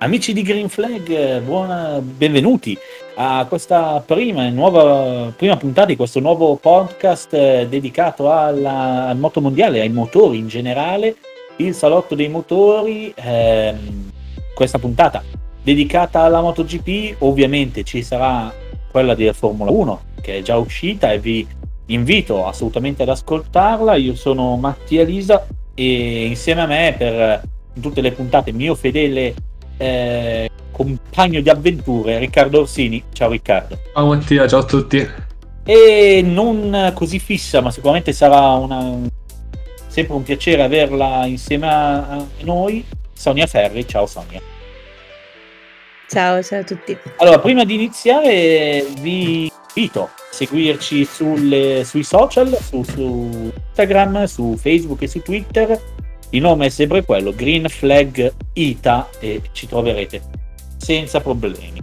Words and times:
Amici 0.00 0.32
di 0.32 0.42
Green 0.42 0.68
Flag, 0.68 1.40
buona, 1.40 2.00
benvenuti 2.00 2.78
a 3.16 3.44
questa 3.48 4.00
prima, 4.06 4.48
nuova, 4.48 5.32
prima 5.36 5.56
puntata 5.56 5.88
di 5.88 5.96
questo 5.96 6.20
nuovo 6.20 6.54
podcast 6.54 7.34
eh, 7.34 7.66
dedicato 7.68 8.30
alla, 8.30 9.08
al 9.08 9.18
moto 9.18 9.40
mondiale, 9.40 9.80
ai 9.80 9.88
motori 9.88 10.38
in 10.38 10.46
generale, 10.46 11.16
il 11.56 11.74
salotto 11.74 12.14
dei 12.14 12.28
motori. 12.28 13.12
Ehm, 13.16 14.12
questa 14.54 14.78
puntata 14.78 15.24
dedicata 15.60 16.20
alla 16.20 16.42
MotoGP, 16.42 17.16
ovviamente 17.22 17.82
ci 17.82 18.04
sarà 18.04 18.54
quella 18.92 19.16
della 19.16 19.32
Formula 19.32 19.72
1 19.72 20.02
che 20.20 20.38
è 20.38 20.42
già 20.42 20.58
uscita 20.58 21.10
e 21.10 21.18
vi 21.18 21.44
invito 21.86 22.46
assolutamente 22.46 23.02
ad 23.02 23.08
ascoltarla. 23.08 23.96
Io 23.96 24.14
sono 24.14 24.56
Mattia 24.58 25.02
Lisa 25.02 25.44
e 25.74 26.24
insieme 26.24 26.60
a 26.60 26.66
me 26.66 26.94
per 26.96 27.42
tutte 27.80 28.00
le 28.00 28.12
puntate 28.12 28.52
mio 28.52 28.76
fedele 28.76 29.34
eh, 29.78 30.50
compagno 30.70 31.40
di 31.40 31.48
avventure 31.48 32.18
Riccardo 32.18 32.60
Orsini. 32.60 33.02
Ciao 33.12 33.30
Riccardo. 33.30 33.78
Ciao 33.94 34.06
Mattia, 34.06 34.46
ciao 34.46 34.60
a 34.60 34.64
tutti. 34.64 35.08
E 35.64 36.22
non 36.22 36.92
così 36.94 37.18
fissa, 37.18 37.60
ma 37.60 37.70
sicuramente 37.70 38.12
sarà 38.12 38.52
una... 38.52 38.98
sempre 39.86 40.14
un 40.14 40.22
piacere 40.22 40.62
averla 40.62 41.26
insieme 41.26 41.66
a 41.68 42.24
noi. 42.40 42.84
Sonia 43.12 43.46
Ferri, 43.46 43.86
ciao 43.86 44.06
Sonia. 44.06 44.40
Ciao, 46.08 46.42
ciao 46.42 46.60
a 46.60 46.64
tutti. 46.64 46.96
Allora, 47.16 47.38
prima 47.38 47.64
di 47.64 47.74
iniziare 47.74 48.86
vi 49.00 49.50
invito 49.74 50.04
a 50.04 50.10
seguirci 50.30 51.04
sulle, 51.04 51.82
sui 51.84 52.02
social, 52.02 52.56
su, 52.60 52.82
su 52.82 53.52
Instagram, 53.68 54.24
su 54.24 54.56
Facebook 54.56 55.02
e 55.02 55.08
su 55.08 55.20
Twitter 55.20 55.78
il 56.30 56.40
nome 56.42 56.66
è 56.66 56.68
sempre 56.68 57.04
quello, 57.04 57.32
Green 57.34 57.68
Flag 57.68 58.34
ITA 58.52 59.08
e 59.18 59.42
ci 59.52 59.66
troverete 59.66 60.22
senza 60.76 61.20
problemi. 61.20 61.82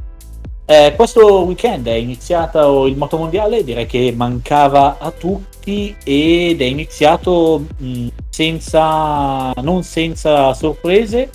Eh, 0.68 0.94
questo 0.96 1.44
weekend 1.44 1.88
è 1.88 1.94
iniziato 1.94 2.88
il 2.88 2.98
motomondiale, 2.98 3.64
direi 3.64 3.86
che 3.86 4.12
mancava 4.16 4.98
a 5.00 5.12
tutti 5.12 5.96
ed 6.04 6.62
è 6.62 6.64
iniziato 6.64 7.66
mh, 7.78 8.08
senza, 8.30 9.52
non 9.62 9.84
senza 9.84 10.54
sorprese 10.54 11.30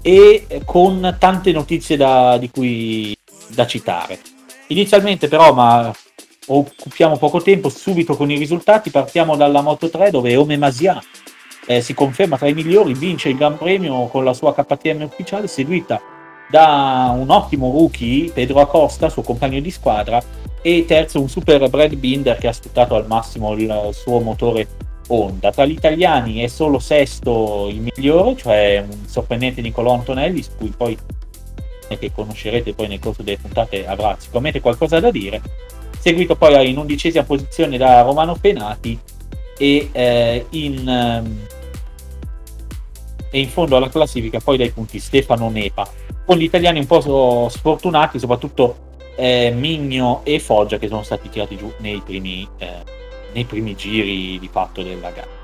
e 0.00 0.46
con 0.64 1.16
tante 1.18 1.52
notizie 1.52 1.96
da, 1.96 2.38
di 2.38 2.50
cui, 2.50 3.16
da 3.48 3.66
citare. 3.66 4.18
Inizialmente 4.68 5.28
però, 5.28 5.52
ma 5.52 5.92
occupiamo 6.46 7.18
poco 7.18 7.42
tempo, 7.42 7.68
subito 7.68 8.16
con 8.16 8.30
i 8.30 8.38
risultati, 8.38 8.90
partiamo 8.90 9.36
dalla 9.36 9.60
Moto 9.60 9.90
3 9.90 10.10
dove 10.10 10.34
Ome 10.34 10.56
Masia 10.56 11.00
eh, 11.66 11.80
si 11.80 11.94
conferma 11.94 12.36
tra 12.36 12.48
i 12.48 12.54
migliori, 12.54 12.94
vince 12.94 13.28
il 13.28 13.36
Gran 13.36 13.56
Premio 13.56 14.06
con 14.06 14.24
la 14.24 14.32
sua 14.32 14.54
KTM 14.54 15.02
ufficiale, 15.02 15.46
seguita 15.46 16.00
da 16.50 17.14
un 17.16 17.30
ottimo 17.30 17.70
rookie, 17.70 18.30
Pedro 18.30 18.60
Acosta, 18.60 19.08
suo 19.08 19.22
compagno 19.22 19.60
di 19.60 19.70
squadra, 19.70 20.22
e 20.60 20.84
terzo 20.86 21.20
un 21.20 21.28
super 21.28 21.68
Brad 21.68 21.94
Binder 21.94 22.36
che 22.36 22.48
ha 22.48 22.52
sfruttato 22.52 22.94
al 22.94 23.06
massimo 23.06 23.52
il 23.54 23.88
suo 23.92 24.20
motore 24.20 24.68
Honda. 25.08 25.50
Tra 25.50 25.64
gli 25.64 25.72
italiani 25.72 26.42
è 26.42 26.46
solo 26.46 26.78
sesto 26.78 27.68
il 27.70 27.80
migliore, 27.80 28.36
cioè 28.36 28.84
un 28.88 29.06
sorprendente 29.06 29.60
Nicolò 29.60 29.94
Antonelli, 29.94 30.42
su 30.42 30.50
cui 30.56 30.72
poi 30.76 30.96
che 31.98 32.12
conoscerete 32.12 32.72
poi 32.72 32.88
nel 32.88 33.00
corso 33.00 33.22
delle 33.22 33.36
puntate 33.36 33.86
avrà 33.86 34.16
sicuramente 34.18 34.60
qualcosa 34.60 35.00
da 35.00 35.10
dire. 35.10 35.40
Seguito 35.98 36.36
poi 36.36 36.68
in 36.68 36.78
undicesima 36.78 37.24
posizione 37.24 37.76
da 37.76 38.02
Romano 38.02 38.36
Penati 38.40 38.98
e 39.62 39.90
eh, 39.92 40.46
in, 40.50 40.88
ehm, 40.88 41.46
e 43.30 43.38
in 43.38 43.48
fondo 43.48 43.76
alla 43.76 43.88
classifica 43.88 44.40
poi 44.40 44.56
dai 44.56 44.70
punti 44.70 44.98
Stefano 44.98 45.48
Nepa. 45.50 45.88
Con 46.24 46.36
gli 46.36 46.42
italiani 46.42 46.80
un 46.80 46.86
po' 46.86 47.48
sfortunati 47.48 48.18
soprattutto 48.18 48.90
eh, 49.14 49.52
Migno 49.56 50.22
e 50.24 50.40
Foggia 50.40 50.78
che 50.78 50.88
sono 50.88 51.04
stati 51.04 51.28
tirati 51.28 51.56
giù 51.56 51.72
nei 51.78 52.02
primi, 52.04 52.46
eh, 52.58 52.82
nei 53.34 53.44
primi 53.44 53.76
giri 53.76 54.40
di 54.40 54.48
fatto 54.50 54.82
della 54.82 55.10
gara. 55.10 55.40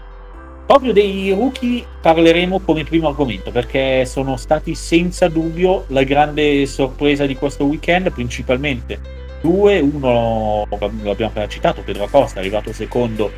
Proprio 0.66 0.92
dei 0.92 1.30
rookie 1.30 1.86
parleremo 2.02 2.58
come 2.58 2.82
primo 2.82 3.06
argomento 3.06 3.52
perché 3.52 4.04
sono 4.04 4.36
stati 4.36 4.74
senza 4.74 5.28
dubbio 5.28 5.84
la 5.88 6.02
grande 6.02 6.66
sorpresa 6.66 7.24
di 7.24 7.36
questo 7.36 7.64
weekend 7.64 8.10
principalmente 8.10 9.16
due 9.40 9.78
uno 9.78 10.66
l'abbiamo 10.68 11.30
appena 11.30 11.46
citato 11.46 11.82
Pedro 11.82 12.04
Acosta 12.04 12.40
arrivato 12.40 12.72
secondo 12.72 13.30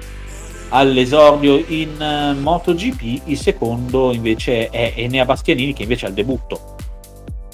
all'esordio 0.70 1.62
in 1.68 1.90
uh, 1.98 2.40
MotoGP, 2.40 3.22
il 3.26 3.38
secondo 3.38 4.12
invece 4.12 4.68
è 4.70 4.94
Enea 4.96 5.24
Bastianini 5.24 5.72
che 5.72 5.82
invece 5.82 6.06
al 6.06 6.12
debutto 6.12 6.76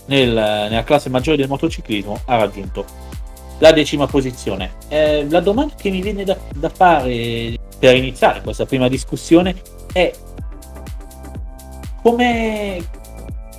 nel, 0.06 0.32
nella 0.32 0.84
classe 0.84 1.08
maggiore 1.08 1.36
del 1.36 1.48
motociclismo 1.48 2.20
ha 2.26 2.36
raggiunto 2.36 2.84
la 3.58 3.72
decima 3.72 4.06
posizione. 4.06 4.72
Eh, 4.88 5.26
la 5.28 5.40
domanda 5.40 5.74
che 5.74 5.90
mi 5.90 6.00
viene 6.00 6.24
da, 6.24 6.36
da 6.54 6.68
fare 6.68 7.58
per 7.78 7.96
iniziare 7.96 8.42
questa 8.42 8.66
prima 8.66 8.88
discussione 8.88 9.54
è 9.92 10.12
come 12.02 12.84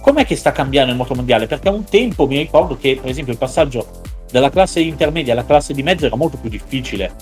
com'è 0.01 0.25
che 0.25 0.35
sta 0.35 0.51
cambiando 0.51 0.91
il 0.91 0.97
motomondiale? 0.97 1.47
Perché 1.47 1.67
a 1.67 1.73
un 1.73 1.83
tempo 1.83 2.27
mi 2.27 2.37
ricordo 2.37 2.77
che, 2.77 2.97
per 3.01 3.09
esempio, 3.09 3.33
il 3.33 3.39
passaggio 3.39 4.01
dalla 4.31 4.49
classe 4.49 4.79
intermedia 4.79 5.33
alla 5.33 5.45
classe 5.45 5.73
di 5.73 5.83
mezzo 5.83 6.05
era 6.05 6.15
molto 6.15 6.37
più 6.37 6.49
difficile 6.49 7.13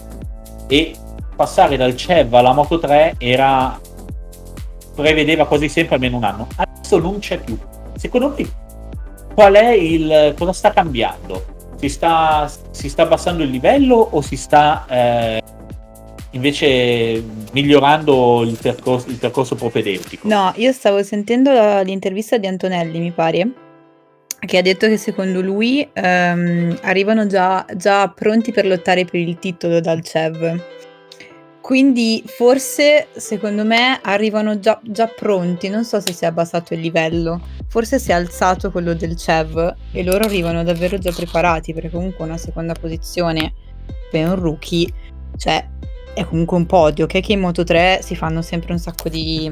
e 0.68 0.96
passare 1.36 1.78
dal 1.78 1.96
CEV 1.96 2.34
alla 2.34 2.54
Moto 2.54 2.80
3 2.80 3.16
era 3.18 3.80
prevedeva 4.96 5.46
quasi 5.46 5.68
sempre 5.68 5.96
almeno 5.96 6.18
un 6.18 6.24
anno. 6.24 6.48
Adesso 6.56 7.00
non 7.00 7.20
c'è 7.20 7.40
più. 7.40 7.58
Secondo 7.96 8.34
me 8.36 8.64
qual 9.34 9.54
è 9.54 9.72
il 9.72 10.34
cosa 10.38 10.54
sta 10.54 10.72
cambiando? 10.72 11.54
Si 11.78 11.90
sta, 11.90 12.50
si 12.72 12.90
sta 12.90 13.04
abbassando 13.04 13.44
il 13.44 13.50
livello 13.50 13.96
o 13.96 14.22
si 14.22 14.38
sta 14.38 14.86
eh, 14.88 15.44
invece 16.32 17.22
migliorando 17.52 18.44
il 18.44 18.58
percorso, 18.62 19.10
il 19.10 19.18
percorso 19.18 19.56
propedeutico? 19.56 20.28
No, 20.28 20.54
io 20.56 20.72
stavo 20.72 21.04
sentendo 21.04 21.52
l'intervista 21.82 22.38
di 22.38 22.48
Antonelli, 22.48 23.00
mi 23.00 23.12
pare, 23.12 23.52
che 24.40 24.58
ha 24.58 24.62
detto 24.62 24.88
che 24.88 24.98
secondo 24.98 25.42
lui 25.42 25.88
ehm, 25.92 26.80
arrivano 26.84 27.28
già, 27.28 27.66
già 27.76 28.08
pronti 28.10 28.52
per 28.52 28.66
lottare 28.66 29.04
per 29.04 29.20
il 29.20 29.38
titolo 29.38 29.80
dal 29.80 30.02
CEV 30.02 30.62
quindi 31.66 32.22
forse, 32.28 33.08
secondo 33.16 33.66
me, 33.66 34.00
arrivano 34.04 34.60
già, 34.60 34.80
già 34.84 35.08
pronti. 35.08 35.68
Non 35.68 35.84
so 35.84 36.00
se 36.00 36.14
si 36.14 36.24
è 36.24 36.28
abbassato 36.28 36.76
il 36.76 36.80
livello. 36.80 37.42
Forse 37.68 37.98
si 37.98 38.12
è 38.12 38.14
alzato 38.14 38.70
quello 38.70 38.94
del 38.94 39.16
CEV 39.16 39.74
e 39.92 40.04
loro 40.04 40.26
arrivano 40.26 40.64
davvero 40.64 41.00
già 41.00 41.12
preparati, 41.12 41.74
perché 41.74 41.90
comunque 41.90 42.24
una 42.24 42.38
seconda 42.38 42.74
posizione 42.74 43.52
per 44.12 44.28
un 44.28 44.36
rookie, 44.36 44.94
cioè 45.38 45.68
è 46.14 46.24
comunque 46.26 46.56
un 46.56 46.68
podio, 46.68 47.08
che, 47.08 47.20
che 47.20 47.34
in 47.34 47.40
Moto 47.40 47.64
3 47.64 48.02
si 48.04 48.16
fanno 48.16 48.44
sempre 48.44 48.72
un 48.72 48.78
sacco 48.78 49.10
di, 49.10 49.52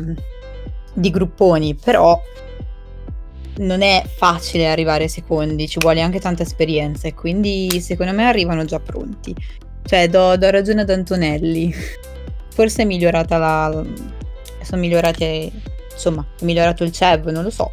di 0.94 1.10
grupponi, 1.10 1.74
però 1.74 2.22
non 3.58 3.82
è 3.82 4.04
facile 4.06 4.68
arrivare 4.68 5.08
secondi, 5.08 5.68
ci 5.68 5.80
vuole 5.80 6.02
anche 6.02 6.20
tanta 6.20 6.44
esperienza 6.44 7.08
e 7.08 7.16
quindi 7.16 7.82
secondo 7.82 8.14
me 8.14 8.28
arrivano 8.28 8.66
già 8.66 8.80
pronti. 8.80 9.36
Cioè, 9.86 10.10
do, 10.10 10.38
do 10.38 10.50
ragione 10.50 10.82
ad 10.82 10.90
Antonelli. 10.90 11.74
Forse 12.50 12.84
è 12.84 12.86
migliorata 12.86 13.38
la. 13.38 13.84
Sono 14.62 14.82
migliorate. 14.82 15.52
Insomma, 15.92 16.26
è 16.40 16.44
migliorato 16.44 16.84
il 16.84 16.92
CEV, 16.92 17.28
non 17.28 17.44
lo 17.44 17.50
so. 17.50 17.72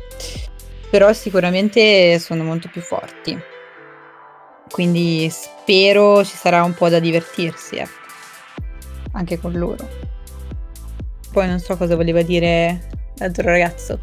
Però 0.91 1.12
sicuramente 1.12 2.19
sono 2.19 2.43
molto 2.43 2.69
più 2.70 2.81
forti. 2.81 3.38
Quindi 4.70 5.28
spero 5.31 6.25
ci 6.25 6.37
sarà 6.37 6.62
un 6.62 6.75
po' 6.75 6.88
da 6.88 6.99
divertirsi, 6.99 7.76
ecco. 7.76 7.99
Anche 9.12 9.38
con 9.38 9.53
loro. 9.53 9.88
Poi 11.32 11.47
non 11.47 11.59
so 11.59 11.76
cosa 11.76 11.97
voleva 11.97 12.22
dire 12.22 12.88
l'altro 13.16 13.44
ragazzo. 13.44 13.99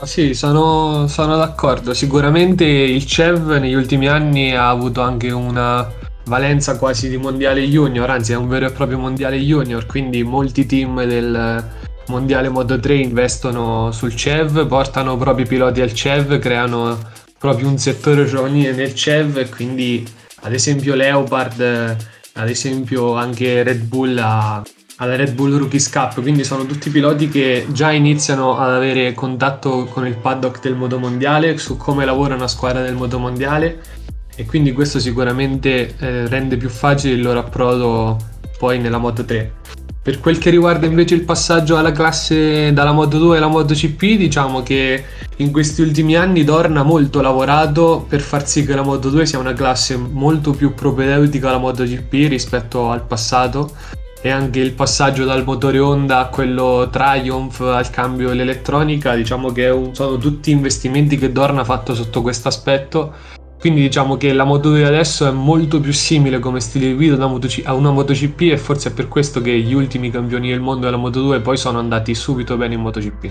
Ah, 0.00 0.06
sì, 0.06 0.34
sono, 0.34 1.06
sono 1.08 1.36
d'accordo. 1.36 1.92
Sicuramente 1.92 2.64
il 2.64 3.04
CEV 3.04 3.56
negli 3.58 3.74
ultimi 3.74 4.08
anni 4.08 4.54
ha 4.54 4.68
avuto 4.68 5.00
anche 5.00 5.30
una 5.30 5.90
valenza 6.28 6.78
quasi 6.78 7.08
di 7.08 7.16
mondiale 7.16 7.66
junior, 7.66 8.08
anzi 8.10 8.32
è 8.32 8.36
un 8.36 8.46
vero 8.46 8.66
e 8.66 8.70
proprio 8.70 8.98
mondiale 8.98 9.38
junior, 9.38 9.86
quindi 9.86 10.22
molti 10.22 10.66
team 10.66 11.02
del 11.04 11.64
mondiale 12.08 12.48
Moto 12.48 12.78
3 12.78 12.94
investono 12.94 13.90
sul 13.90 14.14
CEV, 14.14 14.66
portano 14.66 15.16
proprio 15.16 15.44
i 15.44 15.48
piloti 15.48 15.80
al 15.80 15.92
CEV, 15.92 16.38
creano 16.38 16.98
proprio 17.38 17.68
un 17.68 17.78
settore 17.78 18.26
giovanile 18.26 18.72
nel 18.72 18.94
CEV 18.94 19.48
quindi 19.48 20.06
ad 20.42 20.52
esempio 20.52 20.94
Leopard, 20.94 21.60
ad 22.34 22.48
esempio 22.48 23.14
anche 23.14 23.62
Red 23.62 23.82
Bull 23.82 24.18
ha, 24.18 24.62
alla 24.96 25.16
Red 25.16 25.32
Bull 25.34 25.56
Rookies 25.56 25.90
Cup, 25.90 26.20
quindi 26.20 26.44
sono 26.44 26.66
tutti 26.66 26.90
piloti 26.90 27.28
che 27.28 27.66
già 27.70 27.90
iniziano 27.90 28.58
ad 28.58 28.70
avere 28.70 29.14
contatto 29.14 29.84
con 29.86 30.06
il 30.06 30.16
paddock 30.16 30.60
del 30.60 30.74
moto 30.74 30.98
mondiale, 30.98 31.58
su 31.58 31.76
come 31.76 32.04
lavora 32.04 32.34
una 32.34 32.48
squadra 32.48 32.82
del 32.82 32.94
moto 32.94 33.18
mondiale 33.18 33.96
e 34.38 34.46
quindi 34.46 34.72
questo 34.72 35.00
sicuramente 35.00 35.96
eh, 35.98 36.28
rende 36.28 36.56
più 36.56 36.68
facile 36.68 37.14
il 37.14 37.22
loro 37.22 37.40
approdo 37.40 38.16
poi 38.56 38.78
nella 38.78 38.98
Moto 38.98 39.24
3. 39.24 39.52
Per 40.00 40.20
quel 40.20 40.38
che 40.38 40.50
riguarda 40.50 40.86
invece 40.86 41.16
il 41.16 41.24
passaggio 41.24 41.76
alla 41.76 41.90
classe 41.90 42.72
dalla 42.72 42.92
Moto 42.92 43.18
2 43.18 43.36
alla 43.36 43.48
MotoGP, 43.48 44.16
diciamo 44.16 44.62
che 44.62 45.04
in 45.38 45.50
questi 45.50 45.82
ultimi 45.82 46.14
anni 46.14 46.44
Dorna 46.44 46.80
ha 46.80 46.84
molto 46.84 47.20
lavorato 47.20 48.06
per 48.08 48.20
far 48.20 48.46
sì 48.46 48.64
che 48.64 48.76
la 48.76 48.82
Moto 48.82 49.10
2 49.10 49.26
sia 49.26 49.40
una 49.40 49.54
classe 49.54 49.96
molto 49.96 50.52
più 50.52 50.72
propedeutica 50.72 51.48
alla 51.48 51.58
MotoGP 51.58 52.12
rispetto 52.28 52.90
al 52.90 53.02
passato 53.02 53.72
e 54.20 54.30
anche 54.30 54.60
il 54.60 54.72
passaggio 54.72 55.24
dal 55.24 55.44
motore 55.44 55.80
Honda 55.80 56.20
a 56.20 56.26
quello 56.28 56.88
Triumph 56.90 57.60
al 57.60 57.90
cambio 57.90 58.28
dell'elettronica, 58.28 59.16
diciamo 59.16 59.50
che 59.50 59.90
sono 59.92 60.16
tutti 60.16 60.52
investimenti 60.52 61.18
che 61.18 61.32
Dorna 61.32 61.62
ha 61.62 61.64
fatto 61.64 61.94
sotto 61.94 62.22
questo 62.22 62.46
aspetto 62.46 63.12
quindi 63.58 63.80
diciamo 63.80 64.16
che 64.16 64.32
la 64.32 64.44
Moto 64.44 64.68
2 64.68 64.84
adesso 64.84 65.26
è 65.26 65.32
molto 65.32 65.80
più 65.80 65.92
simile 65.92 66.38
come 66.38 66.60
stile 66.60 66.86
di 66.86 66.94
guida 66.94 67.16
a 67.64 67.74
una 67.74 67.90
MotoGP 67.90 68.40
e 68.52 68.56
forse 68.56 68.90
è 68.90 68.92
per 68.92 69.08
questo 69.08 69.40
che 69.40 69.58
gli 69.58 69.74
ultimi 69.74 70.10
campioni 70.10 70.50
del 70.50 70.60
mondo 70.60 70.84
della 70.84 70.96
Moto 70.96 71.20
2 71.20 71.40
poi 71.40 71.56
sono 71.56 71.80
andati 71.80 72.14
subito 72.14 72.56
bene 72.56 72.74
in 72.74 72.80
MotoGP. 72.80 73.30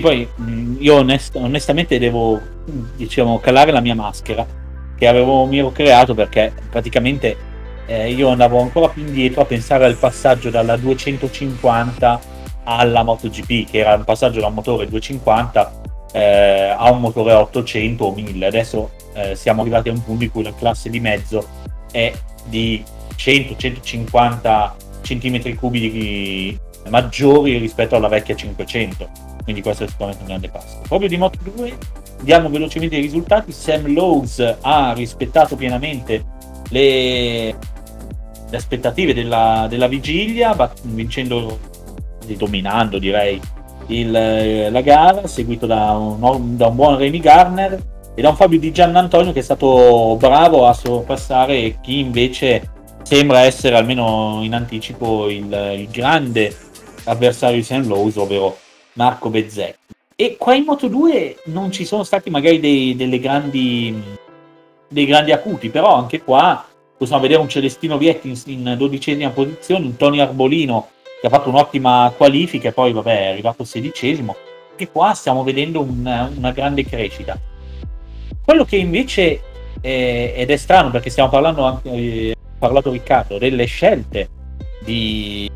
Poi 0.00 0.26
io 0.78 0.94
onest- 0.94 1.36
onestamente 1.36 1.98
devo 1.98 2.40
diciamo, 2.96 3.38
calare 3.38 3.70
la 3.70 3.80
mia 3.80 3.94
maschera 3.94 4.44
che 4.96 5.06
avevo 5.06 5.46
mio 5.46 5.70
creato 5.70 6.14
perché 6.14 6.52
praticamente 6.68 7.36
eh, 7.86 8.10
io 8.10 8.28
andavo 8.28 8.60
ancora 8.60 8.88
più 8.88 9.06
indietro 9.06 9.42
a 9.42 9.44
pensare 9.44 9.84
al 9.84 9.96
passaggio 9.96 10.50
dalla 10.50 10.76
250 10.76 12.20
alla 12.64 13.02
MotoGP 13.04 13.70
che 13.70 13.78
era 13.78 13.94
un 13.94 14.04
passaggio 14.04 14.40
da 14.40 14.48
motore 14.48 14.88
250 14.88 15.80
eh, 16.12 16.74
a 16.76 16.90
un 16.90 17.00
motore 17.00 17.32
800 17.32 18.04
o 18.04 18.12
1000 18.12 18.46
adesso 18.46 18.90
eh, 19.14 19.34
siamo 19.34 19.62
arrivati 19.62 19.88
a 19.88 19.92
un 19.92 20.02
punto 20.02 20.24
in 20.24 20.30
cui 20.30 20.42
la 20.42 20.54
classe 20.54 20.90
di 20.90 21.00
mezzo 21.00 21.46
è 21.90 22.12
di 22.44 22.82
100-150 23.16 24.70
cm 25.02 25.54
cubi 25.56 26.58
maggiori 26.88 27.58
rispetto 27.58 27.96
alla 27.96 28.08
vecchia 28.08 28.34
500 28.34 29.28
quindi 29.42 29.62
questo 29.62 29.84
è 29.84 29.88
sicuramente 29.88 30.22
un 30.22 30.28
grande 30.28 30.48
passo. 30.48 30.80
Proprio 30.86 31.08
di 31.08 31.16
Moto 31.16 31.38
2 31.42 31.76
diamo 32.22 32.48
velocemente 32.48 32.96
i 32.96 33.00
risultati. 33.00 33.52
Sam 33.52 33.92
Lowe's 33.92 34.58
ha 34.60 34.92
rispettato 34.92 35.56
pienamente 35.56 36.24
le, 36.68 37.56
le 38.48 38.56
aspettative 38.56 39.14
della, 39.14 39.66
della 39.68 39.88
vigilia 39.88 40.54
vincendo 40.82 41.58
dominando 42.36 43.00
direi 43.00 43.40
il, 43.90 44.68
la 44.70 44.80
gara 44.80 45.26
seguito 45.26 45.66
da 45.66 45.92
un, 45.92 46.56
da 46.56 46.68
un 46.68 46.74
buon 46.74 46.96
Remy 46.96 47.18
Garner 47.18 47.82
e 48.14 48.22
da 48.22 48.30
un 48.30 48.36
Fabio 48.36 48.58
Di 48.58 48.72
Giannantonio 48.72 49.32
che 49.32 49.40
è 49.40 49.42
stato 49.42 50.16
bravo 50.18 50.66
a 50.66 50.72
sorpassare 50.72 51.78
chi 51.80 51.98
invece 51.98 52.70
sembra 53.02 53.40
essere 53.40 53.76
almeno 53.76 54.40
in 54.42 54.54
anticipo 54.54 55.28
il, 55.28 55.76
il 55.76 55.88
grande 55.90 56.54
avversario 57.04 57.56
di 57.56 57.62
St. 57.62 57.86
Louis, 57.86 58.14
ovvero 58.16 58.56
Marco 58.94 59.30
Bezzecchi. 59.30 59.78
E 60.14 60.36
qua 60.36 60.54
in 60.54 60.64
Moto 60.64 60.86
2 60.86 61.38
non 61.46 61.72
ci 61.72 61.84
sono 61.84 62.04
stati 62.04 62.28
magari 62.30 62.60
dei, 62.60 63.18
grandi, 63.18 64.00
dei 64.88 65.06
grandi 65.06 65.32
acuti, 65.32 65.70
però 65.70 65.94
anche 65.94 66.22
qua 66.22 66.64
possiamo 66.96 67.22
vedere 67.22 67.40
un 67.40 67.48
Celestino 67.48 67.96
Vietti 67.96 68.28
in, 68.28 68.38
in 68.44 68.74
dodicesima 68.76 69.30
posizione, 69.30 69.86
un 69.86 69.96
Tony 69.96 70.20
Arbolino 70.20 70.88
che 71.20 71.26
ha 71.26 71.30
fatto 71.30 71.50
un'ottima 71.50 72.12
qualifica 72.16 72.68
e 72.68 72.72
poi 72.72 72.92
vabbè 72.92 73.26
è 73.26 73.30
arrivato 73.32 73.64
sedicesimo. 73.64 74.34
E 74.76 74.90
qua 74.90 75.12
stiamo 75.12 75.44
vedendo 75.44 75.82
un, 75.82 76.30
una 76.36 76.50
grande 76.52 76.84
crescita. 76.86 77.38
Quello 78.42 78.64
che 78.64 78.76
invece, 78.76 79.42
è, 79.80 80.32
ed 80.36 80.50
è 80.50 80.56
strano 80.56 80.90
perché 80.90 81.10
stiamo 81.10 81.28
parlando 81.28 81.64
anche, 81.64 81.90
eh, 81.90 82.36
parlato 82.58 82.90
Riccardo, 82.90 83.38
delle 83.38 83.66
scelte 83.66 84.28
di 84.82 85.50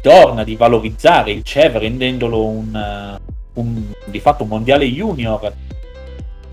Dorna 0.00 0.44
di 0.44 0.56
valorizzare 0.56 1.32
il 1.32 1.42
CEV 1.42 1.76
rendendolo 1.78 2.46
un, 2.46 2.74
eh, 2.74 3.20
un, 3.54 3.82
di 4.06 4.20
fatto 4.20 4.44
un 4.44 4.48
mondiale 4.50 4.86
junior 4.86 5.52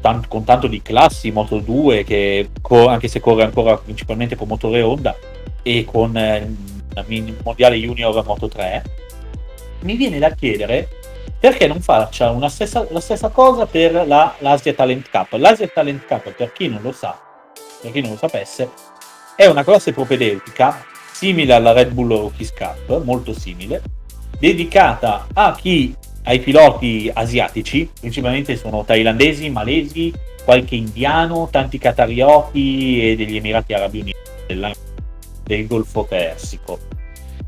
tant, 0.01 0.27
con 0.27 0.43
tanto 0.43 0.67
di 0.67 0.81
classi 0.81 1.31
Moto 1.31 1.59
2 1.59 2.03
che 2.03 2.49
anche 2.87 3.07
se 3.07 3.19
corre 3.19 3.43
ancora 3.43 3.77
principalmente 3.77 4.35
con 4.35 4.47
motore 4.47 4.81
Honda 4.81 5.15
e 5.61 5.85
con 5.85 6.17
eh, 6.17 6.55
mondiale 7.43 7.77
junior 7.77 8.23
Moto 8.25 8.47
3 8.47 8.83
mi 9.81 9.95
viene 9.95 10.19
da 10.19 10.31
chiedere 10.31 10.87
perché 11.39 11.67
non 11.67 11.81
faccia 11.81 12.33
stessa, 12.47 12.87
la 12.89 13.01
stessa 13.01 13.27
cosa 13.27 13.65
per 13.65 14.07
la, 14.07 14.33
l'Asia 14.39 14.73
Talent 14.73 15.09
Cup? 15.09 15.33
L'Asia 15.33 15.67
Talent 15.67 16.05
Cup, 16.05 16.31
per 16.31 16.53
chi 16.53 16.69
non 16.69 16.81
lo 16.81 16.93
sa, 16.93 17.19
per 17.81 17.91
chi 17.91 17.99
non 17.99 18.11
lo 18.11 18.17
sapesse, 18.17 18.69
è 19.35 19.45
una 19.47 19.65
classe 19.65 19.91
propedeutica 19.91 20.85
simile 21.11 21.53
alla 21.53 21.73
Red 21.73 21.91
Bull 21.91 22.07
Rookies 22.07 22.53
Cup, 22.53 23.03
molto 23.03 23.33
simile, 23.33 23.81
dedicata 24.39 25.27
chi, 25.59 25.93
ai 26.23 26.39
piloti 26.39 27.11
asiatici, 27.13 27.89
principalmente 27.99 28.55
sono 28.55 28.85
thailandesi, 28.85 29.49
malesi, 29.49 30.13
qualche 30.45 30.75
indiano, 30.75 31.49
tanti 31.51 31.77
catarioti 31.77 33.11
e 33.11 33.15
degli 33.17 33.35
Emirati 33.35 33.73
Arabi 33.73 33.99
Uniti, 33.99 34.17
della, 34.47 34.71
del 35.43 35.67
Golfo 35.67 36.03
Persico. 36.03 36.79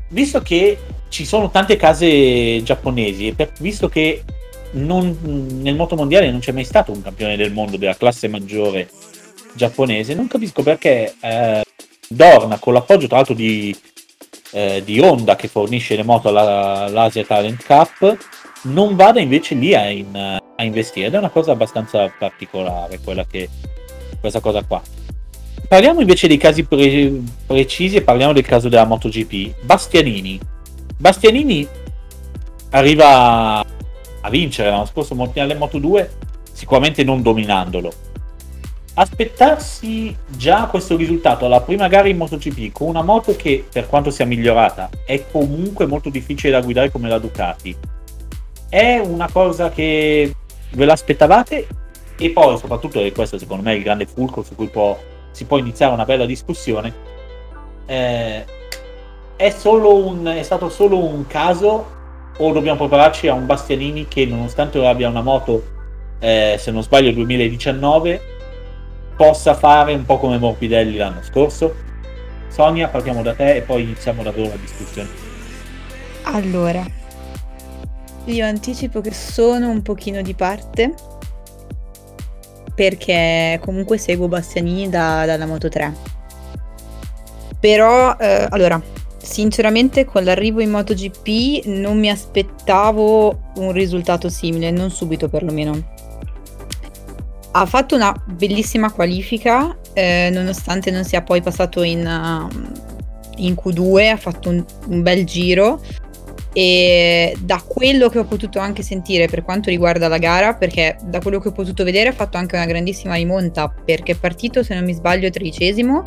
Visto 0.08 0.40
che 0.40 0.78
ci 1.08 1.24
sono 1.24 1.50
tante 1.50 1.76
case 1.76 2.62
giapponesi 2.62 3.32
per, 3.32 3.52
visto 3.58 3.88
che 3.88 4.22
non, 4.72 5.16
nel 5.62 5.74
motomondiale 5.74 6.30
non 6.30 6.40
c'è 6.40 6.52
mai 6.52 6.64
stato 6.64 6.92
un 6.92 7.02
campione 7.02 7.36
del 7.36 7.52
mondo 7.52 7.76
della 7.76 7.96
classe 7.96 8.28
maggiore 8.28 8.88
giapponese, 9.54 10.14
non 10.14 10.28
capisco 10.28 10.62
perché 10.62 11.14
eh, 11.20 11.64
Dorna, 12.08 12.58
con 12.58 12.72
l'appoggio 12.72 13.06
tra 13.06 13.16
l'altro 13.16 13.34
di, 13.34 13.74
eh, 14.52 14.82
di 14.84 15.00
Honda 15.00 15.34
che 15.34 15.48
fornisce 15.48 15.96
le 15.96 16.04
moto 16.04 16.28
alla, 16.28 16.84
all'Asia 16.84 17.24
Talent 17.24 17.64
Cup, 17.64 18.16
non 18.62 18.94
vada 18.96 19.20
invece 19.20 19.54
lì 19.54 19.74
a, 19.74 19.88
in, 19.88 20.14
a, 20.14 20.62
investire. 20.62 21.06
Ed 21.06 21.14
è 21.14 21.18
una 21.18 21.30
cosa 21.30 21.52
abbastanza 21.52 22.12
particolare 22.16 23.00
quella 23.02 23.24
che, 23.26 23.48
questa 24.20 24.40
cosa 24.40 24.62
qua. 24.62 24.80
Parliamo 25.68 26.00
invece 26.00 26.28
dei 26.28 26.36
casi 26.36 26.64
pre- 26.64 27.20
precisi 27.46 27.96
e 27.96 28.02
parliamo 28.02 28.32
del 28.32 28.46
caso 28.46 28.68
della 28.68 28.84
MotoGP. 28.84 29.64
Bastianini 29.64 30.38
Bastianini 30.98 31.68
arriva 32.70 33.60
a 33.60 34.30
vincere 34.30 34.70
l'anno 34.70 34.86
scorso 34.86 35.14
Mondiale 35.14 35.54
Moto 35.54 35.78
2, 35.78 36.10
sicuramente 36.52 37.04
non 37.04 37.22
dominandolo. 37.22 37.92
Aspettarsi 38.94 40.16
già 40.26 40.66
questo 40.66 40.96
risultato 40.96 41.44
alla 41.44 41.60
prima 41.60 41.86
gara 41.86 42.08
in 42.08 42.16
MotoGP 42.16 42.72
con 42.72 42.88
una 42.88 43.02
moto 43.02 43.36
che, 43.36 43.62
per 43.70 43.88
quanto 43.88 44.10
sia 44.10 44.24
migliorata, 44.24 44.88
è 45.04 45.26
comunque 45.30 45.84
molto 45.84 46.08
difficile 46.08 46.52
da 46.52 46.62
guidare 46.62 46.90
come 46.90 47.10
la 47.10 47.18
Ducati, 47.18 47.76
è 48.70 48.98
una 48.98 49.28
cosa 49.30 49.68
che 49.68 50.34
ve 50.70 50.84
l'aspettavate? 50.86 51.66
E 52.18 52.30
poi, 52.30 52.56
soprattutto, 52.56 53.00
e 53.00 53.12
questo 53.12 53.38
secondo 53.38 53.64
me 53.64 53.72
è 53.72 53.76
il 53.76 53.82
grande 53.82 54.06
fulcro 54.06 54.42
su 54.42 54.54
cui 54.54 54.68
può, 54.68 54.98
si 55.36 55.44
può 55.44 55.58
iniziare 55.58 55.92
una 55.92 56.06
bella 56.06 56.24
discussione, 56.24 56.94
eh, 57.84 58.42
è, 59.36 59.54
un, 59.64 60.24
è 60.34 60.42
stato 60.42 60.70
solo 60.70 61.04
un 61.04 61.26
caso 61.26 61.94
o 62.38 62.52
dobbiamo 62.52 62.78
prepararci 62.78 63.28
a 63.28 63.34
un 63.34 63.44
Bastianini 63.44 64.08
che 64.08 64.24
nonostante 64.24 64.84
abbia 64.86 65.10
una 65.10 65.20
moto, 65.20 65.62
eh, 66.20 66.56
se 66.58 66.70
non 66.70 66.82
sbaglio 66.82 67.12
2019, 67.12 68.20
possa 69.14 69.52
fare 69.52 69.92
un 69.92 70.06
po' 70.06 70.16
come 70.16 70.38
Morbidelli 70.38 70.96
l'anno 70.96 71.22
scorso? 71.22 71.74
Sonia, 72.48 72.88
partiamo 72.88 73.22
da 73.22 73.34
te 73.34 73.56
e 73.56 73.60
poi 73.60 73.82
iniziamo 73.82 74.22
davvero 74.22 74.48
la 74.48 74.56
discussione. 74.56 75.08
Allora, 76.22 76.82
io 78.24 78.46
anticipo 78.46 79.02
che 79.02 79.12
sono 79.12 79.68
un 79.68 79.82
pochino 79.82 80.22
di 80.22 80.32
parte 80.32 80.94
perché 82.76 83.58
comunque 83.64 83.98
seguo 83.98 84.28
Bastianini 84.28 84.88
da, 84.88 85.24
dalla 85.26 85.46
Moto 85.46 85.68
3. 85.68 85.92
Però, 87.58 88.16
eh, 88.16 88.46
allora, 88.50 88.80
Sinceramente 89.26 90.04
con 90.04 90.22
l'arrivo 90.22 90.60
in 90.60 90.70
MotoGP 90.70 91.64
non 91.66 91.98
mi 91.98 92.08
aspettavo 92.08 93.50
un 93.56 93.72
risultato 93.72 94.28
simile, 94.28 94.70
non 94.70 94.90
subito 94.90 95.28
perlomeno. 95.28 95.94
Ha 97.50 97.66
fatto 97.66 97.96
una 97.96 98.14
bellissima 98.24 98.92
qualifica, 98.92 99.76
eh, 99.94 100.30
nonostante 100.32 100.92
non 100.92 101.02
sia 101.02 101.22
poi 101.22 101.42
passato 101.42 101.82
in, 101.82 102.06
uh, 102.06 102.48
in 103.38 103.54
Q2, 103.54 104.12
ha 104.12 104.16
fatto 104.16 104.48
un, 104.48 104.64
un 104.86 105.02
bel 105.02 105.24
giro 105.24 105.82
e 106.56 107.36
da 107.38 107.62
quello 107.62 108.08
che 108.08 108.18
ho 108.18 108.24
potuto 108.24 108.58
anche 108.58 108.82
sentire 108.82 109.26
per 109.26 109.42
quanto 109.42 109.68
riguarda 109.68 110.08
la 110.08 110.16
gara, 110.16 110.54
perché 110.54 110.96
da 111.02 111.20
quello 111.20 111.38
che 111.38 111.48
ho 111.48 111.52
potuto 111.52 111.84
vedere 111.84 112.08
ha 112.08 112.12
fatto 112.12 112.38
anche 112.38 112.56
una 112.56 112.64
grandissima 112.64 113.16
rimonta, 113.16 113.68
perché 113.68 114.12
è 114.12 114.16
partito, 114.16 114.62
se 114.62 114.74
non 114.74 114.84
mi 114.84 114.94
sbaglio, 114.94 115.28
tredicesimo 115.28 116.02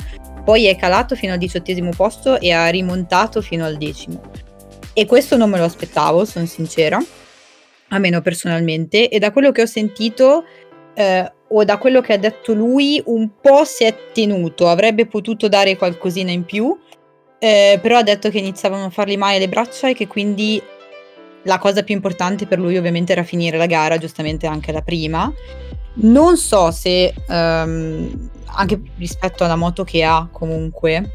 poi 0.50 0.66
è 0.66 0.76
calato 0.76 1.16
fino 1.16 1.34
al 1.34 1.38
diciottesimo 1.38 1.92
posto 1.96 2.40
e 2.40 2.52
ha 2.52 2.68
rimontato 2.70 3.40
fino 3.40 3.66
al 3.66 3.78
decimo. 3.78 4.20
E 4.94 5.06
questo 5.06 5.38
non 5.38 5.48
me 5.48 5.60
lo 5.60 5.66
aspettavo, 5.66 6.26
sono 6.26 6.48
sincera, 6.48 7.00
almeno 7.90 8.22
personalmente, 8.22 9.10
e 9.10 9.20
da 9.20 9.32
quello 9.32 9.52
che 9.52 9.62
ho 9.62 9.68
sentito 9.68 10.46
eh, 10.96 11.32
o 11.50 11.64
da 11.64 11.78
quello 11.78 12.02
che 12.02 12.14
ha 12.14 12.18
detto 12.18 12.54
lui 12.54 13.00
un 13.06 13.30
po' 13.40 13.64
si 13.64 13.84
è 13.84 13.96
tenuto, 14.12 14.70
avrebbe 14.70 15.06
potuto 15.06 15.48
dare 15.48 15.78
qualcosina 15.78 16.32
in 16.32 16.44
più, 16.46 16.76
eh, 17.40 17.80
però 17.82 17.98
ha 17.98 18.04
detto 18.04 18.30
che 18.30 18.38
iniziavano 18.38 18.86
a 18.86 18.90
fargli 18.90 19.18
male 19.18 19.40
le 19.40 19.48
braccia 19.48 19.90
e 19.90 19.94
che 19.94 20.08
quindi 20.08 20.62
la 21.44 21.58
cosa 21.58 21.84
più 21.84 21.96
importante 21.96 22.46
per 22.46 22.60
lui 22.60 22.78
ovviamente 22.78 23.14
era 23.14 23.24
finire 23.24 23.58
la 23.58 23.66
gara, 23.66 23.98
giustamente 23.98 24.46
anche 24.46 24.72
la 24.72 24.82
prima. 24.82 25.32
Non 26.02 26.38
so 26.38 26.72
se, 26.72 27.14
um, 27.28 28.30
anche 28.46 28.82
rispetto 28.98 29.44
alla 29.44 29.56
moto 29.56 29.84
che 29.84 30.04
ha 30.04 30.28
comunque, 30.32 31.12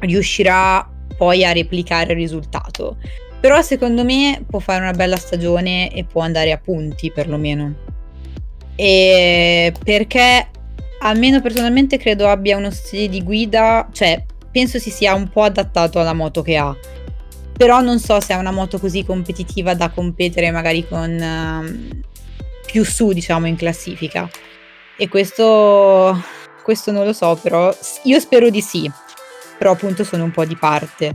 riuscirà 0.00 0.88
poi 1.16 1.44
a 1.44 1.52
replicare 1.52 2.12
il 2.12 2.18
risultato. 2.18 2.96
Però 3.40 3.60
secondo 3.60 4.04
me 4.04 4.42
può 4.48 4.58
fare 4.58 4.80
una 4.80 4.92
bella 4.92 5.16
stagione 5.16 5.92
e 5.92 6.04
può 6.04 6.22
andare 6.22 6.52
a 6.52 6.58
punti 6.58 7.10
perlomeno. 7.10 7.74
E 8.74 9.72
perché 9.84 10.48
almeno 11.00 11.40
personalmente 11.40 11.98
credo 11.98 12.28
abbia 12.28 12.56
uno 12.56 12.70
stile 12.70 13.08
di 13.08 13.22
guida, 13.22 13.88
cioè 13.92 14.24
penso 14.52 14.78
si 14.78 14.90
sia 14.90 15.14
un 15.14 15.28
po' 15.28 15.42
adattato 15.42 15.98
alla 15.98 16.12
moto 16.12 16.42
che 16.42 16.56
ha. 16.56 16.76
Però 17.56 17.80
non 17.80 17.98
so 17.98 18.20
se 18.20 18.34
è 18.34 18.36
una 18.36 18.50
moto 18.50 18.78
così 18.78 19.04
competitiva 19.04 19.74
da 19.74 19.90
competere 19.90 20.50
magari 20.50 20.86
con 20.86 21.10
uh, 21.10 22.00
più 22.66 22.84
su, 22.84 23.12
diciamo, 23.12 23.46
in 23.46 23.56
classifica. 23.56 24.28
E 24.96 25.08
questo, 25.08 26.22
questo 26.62 26.92
non 26.92 27.04
lo 27.04 27.12
so, 27.12 27.38
però 27.40 27.74
io 28.04 28.20
spero 28.20 28.50
di 28.50 28.60
sì. 28.60 28.90
Però 29.58 29.72
appunto 29.72 30.04
sono 30.04 30.24
un 30.24 30.30
po' 30.30 30.44
di 30.44 30.56
parte. 30.56 31.14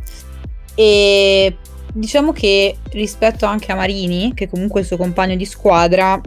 E 0.75 1.58
diciamo 1.94 2.32
che 2.32 2.77
rispetto 2.91 3.46
anche 3.46 3.72
a 3.72 3.75
Marini, 3.75 4.34
che 4.34 4.48
comunque 4.48 4.79
è 4.79 4.84
il 4.84 4.88
suo 4.88 4.98
compagno 4.98 5.36
di 5.36 5.46
squadra, 5.46 6.20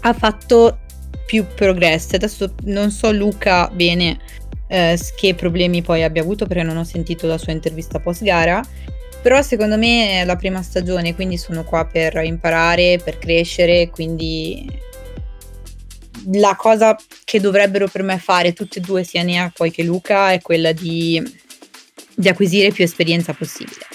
ha 0.00 0.12
fatto 0.12 0.78
più 1.26 1.46
progressi. 1.54 2.14
Adesso 2.14 2.54
non 2.64 2.90
so 2.90 3.10
Luca 3.10 3.68
bene 3.72 4.20
eh, 4.66 4.98
che 5.16 5.34
problemi 5.34 5.82
poi 5.82 6.02
abbia 6.02 6.22
avuto 6.22 6.46
perché 6.46 6.62
non 6.62 6.76
ho 6.76 6.84
sentito 6.84 7.26
la 7.26 7.38
sua 7.38 7.52
intervista 7.52 8.00
post 8.00 8.22
gara. 8.22 8.62
Però 9.22 9.40
secondo 9.40 9.78
me 9.78 10.20
è 10.20 10.24
la 10.24 10.36
prima 10.36 10.62
stagione, 10.62 11.14
quindi 11.14 11.38
sono 11.38 11.64
qua 11.64 11.86
per 11.86 12.22
imparare, 12.24 13.00
per 13.02 13.18
crescere, 13.18 13.88
quindi 13.88 14.66
la 16.32 16.54
cosa 16.56 16.96
che 17.24 17.40
dovrebbero 17.40 17.88
per 17.88 18.02
me 18.02 18.18
fare 18.18 18.52
tutte 18.52 18.78
e 18.78 18.82
due, 18.82 19.02
sia 19.02 19.22
Nea 19.22 19.50
poi 19.54 19.70
che 19.70 19.82
Luca, 19.82 20.32
è 20.32 20.40
quella 20.40 20.72
di, 20.72 21.22
di 22.14 22.28
acquisire 22.28 22.70
più 22.70 22.84
esperienza 22.84 23.32
possibile 23.32 23.86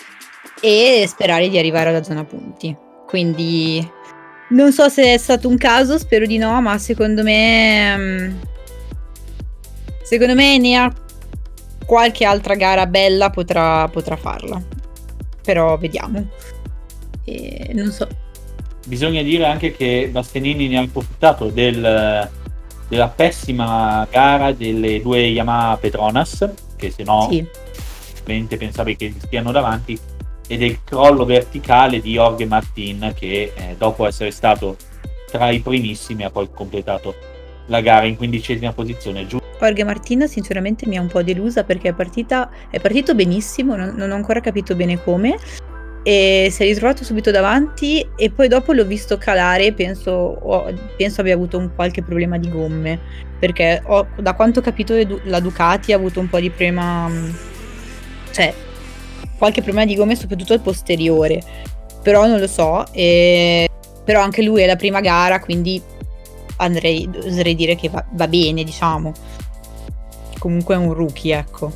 e 0.62 1.06
sperare 1.08 1.50
di 1.50 1.58
arrivare 1.58 1.90
alla 1.90 2.04
zona 2.04 2.24
punti. 2.24 2.76
Quindi 3.06 3.88
non 4.50 4.72
so 4.72 4.90
se 4.90 5.14
è 5.14 5.18
stato 5.18 5.48
un 5.48 5.58
caso, 5.58 5.98
spero 5.98 6.26
di 6.26 6.38
no, 6.38 6.62
ma 6.62 6.78
secondo 6.78 7.24
me 7.24 7.98
mm, 7.98 8.32
Secondo 10.10 10.34
me 10.34 10.56
Enea 10.56 10.92
qualche 11.86 12.26
altra 12.26 12.56
gara 12.56 12.88
bella 12.88 13.30
potrà, 13.30 13.88
potrà 13.90 14.16
farla. 14.16 14.60
Però 15.44 15.78
vediamo. 15.78 16.28
E 17.26 17.70
non 17.76 17.92
so. 17.92 18.08
Bisogna 18.88 19.22
dire 19.22 19.46
anche 19.46 19.72
che 19.76 20.10
Bastianini 20.12 20.68
ne 20.68 20.80
ha 20.80 20.82
approfittato 20.82 21.50
del, 21.50 22.28
della 22.88 23.08
pessima 23.10 24.08
gara 24.10 24.52
delle 24.52 25.00
due 25.00 25.20
Yamaha 25.20 25.78
Petronas, 25.78 26.54
che 26.76 26.90
se 26.90 27.04
no 27.04 27.28
sì. 27.30 27.46
pensavi 28.58 28.96
che 28.96 29.14
stiano 29.16 29.52
davanti, 29.52 29.96
e 30.48 30.58
del 30.58 30.80
crollo 30.84 31.24
verticale 31.24 32.02
di 32.02 32.14
Jorge 32.14 32.48
Martin 32.48 33.14
che 33.16 33.54
eh, 33.56 33.76
dopo 33.78 34.08
essere 34.08 34.32
stato 34.32 34.76
tra 35.30 35.52
i 35.52 35.60
primissimi 35.60 36.24
ha 36.24 36.32
poi 36.32 36.50
completato 36.52 37.14
la 37.70 37.82
gara 37.82 38.06
in 38.06 38.18
quindicesima 38.18 38.74
posizione. 38.74 39.26
Giù 39.26 39.40
Jorge 39.60 39.84
Martin 39.84 40.28
sinceramente 40.28 40.88
mi 40.88 40.98
ha 40.98 41.02
un 41.02 41.08
po' 41.08 41.22
delusa 41.22 41.64
perché 41.64 41.90
è, 41.90 41.94
partita, 41.94 42.50
è 42.70 42.80
partito 42.80 43.14
benissimo, 43.14 43.76
non, 43.76 43.94
non 43.96 44.12
ho 44.12 44.16
ancora 44.16 44.40
capito 44.40 44.76
bene 44.76 45.02
come, 45.04 45.36
e 46.04 46.48
si 46.50 46.64
è 46.64 46.66
ritrovato 46.66 47.04
subito 47.04 47.30
davanti 47.30 48.08
e 48.16 48.32
poi 48.32 48.48
dopo 48.48 48.72
l'ho 48.72 48.86
visto 48.86 49.18
calare, 49.18 49.74
penso, 49.74 50.12
oh, 50.12 50.74
penso 50.96 51.22
abbia 51.22 51.34
avuto 51.34 51.58
un 51.58 51.72
qualche 51.76 52.02
problema 52.02 52.38
di 52.38 52.50
gomme, 52.50 53.00
perché 53.38 53.82
ho, 53.86 54.08
da 54.18 54.34
quanto 54.34 54.60
ho 54.60 54.64
capito 54.64 54.96
la 55.24 55.40
Ducati 55.40 55.92
ha 55.92 55.98
avuto 55.98 56.22
un 56.22 56.30
po' 56.30 56.40
di 56.40 56.50
problema, 56.50 57.12
cioè 58.32 58.54
qualche 59.38 59.62
problema 59.62 59.86
di 59.86 59.96
gomme 59.96 60.16
soprattutto 60.16 60.54
al 60.54 60.62
posteriore, 60.62 61.42
però 62.02 62.26
non 62.28 62.40
lo 62.40 62.48
so, 62.48 62.86
e, 62.94 63.68
però 64.06 64.22
anche 64.22 64.42
lui 64.42 64.62
è 64.62 64.66
la 64.66 64.78
prima 64.78 65.02
gara, 65.02 65.40
quindi 65.42 65.82
andrei, 66.60 67.10
oserei 67.26 67.56
dire 67.56 67.76
che 67.76 67.90
va, 67.90 68.06
va 68.12 68.28
bene, 68.28 68.64
diciamo 68.64 69.14
comunque 70.40 70.74
è 70.74 70.78
un 70.78 70.94
rookie, 70.94 71.38
ecco. 71.38 71.72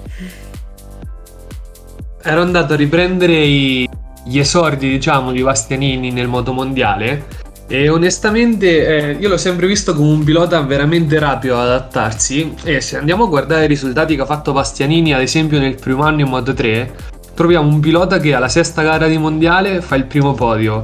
Ero 2.24 2.42
andato 2.42 2.74
a 2.74 2.76
riprendere 2.78 3.36
i, 3.36 3.88
gli 4.24 4.40
esordi, 4.40 4.90
diciamo, 4.90 5.32
di 5.32 5.44
Bastianini 5.44 6.10
nel 6.10 6.28
moto 6.28 6.54
mondiale 6.54 7.42
e 7.68 7.88
onestamente 7.90 8.88
eh, 8.88 9.12
io 9.20 9.30
l'ho 9.30 9.38
sempre 9.38 9.68
visto 9.68 9.96
come 9.96 10.12
un 10.12 10.24
pilota 10.24 10.62
veramente 10.62 11.18
rapido 11.18 11.58
ad 11.58 11.68
adattarsi 11.70 12.56
e 12.64 12.82
se 12.82 12.98
andiamo 12.98 13.24
a 13.24 13.28
guardare 13.28 13.64
i 13.64 13.68
risultati 13.70 14.16
che 14.16 14.22
ha 14.22 14.26
fatto 14.26 14.52
Bastianini 14.52 15.14
ad 15.14 15.22
esempio 15.22 15.60
nel 15.60 15.76
primo 15.76 16.04
anno 16.04 16.20
in 16.20 16.28
Moto 16.28 16.54
3 16.54 16.94
troviamo 17.34 17.70
un 17.70 17.80
pilota 17.80 18.20
che 18.20 18.34
alla 18.34 18.50
sesta 18.50 18.82
gara 18.82 19.08
di 19.08 19.18
mondiale 19.18 19.82
fa 19.82 19.96
il 19.96 20.06
primo 20.06 20.34
podio 20.34 20.84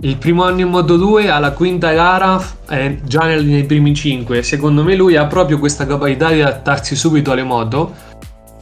il 0.00 0.16
primo 0.16 0.44
anno 0.44 0.60
in 0.60 0.68
Moto 0.68 0.96
2 0.96 1.28
alla 1.28 1.52
quinta 1.52 1.92
gara 1.92 2.40
è 2.68 2.98
già 3.02 3.24
nei 3.24 3.64
primi 3.64 3.94
5 3.94 4.42
secondo 4.42 4.84
me 4.84 4.94
lui 4.94 5.16
ha 5.16 5.26
proprio 5.26 5.58
questa 5.58 5.86
capacità 5.86 6.30
di 6.30 6.40
adattarsi 6.40 6.94
subito 6.94 7.32
alle 7.32 7.42
moto 7.42 7.94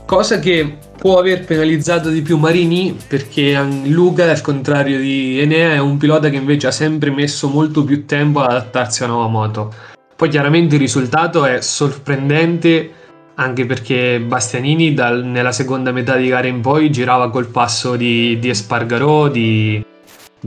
cosa 0.07 0.39
che 0.39 0.79
può 0.97 1.19
aver 1.19 1.45
penalizzato 1.45 2.09
di 2.09 2.23
più 2.23 2.39
Marini 2.39 2.97
perché 3.07 3.61
Luca 3.85 4.31
al 4.31 4.41
contrario 4.41 4.99
di 4.99 5.39
Enea 5.41 5.73
è 5.73 5.79
un 5.79 5.99
pilota 5.99 6.31
che 6.31 6.37
invece 6.37 6.69
ha 6.69 6.73
sempre 6.73 7.11
messo 7.11 7.49
molto 7.49 7.85
più 7.85 8.07
tempo 8.07 8.41
ad 8.41 8.51
adattarsi 8.51 9.03
a 9.03 9.07
una 9.07 9.15
nuova 9.15 9.29
moto. 9.29 9.75
Poi 10.17 10.29
chiaramente 10.29 10.77
il 10.77 10.81
risultato 10.81 11.45
è 11.45 11.61
sorprendente 11.61 12.91
anche 13.35 13.67
perché 13.67 14.19
Bastianini 14.19 14.95
dal, 14.95 15.25
nella 15.25 15.53
seconda 15.53 15.93
metà 15.93 16.17
di 16.17 16.29
gara 16.29 16.47
in 16.47 16.61
poi 16.61 16.91
girava 16.91 17.29
col 17.29 17.49
passo 17.49 17.95
di, 17.97 18.39
di 18.39 18.49
Espargarò, 18.49 19.29
di, 19.29 19.85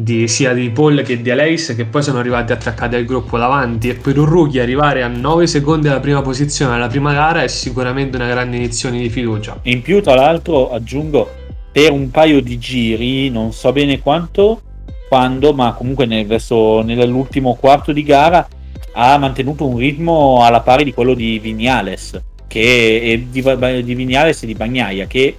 di, 0.02 0.28
sia 0.28 0.54
di 0.54 0.70
Paul 0.70 1.02
che 1.04 1.22
di 1.22 1.30
Aleix 1.30 1.76
che 1.76 1.86
poi 1.86 2.02
sono 2.02 2.20
arrivati 2.20 2.52
attaccati 2.52 2.96
al 2.96 3.06
gruppo 3.06 3.38
davanti 3.38 3.90
e 3.90 3.96
per 3.96 4.18
un 4.18 4.26
rookie 4.26 4.62
arrivare 4.62 5.04
a 5.04 5.08
9 5.08 5.48
secondi 5.48 5.88
alla 5.88 6.00
prima 6.00 6.22
posizione 6.22 6.76
alla 6.76 6.88
prima 6.88 7.14
gara 7.14 7.44
è 7.44 7.48
sicuramente 7.48 8.16
una 8.16 8.28
grande 8.28 8.58
inizione 8.58 9.00
di 9.00 9.10
fiducia. 9.10 9.60
In 9.64 9.82
più 9.82 10.02
tra 10.02 10.16
l'altro 10.16 10.72
aggiungo 10.72 11.30
per 11.72 11.92
un 11.92 12.10
paio 12.10 12.42
di 12.42 12.58
giri, 12.58 13.30
non 13.30 13.54
so 13.54 13.72
bene 13.72 14.00
quanto, 14.00 14.62
quando, 15.08 15.54
ma 15.54 15.74
comunque 15.74 16.06
nel, 16.06 16.26
verso, 16.26 16.82
nell'ultimo 16.82 17.56
quarto 17.56 17.92
di 17.92 18.04
gara 18.04 18.48
ha 18.94 19.18
mantenuto 19.18 19.68
un 19.68 19.78
ritmo 19.78 20.44
alla 20.44 20.62
pari 20.62 20.84
di 20.84 20.94
quello 20.94 21.14
di 21.14 21.38
Vignales, 21.40 22.20
che, 22.48 23.28
di, 23.30 23.42
di 23.84 23.96
Vignales 23.96 24.42
e 24.44 24.48
di 24.48 24.56
Bagnaia, 24.56 25.06
che 25.06 25.36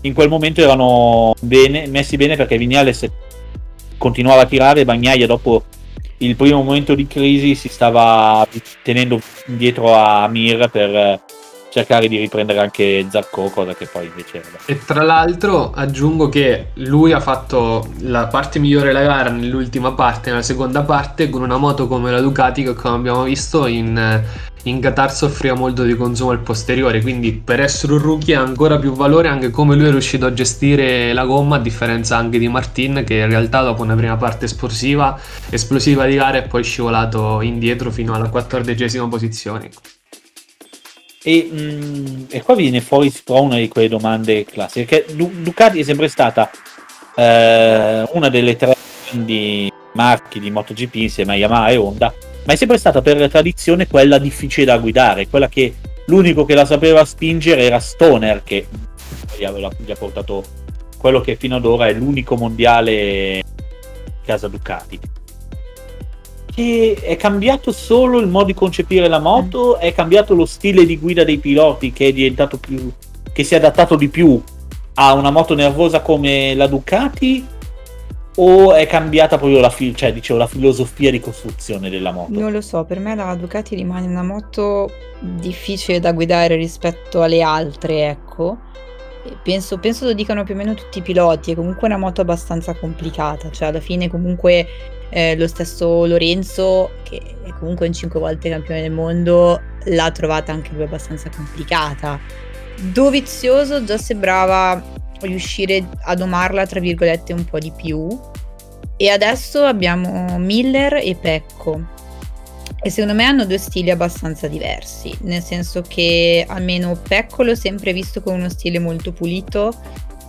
in 0.00 0.14
quel 0.14 0.28
momento 0.28 0.60
erano 0.60 1.34
bene, 1.40 1.86
messi 1.86 2.16
bene 2.16 2.36
perché 2.36 2.58
Vignales 2.58 3.08
continuava 3.98 4.42
a 4.42 4.46
tirare, 4.46 4.84
Bagnaia 4.84 5.26
dopo 5.26 5.64
il 6.18 6.36
primo 6.36 6.62
momento 6.62 6.94
di 6.94 7.06
crisi 7.06 7.54
si 7.54 7.68
stava 7.68 8.46
tenendo 8.82 9.20
dietro 9.46 9.94
a 9.94 10.28
Mir 10.28 10.68
per 10.70 11.20
cercare 11.74 12.06
di 12.06 12.18
riprendere 12.18 12.60
anche 12.60 13.04
Zarco, 13.10 13.50
cosa 13.50 13.74
che 13.74 13.86
poi 13.86 14.06
invece 14.06 14.38
era. 14.38 14.58
E 14.66 14.78
tra 14.84 15.02
l'altro 15.02 15.72
aggiungo 15.74 16.28
che 16.28 16.68
lui 16.74 17.10
ha 17.10 17.18
fatto 17.18 17.88
la 18.02 18.28
parte 18.28 18.60
migliore 18.60 18.86
della 18.86 19.02
gara 19.02 19.30
nell'ultima 19.30 19.90
parte, 19.92 20.30
nella 20.30 20.42
seconda 20.42 20.82
parte, 20.82 21.28
con 21.28 21.42
una 21.42 21.56
moto 21.56 21.88
come 21.88 22.12
la 22.12 22.20
Ducati 22.20 22.62
che 22.62 22.74
come 22.74 22.94
abbiamo 22.94 23.24
visto 23.24 23.66
in, 23.66 24.22
in 24.64 24.80
Qatar 24.80 25.12
soffriva 25.12 25.54
molto 25.54 25.82
di 25.82 25.94
consumo 25.94 26.30
al 26.30 26.40
posteriore, 26.40 27.00
quindi 27.00 27.32
per 27.32 27.60
essere 27.60 27.92
un 27.92 27.98
rookie 27.98 28.34
ha 28.34 28.40
ancora 28.40 28.78
più 28.78 28.92
valore 28.92 29.28
anche 29.28 29.50
come 29.50 29.76
lui 29.76 29.86
è 29.86 29.90
riuscito 29.90 30.26
a 30.26 30.32
gestire 30.32 31.12
la 31.12 31.24
gomma, 31.24 31.56
a 31.56 31.60
differenza 31.60 32.16
anche 32.16 32.38
di 32.38 32.48
Martin 32.48 33.02
che 33.06 33.14
in 33.14 33.28
realtà 33.28 33.62
dopo 33.62 33.82
una 33.82 33.94
prima 33.94 34.16
parte 34.16 34.46
esplosiva, 34.46 35.18
esplosiva 35.50 36.06
di 36.06 36.16
gara 36.16 36.38
è 36.38 36.46
poi 36.46 36.62
scivolato 36.64 37.40
indietro 37.42 37.90
fino 37.90 38.14
alla 38.14 38.28
quattordicesima 38.28 39.06
posizione. 39.08 39.70
E, 41.22 41.48
mh, 41.50 41.56
mm, 41.56 42.24
e, 42.28 42.42
qua 42.42 42.54
viene 42.54 42.80
fuori 42.80 43.12
una 43.28 43.56
di 43.56 43.68
quelle 43.68 43.88
domande 43.88 44.44
classiche. 44.44 45.04
Perché 45.04 45.14
Ducati 45.14 45.80
è 45.80 45.82
sempre 45.82 46.08
stata 46.08 46.50
eh, 47.16 48.06
una 48.12 48.28
delle 48.28 48.56
tre 48.56 48.76
grandi 49.10 49.72
marchi 49.94 50.40
di 50.40 50.50
MotoGP 50.50 50.94
insieme 50.96 51.34
a 51.34 51.36
Yamaha 51.36 51.68
e 51.68 51.76
Honda, 51.76 52.12
ma 52.44 52.52
è 52.52 52.56
sempre 52.56 52.78
stata 52.78 53.00
per 53.00 53.28
tradizione 53.28 53.86
quella 53.86 54.18
difficile 54.18 54.66
da 54.66 54.78
guidare, 54.78 55.28
quella 55.28 55.48
che 55.48 55.74
l'unico 56.06 56.44
che 56.44 56.54
la 56.54 56.64
sapeva 56.64 57.04
spingere 57.04 57.62
era 57.62 57.78
Stoner, 57.78 58.42
che 58.42 58.66
gli 59.36 59.44
ha, 59.44 59.96
portato 59.98 60.44
quello 60.98 61.20
che 61.20 61.36
fino 61.36 61.56
ad 61.56 61.64
ora 61.64 61.88
è 61.88 61.92
l'unico 61.92 62.36
mondiale 62.36 63.42
casa 64.24 64.48
Ducati. 64.48 65.00
Che 66.54 66.96
è 67.02 67.16
cambiato 67.16 67.72
solo 67.72 68.20
il 68.20 68.28
modo 68.28 68.46
di 68.46 68.54
concepire 68.54 69.08
la 69.08 69.18
moto, 69.18 69.78
è 69.78 69.92
cambiato 69.92 70.34
lo 70.34 70.46
stile 70.46 70.86
di 70.86 70.98
guida 70.98 71.24
dei 71.24 71.38
piloti 71.38 71.92
che 71.92 72.08
è 72.08 72.12
diventato 72.12 72.58
più 72.58 72.92
che 73.32 73.42
si 73.42 73.54
è 73.54 73.56
adattato 73.56 73.96
di 73.96 74.08
più 74.08 74.40
ha 74.94 75.12
una 75.12 75.30
moto 75.32 75.54
nervosa 75.54 76.00
come 76.00 76.54
la 76.54 76.68
Ducati 76.68 77.44
o 78.36 78.74
è 78.74 78.86
cambiata 78.86 79.38
proprio 79.38 79.60
la, 79.60 79.70
fi- 79.70 79.94
cioè, 79.94 80.12
dicevo, 80.12 80.38
la 80.38 80.46
filosofia 80.46 81.10
di 81.10 81.20
costruzione 81.20 81.90
della 81.90 82.10
moto? 82.10 82.38
Non 82.38 82.50
lo 82.50 82.60
so, 82.60 82.84
per 82.84 82.98
me 82.98 83.14
la 83.14 83.34
Ducati 83.34 83.74
rimane 83.74 84.06
una 84.06 84.22
moto 84.22 84.90
difficile 85.20 86.00
da 86.00 86.12
guidare 86.12 86.56
rispetto 86.56 87.22
alle 87.22 87.42
altre, 87.42 88.08
ecco. 88.08 88.58
Penso, 89.42 89.78
penso, 89.78 90.04
lo 90.04 90.12
dicano 90.12 90.44
più 90.44 90.54
o 90.54 90.56
meno 90.56 90.74
tutti 90.74 90.98
i 90.98 91.02
piloti, 91.02 91.52
è 91.52 91.54
comunque 91.54 91.86
una 91.86 91.96
moto 91.96 92.20
abbastanza 92.20 92.74
complicata, 92.74 93.50
cioè 93.50 93.68
alla 93.68 93.80
fine 93.80 94.10
comunque 94.10 94.66
eh, 95.08 95.36
lo 95.36 95.46
stesso 95.46 96.04
Lorenzo, 96.04 96.90
che 97.04 97.22
è 97.44 97.50
comunque 97.58 97.86
un 97.86 97.92
5 97.92 98.20
volte 98.20 98.50
campione 98.50 98.82
del 98.82 98.90
mondo, 98.90 99.60
l'ha 99.84 100.10
trovata 100.10 100.52
anche 100.52 100.72
lui 100.72 100.82
abbastanza 100.82 101.30
complicata. 101.34 102.18
Dovizioso 102.92 103.84
già 103.84 103.96
sembrava 103.96 104.82
riuscire 105.24 105.86
a 106.02 106.14
domarla 106.14 106.66
tra 106.66 106.80
virgolette 106.80 107.32
un 107.32 107.44
po' 107.44 107.58
di 107.58 107.72
più. 107.74 108.08
E 108.96 109.08
adesso 109.08 109.62
abbiamo 109.64 110.38
Miller 110.38 110.94
e 110.94 111.16
Pecco. 111.20 111.92
E 112.80 112.90
secondo 112.90 113.14
me 113.14 113.24
hanno 113.24 113.46
due 113.46 113.56
stili 113.56 113.90
abbastanza 113.90 114.46
diversi, 114.46 115.16
nel 115.22 115.42
senso 115.42 115.82
che 115.86 116.44
almeno 116.46 116.94
Pecco 116.96 117.42
l'ho 117.42 117.54
sempre 117.54 117.94
visto 117.94 118.20
con 118.20 118.34
uno 118.34 118.50
stile 118.50 118.78
molto 118.78 119.10
pulito, 119.12 119.72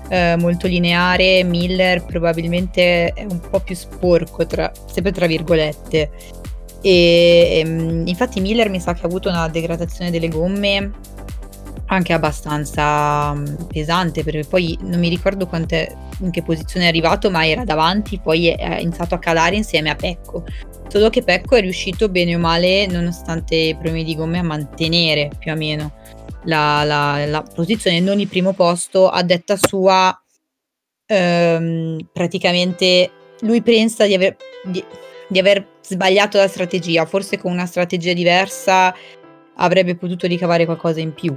eh, 0.07 0.35
molto 0.37 0.67
lineare, 0.67 1.43
Miller 1.43 2.05
probabilmente 2.05 3.11
è 3.11 3.25
un 3.29 3.41
po' 3.41 3.59
più 3.59 3.75
sporco, 3.75 4.45
tra, 4.45 4.71
sempre 4.91 5.11
tra 5.11 5.27
virgolette. 5.27 6.09
E, 6.81 7.61
ehm, 7.65 8.07
infatti 8.07 8.39
Miller 8.39 8.69
mi 8.69 8.79
sa 8.79 8.93
che 8.93 9.01
ha 9.01 9.07
avuto 9.07 9.27
una 9.27 9.49
degradazione 9.49 10.11
delle 10.11 10.29
gomme 10.29 10.91
anche 11.87 12.13
abbastanza 12.13 13.33
mm, 13.33 13.45
pesante 13.67 14.23
perché 14.23 14.45
poi 14.47 14.77
non 14.81 14.99
mi 14.99 15.09
ricordo 15.09 15.47
in 15.51 16.31
che 16.31 16.41
posizione 16.43 16.85
è 16.85 16.89
arrivato 16.89 17.29
ma 17.29 17.47
era 17.47 17.63
davanti 17.63 18.19
poi 18.19 18.49
è 18.49 18.79
iniziato 18.79 19.15
a 19.15 19.19
calare 19.19 19.55
insieme 19.55 19.89
a 19.89 19.95
Pecco. 19.95 20.43
Solo 20.87 21.09
che 21.09 21.23
Pecco 21.23 21.55
è 21.55 21.61
riuscito 21.61 22.09
bene 22.09 22.35
o 22.35 22.39
male 22.39 22.87
nonostante 22.87 23.55
i 23.55 23.73
problemi 23.73 24.03
di 24.03 24.15
gomme 24.15 24.39
a 24.39 24.43
mantenere 24.43 25.29
più 25.37 25.51
o 25.51 25.55
meno 25.55 25.93
la, 26.45 26.83
la, 26.83 27.25
la 27.25 27.41
posizione 27.41 27.99
non 27.99 28.19
il 28.19 28.27
primo 28.27 28.53
posto 28.53 29.09
a 29.09 29.23
detta 29.23 29.57
sua 29.57 30.17
ehm, 31.05 32.09
praticamente 32.11 33.11
lui 33.41 33.61
pensa 33.61 34.05
di 34.05 34.13
aver, 34.13 34.37
di, 34.63 34.83
di 35.27 35.39
aver 35.39 35.67
sbagliato 35.81 36.37
la 36.37 36.47
strategia. 36.47 37.05
Forse 37.05 37.37
con 37.37 37.51
una 37.51 37.65
strategia 37.65 38.13
diversa 38.13 38.95
avrebbe 39.57 39.95
potuto 39.95 40.27
ricavare 40.27 40.65
qualcosa 40.65 40.99
in 40.99 41.13
più 41.13 41.35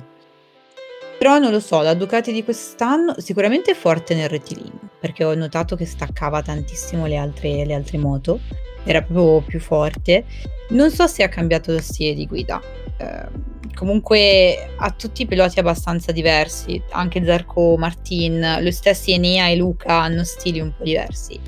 però 1.18 1.38
non 1.38 1.50
lo 1.50 1.58
so, 1.58 1.82
la 1.82 1.94
Ducati 1.94 2.32
di 2.32 2.44
quest'anno 2.44 3.14
sicuramente 3.18 3.72
è 3.72 3.74
forte 3.74 4.14
nel 4.14 4.28
rettilineo, 4.28 4.88
perché 5.00 5.24
ho 5.24 5.34
notato 5.34 5.74
che 5.74 5.84
staccava 5.84 6.42
tantissimo 6.42 7.06
le 7.06 7.16
altre, 7.16 7.64
le 7.64 7.74
altre 7.74 7.98
moto, 7.98 8.40
era 8.84 9.02
proprio 9.02 9.42
più 9.44 9.60
forte. 9.60 10.24
Non 10.70 10.90
so 10.90 11.06
se 11.06 11.22
ha 11.24 11.28
cambiato 11.28 11.72
lo 11.72 11.80
stile 11.80 12.14
di 12.14 12.26
guida. 12.26 12.60
Eh, 12.98 13.56
comunque 13.74 14.70
ha 14.76 14.90
tutti 14.90 15.22
i 15.22 15.26
piloti 15.26 15.58
abbastanza 15.58 16.12
diversi, 16.12 16.80
anche 16.90 17.24
Zarco 17.24 17.76
Martin, 17.76 18.58
lo 18.60 18.70
stesso 18.70 19.10
Enea 19.10 19.48
e 19.48 19.56
Luca 19.56 20.02
hanno 20.02 20.22
stili 20.24 20.60
un 20.60 20.72
po' 20.76 20.84
diversi. 20.84 21.38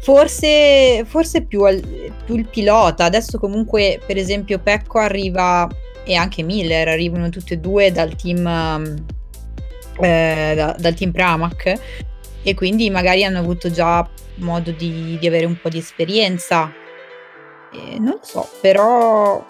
Forse, 0.00 1.04
forse 1.06 1.42
più, 1.42 1.62
al, 1.62 1.80
più 2.24 2.36
il 2.36 2.48
pilota, 2.48 3.04
adesso 3.04 3.38
comunque 3.38 4.00
per 4.04 4.16
esempio 4.16 4.58
Pecco 4.58 4.98
arriva 4.98 5.68
e 6.04 6.14
anche 6.14 6.42
Miller 6.42 6.88
arrivano 6.88 7.28
tutti 7.28 7.52
e 7.52 7.58
due 7.58 7.92
dal 7.92 8.14
team, 8.16 8.46
eh, 10.00 10.52
da, 10.54 10.76
dal 10.78 10.94
team 10.94 11.12
Pramac 11.12 11.80
e 12.42 12.54
quindi 12.54 12.90
magari 12.90 13.24
hanno 13.24 13.38
avuto 13.38 13.70
già 13.70 14.08
modo 14.36 14.70
di, 14.72 15.16
di 15.18 15.26
avere 15.26 15.44
un 15.44 15.58
po' 15.60 15.68
di 15.68 15.78
esperienza. 15.78 16.72
E 17.72 17.98
non 17.98 18.18
so, 18.22 18.48
però 18.60 19.44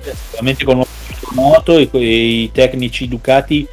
sicuramente 0.00 0.64
con 0.64 0.82
moto 1.32 1.76
e 1.78 1.88
i 1.98 2.50
tecnici 2.52 3.08
Ducati 3.08 3.66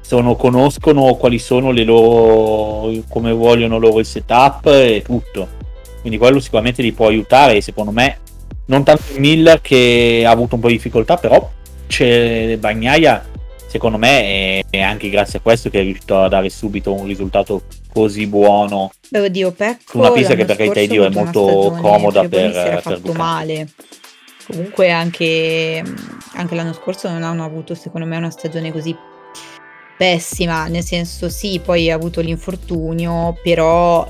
sono, 0.00 0.34
conoscono 0.36 1.14
quali 1.14 1.38
sono 1.38 1.70
le 1.70 1.84
loro 1.84 2.92
come 3.08 3.32
vogliono 3.32 3.78
loro 3.78 4.00
il 4.00 4.06
setup 4.06 4.66
e 4.66 5.02
tutto 5.04 5.62
quindi 6.00 6.18
quello 6.18 6.40
sicuramente 6.40 6.82
li 6.82 6.92
può 6.92 7.08
aiutare 7.08 7.56
e 7.56 7.60
secondo 7.62 7.90
me 7.90 8.18
non 8.66 8.84
tanto 8.84 9.02
Miller 9.18 9.60
che 9.60 10.24
ha 10.26 10.30
avuto 10.30 10.54
un 10.54 10.60
po' 10.60 10.68
di 10.68 10.74
difficoltà, 10.74 11.16
però 11.16 11.50
c'è 11.86 12.56
Bagnaia, 12.58 13.24
secondo 13.66 13.98
me, 13.98 14.64
è 14.70 14.80
anche 14.80 15.10
grazie 15.10 15.38
a 15.38 15.42
questo 15.42 15.70
che 15.70 15.80
è 15.80 15.82
riuscito 15.82 16.20
a 16.20 16.28
dare 16.28 16.48
subito 16.48 16.92
un 16.92 17.06
risultato 17.06 17.62
così 17.92 18.26
buono 18.26 18.90
Beh, 19.08 19.20
oddio, 19.20 19.52
Pecco, 19.52 19.98
una 19.98 20.10
pista 20.10 20.34
che 20.34 20.44
per 20.44 20.56
carità 20.56 20.80
di 20.80 20.88
Dio 20.88 21.04
è 21.04 21.10
molto 21.10 21.76
comoda 21.80 22.26
per, 22.28 22.50
per 22.50 22.82
fatto 22.82 22.98
Ducati. 22.98 23.16
male. 23.16 23.68
Comunque 24.46 24.90
anche, 24.90 25.82
anche 26.34 26.54
l'anno 26.54 26.72
scorso 26.72 27.08
non 27.08 27.22
hanno 27.22 27.44
avuto 27.44 27.74
secondo 27.74 28.06
me 28.06 28.16
una 28.16 28.30
stagione 28.30 28.72
così 28.72 28.94
pessima, 29.96 30.66
nel 30.66 30.82
senso 30.82 31.28
sì, 31.28 31.60
poi 31.64 31.90
ha 31.90 31.94
avuto 31.94 32.20
l'infortunio, 32.20 33.38
però 33.42 34.06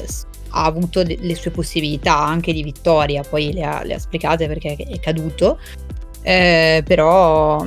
ha 0.55 0.64
avuto 0.64 1.03
le 1.03 1.35
sue 1.35 1.51
possibilità 1.51 2.17
anche 2.17 2.53
di 2.53 2.62
vittoria, 2.62 3.23
poi 3.23 3.53
le 3.53 3.62
ha, 3.64 3.83
le 3.83 3.95
ha 3.95 3.99
sprecate 3.99 4.47
perché 4.47 4.77
è 4.77 5.01
caduto, 5.01 5.59
eh, 6.23 6.83
però 6.87 7.67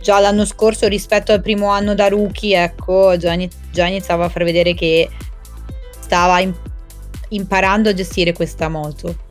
già 0.00 0.18
l'anno 0.18 0.44
scorso 0.44 0.88
rispetto 0.88 1.32
al 1.32 1.40
primo 1.40 1.68
anno 1.68 1.94
da 1.94 2.08
rookie, 2.08 2.60
ecco, 2.60 3.16
già, 3.16 3.32
iniziava 3.32 4.24
a 4.24 4.28
far 4.28 4.42
vedere 4.42 4.74
che 4.74 5.08
stava 6.00 6.40
in- 6.40 6.54
imparando 7.28 7.88
a 7.88 7.94
gestire 7.94 8.32
questa 8.32 8.68
moto. 8.68 9.30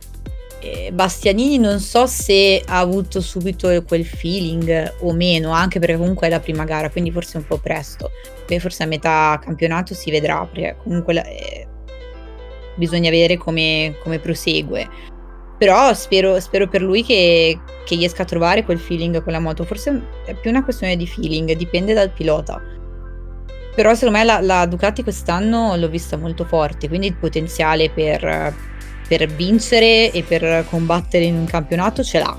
Bastianini 0.92 1.58
non 1.58 1.80
so 1.80 2.06
se 2.06 2.62
ha 2.64 2.78
avuto 2.78 3.20
subito 3.20 3.82
quel 3.82 4.06
feeling 4.06 4.94
o 5.00 5.12
meno, 5.12 5.50
anche 5.50 5.80
perché 5.80 5.96
comunque 5.96 6.28
è 6.28 6.30
la 6.30 6.38
prima 6.38 6.62
gara, 6.62 6.88
quindi 6.88 7.10
forse 7.10 7.38
un 7.38 7.46
po' 7.46 7.58
presto. 7.58 8.12
Poi 8.46 8.60
forse 8.60 8.84
a 8.84 8.86
metà 8.86 9.40
campionato 9.42 9.92
si 9.92 10.12
vedrà, 10.12 10.46
perché 10.46 10.76
comunque 10.84 11.14
eh, 11.24 11.66
bisogna 12.82 13.10
vedere 13.10 13.36
come, 13.36 13.94
come 14.02 14.18
prosegue. 14.18 14.88
Però 15.56 15.94
spero, 15.94 16.40
spero 16.40 16.66
per 16.66 16.82
lui 16.82 17.04
che, 17.04 17.56
che, 17.84 17.94
riesca 17.94 18.22
a 18.22 18.26
trovare 18.26 18.64
quel 18.64 18.80
feeling 18.80 19.22
con 19.22 19.32
la 19.32 19.38
moto. 19.38 19.64
Forse 19.64 20.02
è 20.26 20.34
più 20.34 20.50
una 20.50 20.64
questione 20.64 20.96
di 20.96 21.06
feeling, 21.06 21.52
dipende 21.52 21.94
dal 21.94 22.10
pilota. 22.10 22.60
Però 23.76 23.94
secondo 23.94 24.18
me 24.18 24.24
la, 24.24 24.40
la 24.40 24.66
Ducati 24.66 25.04
quest'anno 25.04 25.76
l'ho 25.76 25.88
vista 25.88 26.16
molto 26.16 26.44
forte, 26.44 26.88
quindi 26.88 27.06
il 27.06 27.14
potenziale 27.14 27.90
per, 27.90 28.52
per 29.06 29.26
vincere 29.28 30.10
e 30.10 30.24
per 30.24 30.66
combattere 30.68 31.24
in 31.24 31.36
un 31.36 31.44
campionato 31.44 32.02
ce 32.02 32.18
l'ha. 32.18 32.36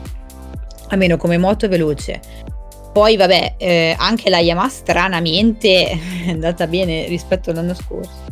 Almeno 0.89 1.15
come 1.15 1.37
moto 1.37 1.69
veloce. 1.69 2.19
Poi 2.91 3.15
vabbè, 3.15 3.55
eh, 3.57 3.95
anche 3.97 4.29
la 4.29 4.39
Yamaha 4.39 4.67
stranamente 4.67 5.89
è 6.25 6.29
andata 6.29 6.67
bene 6.67 7.07
rispetto 7.07 7.51
all'anno 7.51 7.73
scorso. 7.73 8.22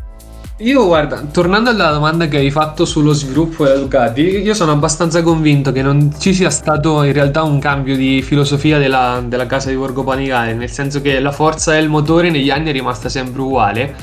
Io 0.62 0.86
guarda, 0.86 1.24
tornando 1.32 1.72
alla 1.72 1.90
domanda 1.90 2.28
che 2.28 2.38
hai 2.38 2.52
fatto 2.52 2.86
sullo 2.86 3.14
sviluppo 3.14 3.64
della 3.64 3.80
Ducati, 3.80 4.22
io 4.22 4.54
sono 4.54 4.74
abbastanza 4.74 5.24
convinto 5.24 5.72
che 5.72 5.82
non 5.82 6.14
ci 6.20 6.36
sia 6.36 6.52
stato 6.52 7.02
in 7.02 7.14
realtà 7.14 7.42
un 7.42 7.58
cambio 7.58 7.96
di 7.96 8.22
filosofia 8.22 8.78
della, 8.78 9.24
della 9.26 9.48
casa 9.48 9.72
di 9.72 9.76
Borgo 9.76 10.04
Panigale, 10.04 10.54
nel 10.54 10.70
senso 10.70 11.02
che 11.02 11.20
la 11.20 11.32
forza 11.32 11.72
del 11.72 11.90
motore 11.90 12.30
negli 12.30 12.52
anni 12.52 12.70
è 12.70 12.74
rimasta 12.74 13.10
sempre 13.10 13.42
uguale, 13.42 13.96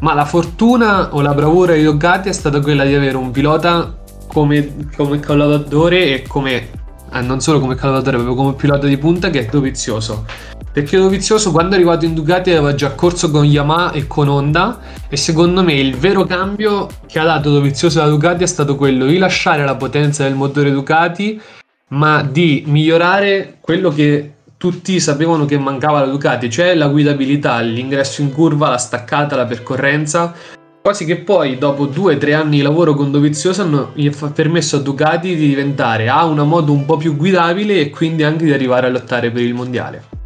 ma 0.00 0.12
la 0.12 0.24
fortuna 0.24 1.14
o 1.14 1.20
la 1.20 1.32
bravura 1.32 1.74
di 1.74 1.84
Ducati 1.84 2.28
è 2.28 2.32
stata 2.32 2.58
quella 2.60 2.84
di 2.84 2.94
avere 2.96 3.16
un 3.16 3.30
pilota 3.30 3.96
come, 4.26 4.88
come 4.96 5.20
collaudatore 5.20 6.14
e 6.14 6.22
come, 6.26 6.70
eh, 7.12 7.20
non 7.20 7.40
solo 7.40 7.60
come 7.60 7.76
collaudatore, 7.76 8.16
proprio 8.16 8.34
come 8.34 8.54
pilota 8.54 8.88
di 8.88 8.98
punta 8.98 9.30
che 9.30 9.46
è 9.46 9.48
dovizioso 9.48 10.24
perché 10.72 10.96
Dovizioso 10.96 11.50
quando 11.50 11.72
è 11.72 11.74
arrivato 11.76 12.04
in 12.04 12.14
Ducati 12.14 12.50
aveva 12.50 12.74
già 12.74 12.92
corso 12.92 13.30
con 13.30 13.44
Yamaha 13.44 13.92
e 13.92 14.06
con 14.06 14.28
Honda 14.28 14.78
e 15.08 15.16
secondo 15.16 15.62
me 15.62 15.74
il 15.74 15.96
vero 15.96 16.24
cambio 16.24 16.88
che 17.06 17.18
ha 17.18 17.24
dato 17.24 17.50
Dovizioso 17.50 18.00
alla 18.00 18.10
Ducati 18.10 18.44
è 18.44 18.46
stato 18.46 18.76
quello 18.76 19.06
di 19.06 19.18
lasciare 19.18 19.64
la 19.64 19.74
potenza 19.74 20.24
del 20.24 20.34
motore 20.34 20.70
Ducati 20.70 21.40
ma 21.88 22.22
di 22.22 22.64
migliorare 22.66 23.56
quello 23.60 23.90
che 23.90 24.34
tutti 24.56 25.00
sapevano 25.00 25.46
che 25.46 25.58
mancava 25.58 26.00
alla 26.00 26.10
Ducati, 26.10 26.50
cioè 26.50 26.74
la 26.74 26.88
guidabilità, 26.88 27.60
l'ingresso 27.60 28.20
in 28.20 28.30
curva, 28.30 28.68
la 28.68 28.76
staccata, 28.76 29.34
la 29.34 29.46
percorrenza, 29.46 30.34
quasi 30.82 31.06
che 31.06 31.16
poi 31.16 31.56
dopo 31.56 31.86
due 31.86 32.16
o 32.16 32.18
tre 32.18 32.34
anni 32.34 32.56
di 32.56 32.62
lavoro 32.62 32.94
con 32.94 33.10
Dovizioso 33.10 33.62
hanno 33.62 33.92
permesso 34.34 34.76
a 34.76 34.80
Ducati 34.80 35.34
di 35.34 35.48
diventare 35.48 36.10
A 36.10 36.26
una 36.26 36.44
moto 36.44 36.72
un 36.72 36.84
po' 36.84 36.98
più 36.98 37.16
guidabile 37.16 37.80
e 37.80 37.88
quindi 37.88 38.22
anche 38.22 38.44
di 38.44 38.52
arrivare 38.52 38.86
a 38.86 38.90
lottare 38.90 39.30
per 39.30 39.42
il 39.42 39.54
mondiale. 39.54 40.19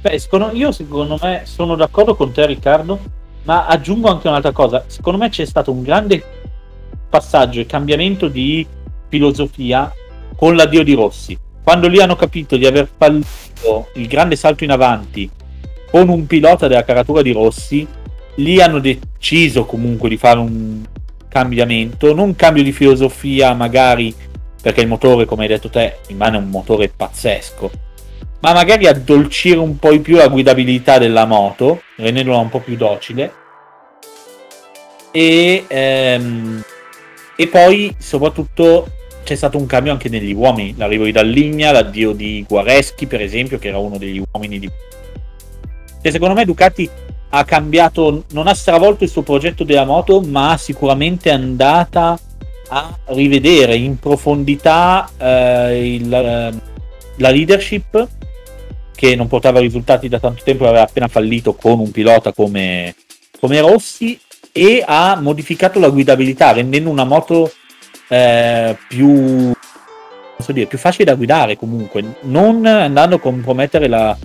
Beh, 0.00 0.18
secondo, 0.18 0.50
io 0.52 0.72
secondo 0.72 1.18
me 1.20 1.42
sono 1.44 1.74
d'accordo 1.74 2.14
con 2.14 2.32
te 2.32 2.46
Riccardo, 2.46 2.98
ma 3.44 3.66
aggiungo 3.66 4.08
anche 4.08 4.28
un'altra 4.28 4.52
cosa. 4.52 4.84
Secondo 4.86 5.18
me 5.18 5.28
c'è 5.28 5.44
stato 5.44 5.72
un 5.72 5.82
grande 5.82 6.22
passaggio 7.08 7.60
e 7.60 7.66
cambiamento 7.66 8.28
di 8.28 8.66
filosofia 9.08 9.92
con 10.36 10.54
l'addio 10.54 10.82
di 10.82 10.94
Rossi. 10.94 11.38
quando 11.66 11.88
lì 11.88 12.00
hanno 12.00 12.14
capito 12.14 12.56
di 12.56 12.64
aver 12.64 12.88
fallito 12.96 13.88
il 13.94 14.06
grande 14.06 14.36
salto 14.36 14.62
in 14.62 14.70
avanti 14.70 15.28
con 15.90 16.08
un 16.08 16.24
pilota 16.24 16.68
della 16.68 16.84
caratura 16.84 17.22
di 17.22 17.32
Rossi, 17.32 17.84
lì 18.36 18.60
hanno 18.60 18.78
deciso 18.78 19.64
comunque 19.64 20.08
di 20.08 20.16
fare 20.16 20.38
un 20.38 20.84
cambiamento, 21.26 22.14
non 22.14 22.28
un 22.28 22.36
cambio 22.36 22.62
di 22.62 22.70
filosofia 22.70 23.52
magari 23.54 24.14
perché 24.62 24.80
il 24.80 24.86
motore, 24.86 25.24
come 25.24 25.42
hai 25.42 25.48
detto 25.48 25.68
te, 25.68 25.98
è 26.06 26.12
un 26.12 26.48
motore 26.48 26.88
pazzesco, 26.88 27.70
ma 28.46 28.52
magari 28.52 28.86
addolcire 28.86 29.58
un 29.58 29.76
po' 29.76 29.90
di 29.90 29.98
più 29.98 30.14
la 30.14 30.28
guidabilità 30.28 30.98
della 30.98 31.24
moto, 31.26 31.82
rendendola 31.96 32.36
un 32.36 32.48
po' 32.48 32.60
più 32.60 32.76
docile. 32.76 33.32
E, 35.10 35.64
ehm, 35.66 36.62
e 37.34 37.48
poi 37.48 37.92
soprattutto 37.98 38.86
c'è 39.24 39.34
stato 39.34 39.58
un 39.58 39.66
cambio 39.66 39.90
anche 39.90 40.08
negli 40.08 40.32
uomini, 40.32 40.76
l'arrivo 40.76 41.06
di 41.06 41.10
Dalligna, 41.10 41.72
l'addio 41.72 42.12
di 42.12 42.44
Guareschi 42.46 43.08
per 43.08 43.20
esempio, 43.20 43.58
che 43.58 43.66
era 43.66 43.78
uno 43.78 43.98
degli 43.98 44.22
uomini 44.30 44.60
di... 44.60 44.70
E 46.00 46.10
secondo 46.12 46.34
me 46.34 46.44
Ducati 46.44 46.88
ha 47.30 47.44
cambiato, 47.44 48.26
non 48.30 48.46
ha 48.46 48.54
stravolto 48.54 49.02
il 49.02 49.10
suo 49.10 49.22
progetto 49.22 49.64
della 49.64 49.84
moto, 49.84 50.20
ma 50.20 50.56
sicuramente 50.56 51.32
andata 51.32 52.16
a 52.68 52.96
rivedere 53.06 53.74
in 53.74 53.98
profondità 53.98 55.10
eh, 55.18 55.94
il, 55.94 56.08
la 56.08 57.30
leadership 57.30 58.14
che 58.96 59.14
non 59.14 59.28
portava 59.28 59.60
risultati 59.60 60.08
da 60.08 60.18
tanto 60.18 60.42
tempo, 60.42 60.66
aveva 60.66 60.82
appena 60.82 61.06
fallito 61.06 61.54
con 61.54 61.78
un 61.78 61.92
pilota 61.92 62.32
come, 62.32 62.96
come 63.38 63.60
Rossi 63.60 64.18
e 64.50 64.82
ha 64.84 65.16
modificato 65.20 65.78
la 65.78 65.90
guidabilità 65.90 66.52
rendendo 66.52 66.88
una 66.88 67.04
moto 67.04 67.52
eh, 68.08 68.76
più, 68.88 69.52
so 70.38 70.52
dire, 70.52 70.66
più 70.66 70.78
facile 70.78 71.04
da 71.04 71.14
guidare 71.14 71.56
comunque, 71.56 72.16
non 72.22 72.64
andando 72.64 73.16
a 73.16 73.20
compromettere 73.20 73.86
la, 73.86 74.16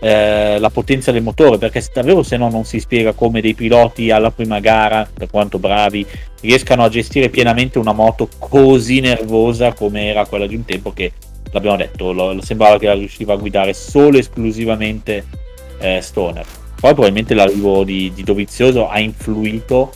eh, 0.00 0.58
la 0.58 0.70
potenza 0.70 1.12
del 1.12 1.22
motore, 1.22 1.58
perché 1.58 1.84
davvero 1.92 2.22
se 2.22 2.36
no 2.36 2.50
non 2.50 2.64
si 2.64 2.80
spiega 2.80 3.12
come 3.12 3.40
dei 3.40 3.54
piloti 3.54 4.10
alla 4.10 4.32
prima 4.32 4.58
gara, 4.58 5.08
per 5.12 5.30
quanto 5.30 5.58
bravi, 5.58 6.04
riescano 6.40 6.82
a 6.82 6.88
gestire 6.88 7.28
pienamente 7.28 7.78
una 7.78 7.92
moto 7.92 8.28
così 8.38 9.00
nervosa 9.00 9.72
come 9.72 10.08
era 10.08 10.26
quella 10.26 10.46
di 10.46 10.56
un 10.56 10.64
tempo 10.64 10.92
che 10.92 11.12
l'abbiamo 11.52 11.76
detto, 11.76 12.12
lo, 12.12 12.40
sembrava 12.42 12.78
che 12.78 12.86
la 12.86 12.94
riusciva 12.94 13.34
a 13.34 13.36
guidare 13.36 13.74
solo 13.74 14.16
e 14.16 14.20
esclusivamente 14.20 15.24
eh, 15.78 16.00
Stoner. 16.00 16.46
Poi 16.80 16.92
probabilmente 16.92 17.34
l'arrivo 17.34 17.84
di, 17.84 18.10
di 18.14 18.22
Dovizioso 18.22 18.88
ha 18.88 18.98
influito 19.00 19.92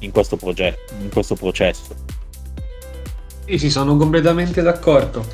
in 0.00 0.10
questo, 0.10 0.36
progetto, 0.36 0.92
in 1.00 1.08
questo 1.10 1.34
processo. 1.34 1.94
Sì, 3.46 3.58
sì, 3.58 3.70
sono 3.70 3.96
completamente 3.96 4.62
d'accordo. 4.62 5.24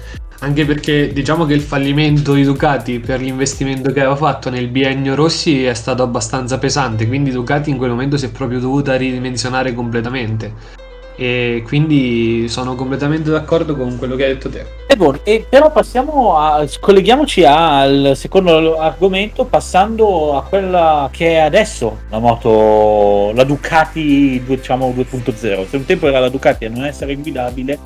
Anche 0.40 0.64
perché 0.66 1.12
diciamo 1.12 1.46
che 1.46 1.54
il 1.54 1.62
fallimento 1.62 2.34
di 2.34 2.44
Ducati 2.44 2.98
per 3.00 3.20
l'investimento 3.20 3.90
che 3.90 4.00
aveva 4.00 4.16
fatto 4.16 4.50
nel 4.50 4.68
biennio 4.68 5.14
Rossi 5.14 5.64
è 5.64 5.72
stato 5.72 6.02
abbastanza 6.02 6.58
pesante, 6.58 7.06
quindi 7.06 7.30
Ducati 7.30 7.70
in 7.70 7.78
quel 7.78 7.90
momento 7.90 8.18
si 8.18 8.26
è 8.26 8.30
proprio 8.30 8.60
dovuta 8.60 8.96
ridimensionare 8.96 9.72
completamente. 9.72 10.84
E 11.18 11.62
quindi 11.64 12.46
sono 12.48 12.74
completamente 12.74 13.30
d'accordo 13.30 13.74
con 13.74 13.96
quello 13.96 14.16
che 14.16 14.24
hai 14.24 14.32
detto 14.34 14.50
te. 14.50 14.66
E, 14.86 14.96
buono, 14.96 15.20
e 15.24 15.46
però 15.48 15.72
passiamo 15.72 16.36
a. 16.36 16.66
colleghiamoci 16.78 17.44
al 17.44 18.12
secondo 18.14 18.78
argomento, 18.78 19.46
passando 19.46 20.36
a 20.36 20.42
quella 20.42 21.08
che 21.10 21.32
è 21.32 21.38
adesso 21.38 22.00
la 22.10 22.18
moto, 22.18 23.32
la 23.34 23.44
Ducati 23.44 24.42
diciamo 24.44 24.92
2.0. 24.94 25.68
Se 25.68 25.76
un 25.76 25.84
tempo 25.86 26.06
era 26.06 26.20
la 26.20 26.28
Ducati 26.28 26.66
a 26.66 26.68
non 26.68 26.84
essere 26.84 27.14
guidabile, 27.16 27.78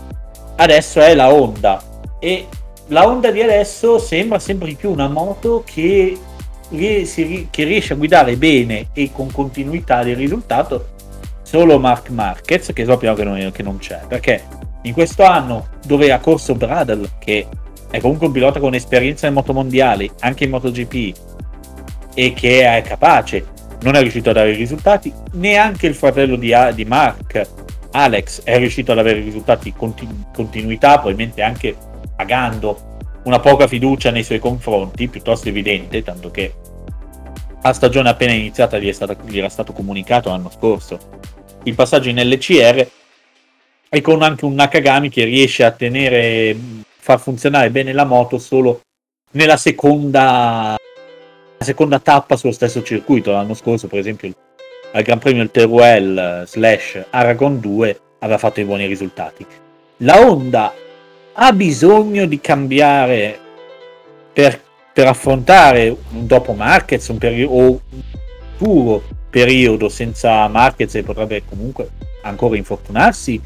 adesso 0.56 1.00
è 1.00 1.14
la 1.14 1.32
Honda 1.32 1.80
e 2.18 2.46
la 2.88 3.06
Honda 3.06 3.30
di 3.30 3.40
adesso 3.40 3.98
sembra 3.98 4.38
sempre 4.38 4.68
di 4.68 4.74
più 4.74 4.90
una 4.90 5.08
moto 5.08 5.62
che, 5.64 6.18
che 6.68 7.64
riesce 7.64 7.92
a 7.92 7.96
guidare 7.96 8.36
bene 8.36 8.88
e 8.92 9.10
con 9.12 9.30
continuità 9.30 10.02
del 10.02 10.16
risultato 10.16 10.98
solo 11.50 11.80
Mark 11.80 12.10
Marquez 12.10 12.72
che 12.72 12.84
sappiamo 12.84 13.16
che 13.16 13.24
non, 13.24 13.50
che 13.50 13.64
non 13.64 13.78
c'è 13.78 14.02
perché 14.06 14.40
in 14.82 14.92
questo 14.92 15.24
anno 15.24 15.66
dove 15.84 16.12
ha 16.12 16.20
corso 16.20 16.54
Bradle 16.54 17.08
che 17.18 17.48
è 17.90 17.98
comunque 17.98 18.28
un 18.28 18.32
pilota 18.32 18.60
con 18.60 18.74
esperienza 18.74 19.26
in 19.26 19.32
moto 19.32 19.52
mondiali 19.52 20.08
anche 20.20 20.44
in 20.44 20.50
MotoGP 20.50 21.16
e 22.14 22.32
che 22.34 22.60
è 22.62 22.82
capace 22.82 23.44
non 23.80 23.96
è 23.96 24.00
riuscito 24.00 24.30
ad 24.30 24.36
avere 24.36 24.52
i 24.54 24.58
risultati 24.58 25.12
neanche 25.32 25.88
il 25.88 25.96
fratello 25.96 26.36
di, 26.36 26.54
di 26.74 26.84
Mark 26.84 27.48
Alex 27.90 28.44
è 28.44 28.56
riuscito 28.58 28.92
ad 28.92 28.98
avere 28.98 29.18
risultati 29.18 29.74
in 29.74 30.24
continuità 30.32 30.92
probabilmente 30.92 31.42
anche 31.42 31.74
pagando 32.14 32.98
una 33.24 33.40
poca 33.40 33.66
fiducia 33.66 34.10
nei 34.10 34.22
suoi 34.22 34.38
confronti, 34.38 35.08
piuttosto 35.08 35.48
evidente, 35.48 36.02
tanto 36.02 36.30
che 36.30 36.54
a 37.60 37.72
stagione 37.74 38.08
appena 38.08 38.32
iniziata 38.32 38.78
gli, 38.78 38.90
stata, 38.92 39.14
gli 39.26 39.36
era 39.36 39.50
stato 39.50 39.74
comunicato 39.74 40.30
l'anno 40.30 40.50
scorso 40.50 40.98
il 41.64 41.74
passaggio 41.74 42.08
in 42.08 42.20
LCR 42.20 42.88
e 43.88 44.00
con 44.00 44.22
anche 44.22 44.44
un 44.44 44.54
Nakagami 44.54 45.08
che 45.10 45.24
riesce 45.24 45.64
a 45.64 45.72
tenere, 45.72 46.56
far 46.84 47.18
funzionare 47.20 47.70
bene 47.70 47.92
la 47.92 48.04
moto 48.04 48.38
solo 48.38 48.80
nella 49.32 49.56
seconda, 49.56 50.76
seconda 51.58 51.98
tappa 51.98 52.36
sullo 52.36 52.52
stesso 52.52 52.82
circuito. 52.82 53.32
L'anno 53.32 53.54
scorso, 53.54 53.88
per 53.88 53.98
esempio, 53.98 54.32
al 54.92 55.02
Gran 55.02 55.18
Premio 55.18 55.42
del 55.42 55.50
Teruel 55.50 56.44
slash 56.46 57.06
Aragon 57.10 57.60
2 57.60 58.00
aveva 58.20 58.38
fatto 58.38 58.60
i 58.60 58.64
buoni 58.64 58.86
risultati. 58.86 59.44
La 59.98 60.20
Honda 60.20 60.72
ha 61.32 61.52
bisogno 61.52 62.26
di 62.26 62.40
cambiare 62.40 63.38
per, 64.32 64.60
per 64.92 65.06
affrontare 65.06 65.88
un 65.88 66.26
dopo 66.26 66.52
Marquez 66.52 67.08
un 67.08 67.18
periodo, 67.18 67.52
o 67.52 67.60
un 67.60 68.02
puro 68.56 69.02
periodo 69.30 69.88
senza 69.88 70.46
Marquez 70.48 70.94
e 70.96 71.02
potrebbe 71.02 71.42
comunque 71.48 71.88
ancora 72.22 72.56
infortunarsi 72.56 73.40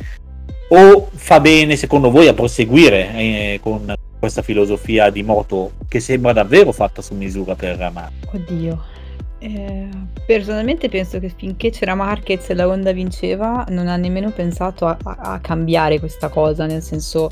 o 0.69 1.11
fa 1.15 1.41
bene 1.41 1.77
secondo 1.77 2.11
voi 2.11 2.27
a 2.27 2.35
proseguire 2.35 3.15
eh, 3.15 3.61
con 3.63 3.95
questa 4.19 4.43
filosofia 4.43 5.11
di 5.11 5.23
moto 5.23 5.73
che 5.87 6.01
sembra 6.01 6.33
davvero 6.33 6.73
fatta 6.73 7.03
su 7.03 7.15
misura 7.15 7.55
per 7.55 7.77
Marco? 7.93 8.37
Oddio. 8.37 8.93
Eh, 9.39 9.89
personalmente 10.27 10.89
penso 10.89 11.21
che 11.21 11.29
finché 11.29 11.69
c'era 11.69 11.95
Marquez 11.95 12.49
e 12.49 12.55
la 12.55 12.67
Honda 12.67 12.93
vinceva 12.93 13.67
non 13.69 13.89
ha 13.89 13.97
nemmeno 13.97 14.31
pensato 14.31 14.87
a, 14.87 14.97
a, 15.03 15.39
cambiare 15.41 15.99
questa 15.99 16.31
cosa, 16.31 16.65
nel 16.65 16.81
senso 16.81 17.31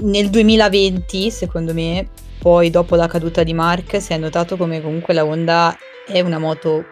nel 0.00 0.30
2020, 0.30 1.30
secondo 1.30 1.74
me, 1.74 2.08
poi 2.38 2.70
dopo 2.70 2.96
la 2.96 3.06
caduta 3.06 3.42
di 3.42 3.52
Mark, 3.52 4.00
si 4.00 4.14
è 4.14 4.16
notato 4.16 4.56
come 4.56 4.80
comunque 4.80 5.12
la 5.12 5.24
Honda 5.26 5.76
è 6.06 6.20
una 6.20 6.38
moto 6.38 6.84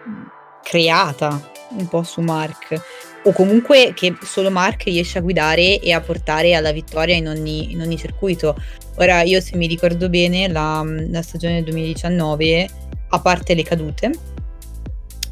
creata 0.63 1.51
un 1.69 1.87
po' 1.87 2.03
su 2.03 2.21
Mark 2.21 2.81
o 3.23 3.31
comunque 3.31 3.93
che 3.95 4.15
solo 4.21 4.51
Mark 4.51 4.83
riesce 4.83 5.17
a 5.17 5.21
guidare 5.21 5.79
e 5.79 5.91
a 5.93 6.01
portare 6.01 6.53
alla 6.53 6.71
vittoria 6.71 7.15
in 7.15 7.27
ogni, 7.27 7.71
in 7.71 7.81
ogni 7.81 7.97
circuito. 7.97 8.55
Ora 8.97 9.23
io 9.23 9.41
se 9.41 9.57
mi 9.57 9.65
ricordo 9.65 10.09
bene 10.09 10.47
la, 10.47 10.83
la 10.85 11.21
stagione 11.23 11.55
del 11.55 11.63
2019, 11.63 12.69
a 13.09 13.19
parte 13.19 13.55
le 13.55 13.63
cadute, 13.63 14.11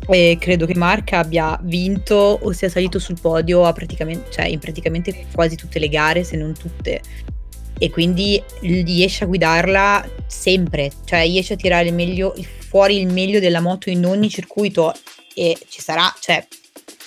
e 0.08 0.38
credo 0.40 0.66
che 0.66 0.76
Mark 0.76 1.14
abbia 1.14 1.58
vinto 1.62 2.40
o 2.42 2.52
sia 2.52 2.68
salito 2.68 3.00
sul 3.00 3.20
podio 3.20 3.72
praticamente, 3.74 4.32
cioè 4.32 4.46
in 4.46 4.60
praticamente 4.60 5.28
quasi 5.34 5.56
tutte 5.56 5.80
le 5.80 5.88
gare, 5.88 6.24
se 6.24 6.36
non 6.36 6.54
tutte. 6.54 7.02
E 7.84 7.90
quindi 7.90 8.42
riesce 8.62 9.26
a 9.26 9.28
guidarla 9.28 10.10
sempre, 10.26 10.90
cioè 11.04 11.24
riesce 11.24 11.56
a 11.56 11.58
tirare 11.58 11.90
il 11.90 11.94
meglio, 11.94 12.34
fuori 12.70 12.98
il 12.98 13.12
meglio 13.12 13.42
della 13.42 13.60
moto 13.60 13.90
in 13.90 14.06
ogni 14.06 14.30
circuito 14.30 14.94
e 15.36 15.58
ci 15.68 15.82
sarà, 15.82 16.10
cioè 16.22 16.48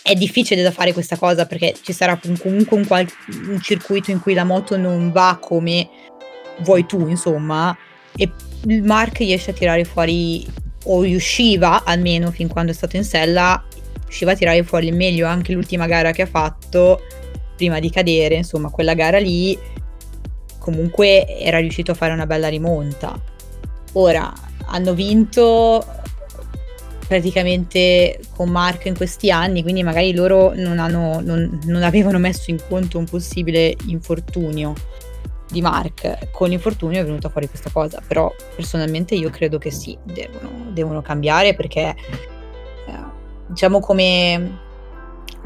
è 0.02 0.14
difficile 0.14 0.60
da 0.60 0.70
fare 0.70 0.92
questa 0.92 1.16
cosa 1.16 1.46
perché 1.46 1.74
ci 1.80 1.94
sarà 1.94 2.20
comunque 2.20 2.76
un, 2.76 2.86
qual- 2.86 3.10
un 3.48 3.58
circuito 3.62 4.10
in 4.10 4.20
cui 4.20 4.34
la 4.34 4.44
moto 4.44 4.76
non 4.76 5.12
va 5.12 5.38
come 5.40 5.88
vuoi 6.58 6.84
tu, 6.84 7.08
insomma, 7.08 7.74
e 8.14 8.30
il 8.66 8.82
Mark 8.82 9.16
riesce 9.16 9.52
a 9.52 9.54
tirare 9.54 9.84
fuori 9.84 10.46
o 10.84 11.00
riusciva 11.00 11.84
almeno 11.84 12.30
fin 12.30 12.48
quando 12.48 12.72
è 12.72 12.74
stato 12.74 12.96
in 12.96 13.04
sella, 13.04 13.64
riusciva 14.02 14.32
a 14.32 14.36
tirare 14.36 14.62
fuori 14.62 14.88
il 14.88 14.94
meglio. 14.94 15.26
Anche 15.26 15.54
l'ultima 15.54 15.86
gara 15.86 16.10
che 16.10 16.20
ha 16.20 16.26
fatto 16.26 17.00
prima 17.56 17.80
di 17.80 17.88
cadere, 17.88 18.34
insomma 18.34 18.68
quella 18.68 18.92
gara 18.92 19.18
lì 19.18 19.58
comunque 20.66 21.38
era 21.38 21.60
riuscito 21.60 21.92
a 21.92 21.94
fare 21.94 22.12
una 22.12 22.26
bella 22.26 22.48
rimonta. 22.48 23.16
Ora 23.92 24.32
hanno 24.66 24.94
vinto 24.94 25.86
praticamente 27.06 28.18
con 28.34 28.48
Mark 28.48 28.86
in 28.86 28.96
questi 28.96 29.30
anni, 29.30 29.62
quindi 29.62 29.84
magari 29.84 30.12
loro 30.12 30.52
non, 30.56 30.80
hanno, 30.80 31.20
non, 31.20 31.60
non 31.66 31.84
avevano 31.84 32.18
messo 32.18 32.50
in 32.50 32.58
conto 32.68 32.98
un 32.98 33.04
possibile 33.04 33.76
infortunio 33.86 34.74
di 35.48 35.62
Mark 35.62 36.32
con 36.32 36.48
l'infortunio 36.48 37.00
è 37.00 37.04
venuta 37.04 37.28
fuori 37.28 37.48
questa 37.48 37.70
cosa 37.70 38.02
però 38.04 38.34
personalmente 38.56 39.14
io 39.14 39.30
credo 39.30 39.58
che 39.58 39.70
sì 39.70 39.96
devono, 40.02 40.72
devono 40.72 41.02
cambiare 41.02 41.54
perché 41.54 41.94
eh, 42.86 42.92
diciamo 43.46 43.78
come, 43.78 44.58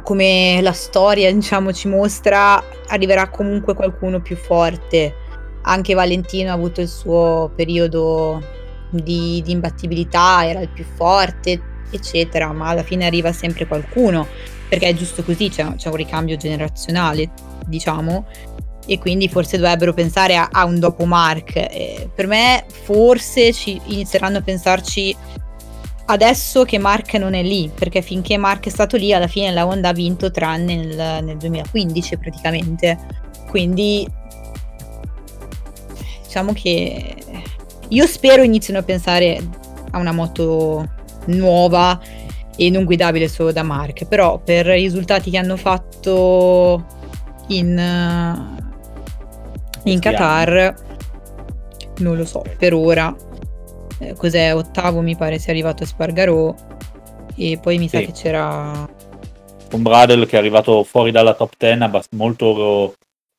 come 0.02 0.60
la 0.62 0.72
storia 0.72 1.32
diciamo 1.32 1.72
ci 1.72 1.88
mostra 1.88 2.62
arriverà 2.88 3.28
comunque 3.28 3.74
qualcuno 3.74 4.20
più 4.20 4.36
forte 4.36 5.14
anche 5.62 5.94
Valentino 5.94 6.50
ha 6.50 6.54
avuto 6.54 6.80
il 6.80 6.88
suo 6.88 7.50
periodo 7.54 8.42
di, 8.90 9.40
di 9.44 9.52
imbattibilità, 9.52 10.46
era 10.46 10.60
il 10.60 10.68
più 10.68 10.84
forte, 10.84 11.60
eccetera, 11.90 12.52
ma 12.52 12.68
alla 12.68 12.82
fine 12.82 13.06
arriva 13.06 13.32
sempre 13.32 13.66
qualcuno, 13.66 14.26
perché 14.68 14.88
è 14.88 14.94
giusto 14.94 15.22
così, 15.22 15.48
c'è, 15.48 15.74
c'è 15.76 15.88
un 15.88 15.96
ricambio 15.96 16.36
generazionale, 16.36 17.30
diciamo, 17.66 18.26
e 18.86 18.98
quindi 18.98 19.28
forse 19.28 19.58
dovrebbero 19.58 19.92
pensare 19.92 20.36
a, 20.36 20.48
a 20.50 20.64
un 20.64 20.78
dopo 20.78 21.04
Mark. 21.04 21.56
Eh, 21.56 22.10
per 22.14 22.26
me 22.26 22.64
forse 22.68 23.52
ci 23.52 23.80
inizieranno 23.84 24.38
a 24.38 24.42
pensarci 24.42 25.14
adesso 26.10 26.64
che 26.64 26.78
Mark 26.78 27.14
non 27.14 27.34
è 27.34 27.42
lì, 27.42 27.70
perché 27.72 28.02
finché 28.02 28.36
Mark 28.36 28.66
è 28.66 28.70
stato 28.70 28.96
lì 28.96 29.12
alla 29.12 29.26
fine 29.26 29.52
la 29.52 29.66
Honda 29.66 29.88
ha 29.88 29.92
vinto 29.92 30.30
tranne 30.30 30.76
nel, 30.76 31.24
nel 31.24 31.36
2015 31.36 32.16
praticamente. 32.18 32.98
Quindi 33.48 34.06
diciamo 36.22 36.52
che 36.52 37.14
io 37.88 38.06
spero 38.06 38.42
inizino 38.42 38.78
a 38.78 38.82
pensare 38.82 39.40
a 39.90 39.98
una 39.98 40.12
moto 40.12 40.88
nuova 41.26 42.00
e 42.56 42.70
non 42.70 42.84
guidabile 42.84 43.26
solo 43.28 43.52
da 43.52 43.62
Mark, 43.62 44.04
però 44.04 44.38
per 44.38 44.66
i 44.66 44.82
risultati 44.82 45.30
che 45.30 45.38
hanno 45.38 45.56
fatto 45.56 46.84
in, 47.48 48.56
in 49.84 49.98
Qatar 49.98 50.74
non 51.98 52.16
lo 52.16 52.24
so, 52.24 52.42
per 52.58 52.74
ora 52.74 53.14
eh, 54.00 54.14
cos'è? 54.14 54.54
Ottavo 54.54 55.00
mi 55.00 55.16
pare 55.16 55.38
sia 55.38 55.52
arrivato 55.52 55.84
Spargarò. 55.84 56.54
E 57.36 57.58
poi 57.60 57.78
mi 57.78 57.88
sì. 57.88 57.96
sa 57.96 58.02
che 58.02 58.12
c'era 58.12 58.88
un 59.72 59.82
Bradel 59.82 60.26
che 60.26 60.36
è 60.36 60.38
arrivato 60.38 60.82
fuori 60.82 61.10
dalla 61.10 61.34
top 61.34 61.54
10 61.56 62.08
molto, 62.10 62.94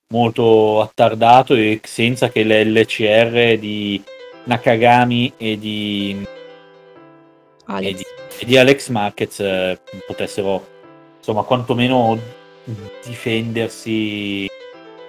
molto 0.09 0.81
attardato 0.81 1.55
e 1.55 1.81
senza 1.83 2.29
che 2.29 2.43
l'LCR 2.43 3.57
di 3.57 4.01
Nakagami 4.45 5.33
e 5.37 5.59
di 5.59 6.25
Alex, 7.65 7.89
e 7.89 7.93
di, 7.93 8.03
e 8.39 8.45
di 8.45 8.57
Alex 8.57 8.89
Marquez 8.89 9.39
eh, 9.39 9.79
potessero 10.07 10.67
insomma 11.17 11.43
quantomeno 11.43 12.17
difendersi 13.05 14.47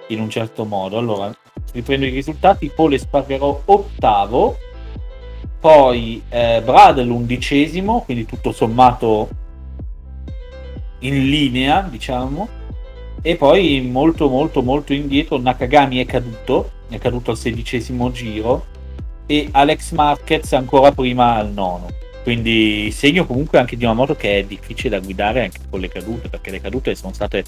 in 0.07 0.19
un 0.19 0.29
certo 0.29 0.65
modo. 0.65 0.97
Allora, 0.97 1.33
riprendo 1.71 2.05
i 2.05 2.09
risultati, 2.09 2.69
Pole 2.69 2.97
Spargarò 2.97 3.61
ottavo, 3.65 4.57
poi 5.63 6.21
eh, 6.27 6.61
Bradel 6.61 7.09
undicesimo, 7.09 8.01
quindi 8.01 8.25
tutto 8.25 8.51
sommato 8.51 9.29
in 10.99 11.29
linea, 11.29 11.87
diciamo, 11.89 12.49
e 13.21 13.37
poi 13.37 13.79
molto 13.79 14.27
molto 14.27 14.61
molto 14.61 14.91
indietro 14.91 15.39
Nakagami 15.39 15.99
è 15.99 16.05
caduto, 16.05 16.69
è 16.89 16.97
caduto 16.97 17.31
al 17.31 17.37
sedicesimo 17.37 18.11
giro. 18.11 18.65
E 19.25 19.47
Alex 19.51 19.93
Marquez 19.93 20.51
ancora 20.51 20.91
prima 20.91 21.35
al 21.35 21.53
nono. 21.53 21.87
Quindi 22.23 22.91
segno 22.91 23.25
comunque 23.25 23.57
anche 23.57 23.77
di 23.77 23.85
una 23.85 23.93
moto 23.93 24.15
che 24.15 24.39
è 24.39 24.43
difficile 24.43 24.89
da 24.89 24.99
guidare 24.99 25.43
anche 25.43 25.59
con 25.69 25.79
le 25.79 25.87
cadute, 25.87 26.27
perché 26.27 26.51
le 26.51 26.59
cadute 26.59 26.93
sono 26.93 27.13
state 27.13 27.45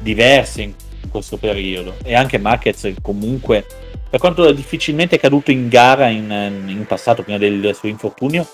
diverse 0.00 0.62
in 0.62 0.72
questo 1.10 1.36
periodo. 1.36 1.96
E 2.02 2.14
anche 2.14 2.38
Marquez 2.38 2.94
comunque 3.02 3.66
per 4.12 4.20
quanto 4.20 4.52
difficilmente 4.52 5.16
è 5.16 5.18
caduto 5.18 5.50
in 5.50 5.70
gara 5.70 6.08
in, 6.08 6.30
in 6.66 6.84
passato 6.86 7.22
prima 7.22 7.38
del 7.38 7.74
suo 7.74 7.88
infortunio 7.88 8.46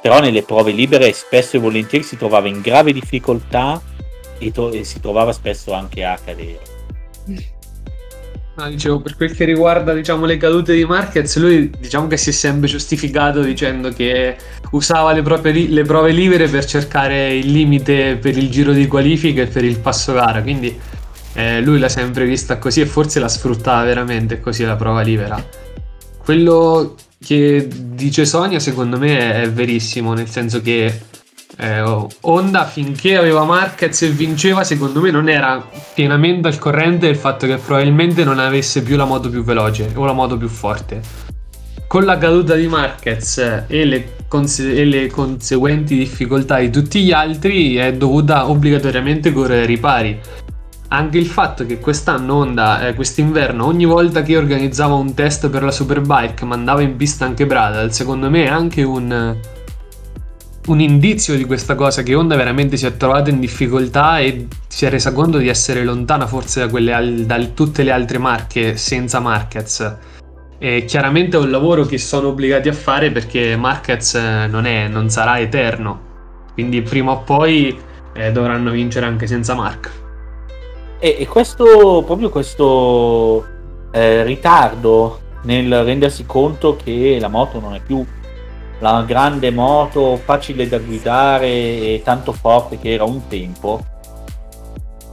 però 0.00 0.18
nelle 0.18 0.42
prove 0.42 0.72
libere 0.72 1.12
spesso 1.12 1.56
e 1.56 1.60
volentieri 1.60 2.04
si 2.04 2.16
trovava 2.16 2.48
in 2.48 2.60
grave 2.60 2.92
difficoltà 2.92 3.80
e, 4.38 4.50
to- 4.50 4.72
e 4.72 4.82
si 4.82 4.98
trovava 4.98 5.32
spesso 5.32 5.72
anche 5.72 6.04
a 6.04 6.18
cadere. 6.24 6.58
No, 8.56 8.68
dicevo, 8.68 9.00
per 9.00 9.14
quel 9.14 9.36
che 9.36 9.44
riguarda 9.44 9.92
diciamo, 9.92 10.24
le 10.24 10.36
cadute 10.36 10.74
di 10.74 10.84
Marquez, 10.84 11.36
lui 11.36 11.70
diciamo 11.78 12.08
che 12.08 12.16
si 12.16 12.30
è 12.30 12.32
sempre 12.32 12.68
giustificato 12.68 13.40
dicendo 13.40 13.90
che 13.90 14.36
usava 14.72 15.12
le, 15.12 15.22
proprie, 15.22 15.68
le 15.68 15.84
prove 15.84 16.10
libere 16.10 16.48
per 16.48 16.64
cercare 16.64 17.36
il 17.36 17.52
limite 17.52 18.16
per 18.16 18.36
il 18.36 18.50
giro 18.50 18.72
di 18.72 18.88
qualifica 18.88 19.42
e 19.42 19.46
per 19.46 19.64
il 19.64 19.78
passo 19.78 20.12
gara, 20.12 20.42
quindi 20.42 20.76
eh, 21.38 21.60
lui 21.60 21.78
l'ha 21.78 21.88
sempre 21.88 22.24
vista 22.24 22.58
così 22.58 22.80
e 22.80 22.86
forse 22.86 23.20
la 23.20 23.28
sfruttava 23.28 23.84
veramente 23.84 24.40
così 24.40 24.64
la 24.64 24.74
prova 24.74 25.02
libera. 25.02 25.40
Quello 26.18 26.96
che 27.24 27.68
dice 27.70 28.26
Sonia 28.26 28.58
secondo 28.58 28.98
me 28.98 29.42
è 29.42 29.50
verissimo, 29.50 30.14
nel 30.14 30.28
senso 30.28 30.60
che 30.60 31.00
eh, 31.56 32.08
Honda 32.22 32.64
finché 32.64 33.16
aveva 33.16 33.44
Marquez 33.44 34.02
e 34.02 34.08
vinceva 34.08 34.64
secondo 34.64 35.00
me 35.00 35.12
non 35.12 35.28
era 35.28 35.64
pienamente 35.94 36.48
al 36.48 36.58
corrente 36.58 37.06
del 37.06 37.16
fatto 37.16 37.46
che 37.46 37.56
probabilmente 37.56 38.24
non 38.24 38.40
avesse 38.40 38.82
più 38.82 38.96
la 38.96 39.04
moto 39.04 39.30
più 39.30 39.44
veloce 39.44 39.92
o 39.94 40.04
la 40.04 40.12
moto 40.12 40.36
più 40.36 40.48
forte 40.48 41.00
con 41.86 42.04
la 42.04 42.18
caduta 42.18 42.54
di 42.54 42.66
Marquez 42.66 43.64
e 43.66 43.84
le, 43.84 44.16
conse- 44.28 44.74
e 44.74 44.84
le 44.84 45.06
conseguenti 45.06 45.96
difficoltà 45.96 46.58
di 46.58 46.70
tutti 46.70 47.02
gli 47.02 47.12
altri 47.12 47.76
è 47.76 47.94
dovuta 47.94 48.48
obbligatoriamente 48.48 49.32
correre 49.32 49.62
ai 49.62 49.66
ripari 49.66 50.20
anche 50.88 51.18
il 51.18 51.26
fatto 51.26 51.66
che 51.66 51.78
quest'anno 51.78 52.34
Honda, 52.34 52.86
eh, 52.86 52.94
quest'inverno, 52.94 53.66
ogni 53.66 53.84
volta 53.84 54.22
che 54.22 54.36
organizzava 54.36 54.94
un 54.94 55.12
test 55.14 55.50
per 55.50 55.62
la 55.62 55.70
Superbike 55.70 56.44
mandava 56.44 56.80
in 56.80 56.96
pista 56.96 57.24
anche 57.24 57.46
Bradal, 57.46 57.92
secondo 57.92 58.30
me 58.30 58.44
è 58.44 58.48
anche 58.48 58.82
un, 58.82 59.36
un 60.66 60.80
indizio 60.80 61.36
di 61.36 61.44
questa 61.44 61.74
cosa 61.74 62.02
che 62.02 62.14
Honda 62.14 62.36
veramente 62.36 62.78
si 62.78 62.86
è 62.86 62.96
trovata 62.96 63.28
in 63.28 63.38
difficoltà 63.38 64.18
e 64.18 64.46
si 64.66 64.86
è 64.86 64.90
resa 64.90 65.12
conto 65.12 65.36
di 65.36 65.48
essere 65.48 65.84
lontana 65.84 66.26
forse 66.26 66.60
da, 66.60 66.68
quelle, 66.68 67.26
da 67.26 67.38
tutte 67.52 67.82
le 67.82 67.90
altre 67.90 68.18
marche 68.18 68.76
senza 68.78 69.20
Marquez. 69.20 69.96
E 70.60 70.84
chiaramente 70.86 71.36
è 71.36 71.40
un 71.40 71.50
lavoro 71.50 71.84
che 71.84 71.98
sono 71.98 72.28
obbligati 72.28 72.68
a 72.68 72.72
fare 72.72 73.12
perché 73.12 73.56
Marquez 73.56 74.14
eh, 74.14 74.46
non, 74.48 74.64
è, 74.64 74.88
non 74.88 75.10
sarà 75.10 75.38
eterno, 75.38 76.00
quindi 76.54 76.80
prima 76.80 77.12
o 77.12 77.20
poi 77.20 77.78
eh, 78.14 78.32
dovranno 78.32 78.70
vincere 78.70 79.04
anche 79.04 79.26
senza 79.26 79.54
Mark. 79.54 80.06
E, 80.98 81.16
e 81.20 81.26
questo, 81.26 82.02
proprio 82.04 82.30
questo 82.30 83.46
eh, 83.92 84.22
ritardo 84.24 85.20
nel 85.42 85.84
rendersi 85.84 86.26
conto 86.26 86.76
che 86.76 87.18
la 87.20 87.28
moto 87.28 87.60
non 87.60 87.74
è 87.74 87.80
più 87.80 88.04
la 88.80 89.02
grande 89.02 89.50
moto 89.50 90.16
facile 90.16 90.68
da 90.68 90.78
guidare 90.78 91.48
e 91.48 92.02
tanto 92.04 92.32
forte 92.32 92.78
che 92.78 92.92
era 92.92 93.04
un 93.04 93.26
tempo, 93.26 93.84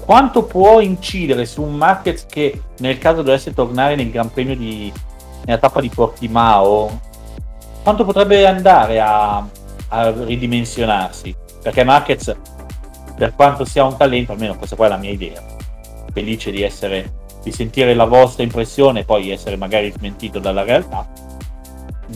quanto 0.06 0.44
può 0.44 0.80
incidere 0.80 1.46
su 1.46 1.64
un 1.64 1.76
Marquez 1.76 2.26
che 2.28 2.62
nel 2.80 3.00
caso 3.00 3.24
dovesse 3.24 3.54
tornare 3.54 3.96
nel 3.96 4.12
Gran 4.12 4.32
Premio 4.32 4.56
di 4.56 4.92
nella 5.46 5.60
tappa 5.60 5.80
di 5.80 5.90
Portimao, 5.90 7.00
quanto 7.84 8.04
potrebbe 8.04 8.46
andare 8.48 9.00
a, 9.00 9.48
a 9.90 10.10
ridimensionarsi? 10.12 11.36
Perché 11.62 11.84
Marquez, 11.84 12.36
per 13.16 13.34
quanto 13.36 13.64
sia 13.64 13.84
un 13.84 13.96
talento, 13.96 14.32
almeno 14.32 14.56
questa 14.56 14.76
qua 14.76 14.88
è 14.88 14.90
la 14.90 14.98
mia 14.98 15.12
idea, 15.12 15.42
felice 16.16 16.50
di 16.50 16.64
essere 16.64 17.24
di 17.44 17.52
sentire 17.52 17.94
la 17.94 18.06
vostra 18.06 18.44
impressione 18.44 19.02
e 19.02 19.04
poi 19.04 19.30
essere 19.30 19.58
magari 19.58 19.92
smentito 19.92 20.40
dalla 20.40 20.64
realtà 20.64 21.08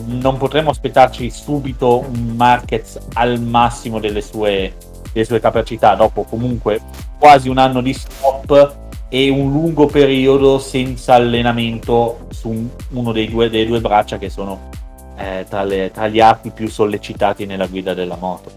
non 0.05 0.37
potremmo 0.37 0.69
aspettarci 0.69 1.29
subito 1.29 1.99
un 1.99 2.33
Marquez 2.35 2.99
al 3.13 3.41
massimo 3.41 3.99
delle 3.99 4.21
sue, 4.21 4.75
delle 5.11 5.25
sue 5.25 5.39
capacità 5.39 5.95
dopo 5.95 6.23
comunque 6.23 6.79
quasi 7.17 7.49
un 7.49 7.57
anno 7.57 7.81
di 7.81 7.93
stop 7.93 8.77
e 9.09 9.29
un 9.29 9.51
lungo 9.51 9.87
periodo 9.87 10.59
senza 10.59 11.15
allenamento 11.15 12.27
su 12.29 12.69
uno 12.91 13.11
dei 13.11 13.27
due, 13.27 13.49
delle 13.49 13.65
due 13.65 13.81
braccia 13.81 14.17
che 14.17 14.29
sono 14.29 14.69
eh, 15.17 15.45
tra, 15.49 15.63
le, 15.63 15.89
tra, 15.91 16.07
gli 16.07 16.19
arti 16.19 16.51
più 16.51 16.69
sollecitati 16.69 17.45
nella 17.45 17.65
guida 17.65 17.93
della 17.93 18.15
moto. 18.15 18.51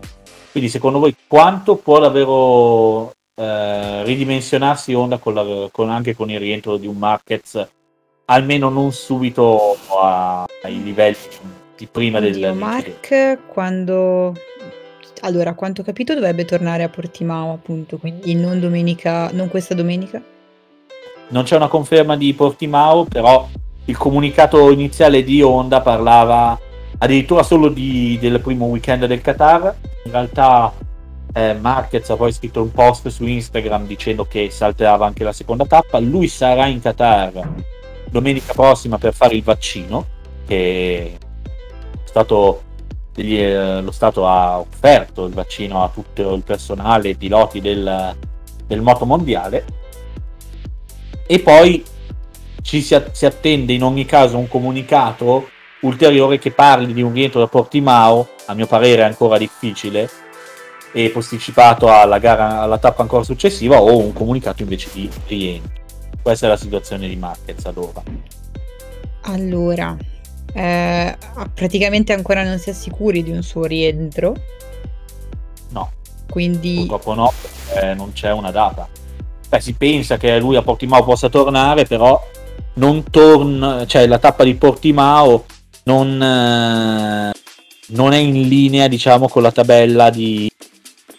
Quindi 0.53 0.69
secondo 0.69 0.99
voi 0.99 1.17
quanto 1.27 1.77
può 1.77 1.99
davvero 1.99 3.11
eh, 3.43 4.05
ridimensionarsi 4.05 4.95
Honda 4.95 5.19
con 5.19 5.35
la, 5.35 5.69
con, 5.71 5.91
anche 5.91 6.15
con 6.15 6.31
il 6.31 6.39
rientro 6.39 6.77
di 6.77 6.87
un 6.87 6.97
Marquez 6.97 7.67
almeno 8.27 8.69
non 8.69 8.93
subito 8.93 9.77
a, 10.01 10.47
ai 10.63 10.83
livelli 10.83 11.17
di 11.77 11.87
prima 11.87 12.21
del, 12.21 12.39
del 12.39 12.55
Mark 12.55 13.39
quando 13.49 14.35
allora 15.23 15.51
a 15.51 15.55
quanto 15.55 15.81
ho 15.81 15.85
capito 15.85 16.15
dovrebbe 16.15 16.45
tornare 16.45 16.83
a 16.85 16.89
Portimao 16.89 17.53
appunto 17.53 17.99
quindi 17.99 18.35
non 18.35 18.61
domenica 18.61 19.31
non 19.33 19.49
questa 19.49 19.75
domenica? 19.75 20.23
Non 21.29 21.45
c'è 21.45 21.57
una 21.57 21.69
conferma 21.69 22.17
di 22.17 22.33
Portimao 22.35 23.05
però 23.05 23.49
il 23.87 23.97
comunicato 23.97 24.71
iniziale 24.71 25.25
di 25.25 25.43
Honda 25.43 25.81
parlava 25.81 26.59
addirittura 26.99 27.43
solo 27.43 27.69
di, 27.69 28.17
del 28.21 28.41
primo 28.41 28.67
weekend 28.67 29.07
del 29.07 29.21
Qatar. 29.21 29.75
In 30.05 30.13
realtà 30.13 30.73
eh, 31.33 31.55
Marquez 31.55 32.09
ha 32.11 32.17
poi 32.17 32.33
scritto 32.33 32.63
un 32.63 32.71
post 32.71 33.09
su 33.09 33.27
Instagram 33.27 33.87
dicendo 33.87 34.25
che 34.25 34.51
salterà 34.51 34.99
anche 34.99 35.25
la 35.25 35.33
seconda 35.33 35.65
tappa. 35.65 35.99
Lui 35.99 36.29
sarà 36.29 36.67
in 36.67 36.81
Qatar 36.81 37.33
domenica 38.11 38.53
prossima 38.53 38.99
per 38.99 39.15
fare 39.15 39.35
il 39.35 39.43
vaccino 39.43 40.07
che 40.47 41.19
stato, 42.05 42.63
eh, 43.17 43.81
lo 43.81 43.91
Stato 43.91 44.27
ha 44.29 44.59
offerto 44.59 45.25
il 45.25 45.33
vaccino 45.33 45.83
a 45.83 45.89
tutto 45.89 46.35
il 46.35 46.43
personale 46.43 47.11
e 47.11 47.15
piloti 47.15 47.61
del, 47.61 48.15
del 48.67 48.81
moto 48.83 49.07
mondiale. 49.07 49.65
E 51.27 51.41
poi 51.41 51.83
ci 52.61 52.83
si, 52.83 53.03
si, 53.13 53.27
attende 53.27 53.73
in 53.73 53.83
ogni 53.83 54.05
caso 54.05 54.37
un 54.37 54.47
comunicato 54.47 55.49
ulteriore 55.81 56.39
che 56.39 56.51
parli 56.51 56.93
di 56.93 57.01
un 57.01 57.13
rientro 57.13 57.41
da 57.41 57.47
Portimao, 57.47 58.29
a 58.47 58.55
mio 58.55 58.67
parere 58.67 59.03
ancora 59.03 59.39
difficile, 59.39 60.09
e 60.93 61.11
posticipato 61.11 61.93
alla, 61.93 62.19
gara, 62.19 62.61
alla 62.61 62.79
tappa 62.79 63.03
ancora 63.03 63.25
successiva, 63.25 63.81
o 63.81 63.97
un 63.97 64.13
comunicato 64.13 64.63
invece 64.63 64.89
di 64.93 65.11
rientro. 65.27 65.81
Questa 66.23 66.47
è 66.47 66.49
la 66.49 66.57
situazione 66.57 67.09
di 67.09 67.17
Marquez 67.17 67.65
ad 67.65 67.77
ora. 67.77 68.03
Allora, 69.23 69.97
eh, 70.53 71.17
praticamente 71.55 72.13
ancora 72.13 72.45
non 72.45 72.59
si 72.59 72.71
è 72.71 72.73
sicuri 72.73 73.23
di 73.23 73.31
un 73.31 73.43
suo 73.43 73.65
rientro. 73.65 74.35
No. 75.71 75.91
Quindi... 76.29 76.77
Purtroppo 76.77 77.15
no, 77.15 77.33
eh, 77.81 77.95
non 77.95 78.13
c'è 78.13 78.31
una 78.33 78.51
data. 78.51 78.89
Beh, 79.49 79.61
si 79.61 79.75
pensa 79.75 80.17
che 80.17 80.39
lui 80.39 80.57
a 80.57 80.63
Portimao 80.63 81.05
possa 81.05 81.29
tornare, 81.29 81.85
però 81.85 82.21
non 82.75 83.03
torna, 83.11 83.85
cioè 83.87 84.07
la 84.07 84.19
tappa 84.19 84.45
di 84.45 84.55
Portimao 84.55 85.45
non, 85.85 86.23
eh, 86.23 87.33
non 87.89 88.13
è 88.13 88.17
in 88.17 88.49
linea, 88.49 88.89
diciamo, 88.89 89.29
con 89.29 89.43
la 89.43 89.53
tabella 89.53 90.11
di, 90.11 90.51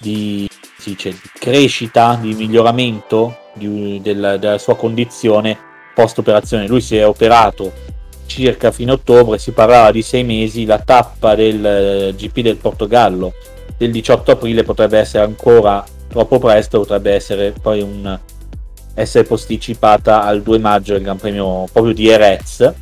di, 0.04 0.48
dice, 0.84 1.12
di 1.12 1.30
crescita, 1.34 2.20
di 2.22 2.34
miglioramento 2.34 3.38
di, 3.54 4.02
della, 4.04 4.36
della 4.38 4.58
sua 4.58 4.76
condizione 4.76 5.58
post 5.96 6.18
operazione. 6.18 6.68
Lui 6.68 6.82
si 6.82 6.98
è 6.98 7.08
operato 7.08 7.72
circa 8.26 8.72
fine 8.72 8.92
ottobre, 8.92 9.38
si 9.38 9.52
parlava 9.52 9.92
di 9.92 10.02
sei 10.02 10.24
mesi, 10.24 10.66
la 10.66 10.80
tappa 10.80 11.36
del 11.36 11.66
eh, 11.66 12.14
GP 12.16 12.40
del 12.42 12.58
Portogallo 12.58 13.34
del 13.78 13.92
18 13.92 14.32
aprile 14.32 14.64
potrebbe 14.64 15.00
essere 15.00 15.24
ancora 15.24 15.84
troppo 16.08 16.40
presto, 16.40 16.80
potrebbe 16.80 17.14
essere 17.14 17.54
poi 17.60 17.82
un, 17.82 18.20
essere 18.94 19.24
posticipata 19.24 20.24
al 20.24 20.42
2 20.42 20.60
maggio 20.60 20.96
il 20.96 21.02
Gran 21.02 21.18
Premio 21.18 21.68
proprio 21.72 21.94
di 21.94 22.08
Erez, 22.08 22.74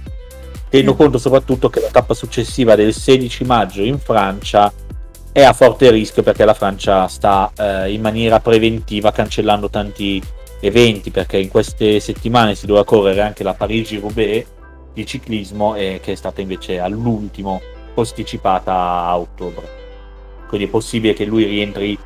tenendo 0.70 0.94
mm. 0.94 0.98
conto 0.98 1.18
soprattutto 1.18 1.70
che 1.70 1.80
la 1.80 1.90
tappa 1.90 2.14
successiva 2.14 2.76
del 2.76 2.94
16 2.94 3.44
maggio 3.46 3.82
in 3.82 4.00
Francia 4.00 4.72
è 5.32 5.44
a 5.44 5.54
forte 5.54 5.90
rischio 5.92 6.24
perché 6.24 6.44
la 6.44 6.54
Francia 6.54 7.08
sta 7.08 7.52
eh, 7.58 7.92
in 7.92 8.02
maniera 8.02 8.40
preventiva 8.40 9.12
cancellando 9.12 9.70
tanti 9.70 10.22
eventi 10.60 11.10
perché 11.10 11.38
in 11.38 11.50
queste 11.50 12.00
settimane 12.00 12.56
si 12.56 12.66
doveva 12.66 12.86
correre 12.86 13.22
anche 13.22 13.44
la 13.44 13.54
Parigi-Roubaix 13.54 14.46
di 14.94 15.06
ciclismo 15.06 15.76
e 15.76 16.00
che 16.04 16.12
è 16.12 16.16
stata 16.16 16.42
invece 16.42 16.80
all'ultimo 16.80 17.62
posticipata 17.94 18.74
a 18.74 19.18
ottobre. 19.18 19.80
Quindi 20.48 20.68
è 20.68 20.70
possibile 20.70 21.14
che 21.14 21.26
lui 21.26 21.46
rientri 21.46 21.98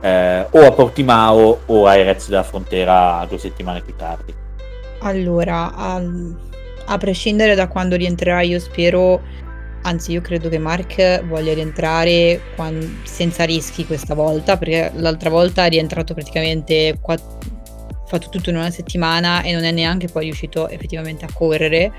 eh, 0.00 0.46
o 0.50 0.66
a 0.66 0.72
Portimao 0.72 1.60
o 1.64 1.86
a 1.86 1.96
Erez 1.96 2.28
della 2.28 2.42
Frontera 2.42 3.24
due 3.28 3.38
settimane 3.38 3.82
più 3.82 3.94
tardi. 3.96 4.34
Allora, 4.98 5.74
a, 5.74 6.02
a 6.86 6.98
prescindere 6.98 7.54
da 7.54 7.68
quando 7.68 7.96
rientrerà, 7.96 8.42
io 8.42 8.58
spero, 8.58 9.20
anzi 9.84 10.12
io 10.12 10.20
credo 10.20 10.48
che 10.48 10.58
Mark 10.58 11.24
voglia 11.24 11.54
rientrare 11.54 12.40
quando, 12.56 12.86
senza 13.04 13.44
rischi 13.44 13.86
questa 13.86 14.14
volta, 14.14 14.56
perché 14.56 14.90
l'altra 14.96 15.30
volta 15.30 15.64
è 15.64 15.68
rientrato 15.68 16.14
praticamente 16.14 16.98
quatt- 17.00 17.52
fatto 18.06 18.28
tutto 18.28 18.50
in 18.50 18.56
una 18.56 18.70
settimana 18.70 19.42
e 19.42 19.52
non 19.52 19.64
è 19.64 19.70
neanche 19.70 20.08
poi 20.08 20.24
riuscito 20.24 20.68
effettivamente 20.68 21.24
a 21.24 21.28
correre. 21.32 21.92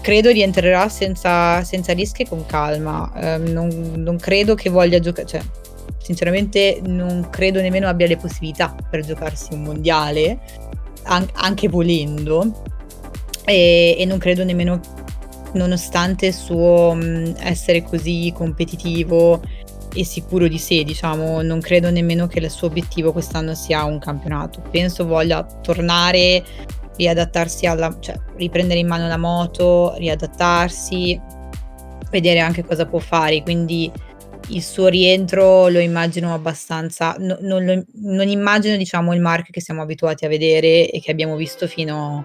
Credo 0.00 0.30
rientrerà 0.30 0.88
senza, 0.88 1.62
senza 1.64 1.92
rischi 1.92 2.22
e 2.22 2.28
con 2.28 2.46
calma. 2.46 3.12
Eh, 3.16 3.38
non, 3.38 3.92
non, 3.96 4.16
credo 4.16 4.54
che 4.54 4.70
voglia 4.70 5.00
giocare. 5.00 5.26
Cioè, 5.26 5.40
sinceramente, 6.00 6.80
non 6.84 7.28
credo 7.30 7.60
nemmeno 7.60 7.88
abbia 7.88 8.06
le 8.06 8.16
possibilità 8.16 8.74
per 8.88 9.04
giocarsi 9.04 9.54
un 9.54 9.62
mondiale, 9.62 10.38
an- 11.04 11.28
anche 11.34 11.68
volendo. 11.68 12.62
E, 13.44 13.96
e, 13.98 14.04
non 14.04 14.18
credo 14.18 14.44
nemmeno, 14.44 14.80
nonostante 15.52 16.26
il 16.26 16.34
suo 16.34 16.94
mm, 16.94 17.34
essere 17.38 17.82
così 17.82 18.32
competitivo 18.34 19.40
e 19.94 20.04
sicuro 20.04 20.48
di 20.48 20.58
sé, 20.58 20.84
diciamo, 20.84 21.42
non 21.42 21.60
credo 21.60 21.90
nemmeno 21.90 22.26
che 22.26 22.38
il 22.38 22.50
suo 22.50 22.68
obiettivo 22.68 23.12
quest'anno 23.12 23.54
sia 23.54 23.84
un 23.84 23.98
campionato. 23.98 24.62
Penso 24.70 25.06
voglia 25.06 25.44
tornare, 25.44 26.44
riadattarsi 26.96 27.66
alla, 27.66 27.96
cioè 28.00 28.18
riprendere 28.36 28.80
in 28.80 28.86
mano 28.86 29.08
la 29.08 29.16
moto, 29.16 29.94
riadattarsi, 29.96 31.20
vedere 32.10 32.40
anche 32.40 32.64
cosa 32.64 32.86
può 32.86 32.98
fare. 32.98 33.42
Quindi 33.42 33.90
il 34.48 34.62
suo 34.62 34.88
rientro 34.88 35.68
lo 35.68 35.78
immagino 35.78 36.32
abbastanza, 36.32 37.14
no, 37.18 37.36
non, 37.40 37.64
lo, 37.64 37.84
non 38.02 38.28
immagino 38.28 38.76
diciamo 38.76 39.14
il 39.14 39.20
Mark 39.20 39.50
che 39.50 39.60
siamo 39.60 39.82
abituati 39.82 40.24
a 40.24 40.28
vedere 40.28 40.90
e 40.90 41.00
che 41.00 41.10
abbiamo 41.10 41.36
visto 41.36 41.66
fino 41.66 42.24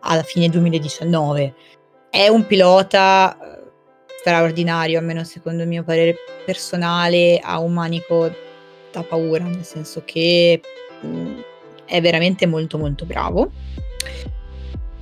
alla 0.00 0.22
fine 0.22 0.48
2019. 0.48 1.54
È 2.10 2.28
un 2.28 2.46
pilota 2.46 3.36
straordinario, 4.26 4.98
almeno 4.98 5.22
secondo 5.22 5.62
il 5.62 5.68
mio 5.68 5.84
parere 5.84 6.16
personale, 6.44 7.38
ha 7.38 7.60
un 7.60 7.72
manico 7.72 8.28
da 8.90 9.02
paura, 9.02 9.44
nel 9.44 9.64
senso 9.64 10.02
che 10.04 10.60
mh, 11.00 11.06
mm, 11.06 11.38
è 11.84 12.00
veramente 12.00 12.46
molto 12.46 12.78
molto 12.78 13.04
bravo. 13.04 13.50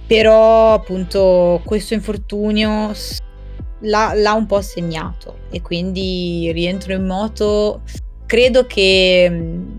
Però 0.07 0.75
appunto 0.75 1.63
questo 1.65 1.95
infortunio 1.95 2.93
l'ha, 3.81 4.13
l'ha 4.15 4.33
un 4.35 4.45
po' 4.47 4.61
segnato 4.61 5.39
e 5.51 5.63
quindi 5.63 6.51
rientro 6.53 6.93
in 6.93 7.07
moto. 7.07 7.83
Credo 8.27 8.67
che 8.67 9.27
mm, 9.31 9.79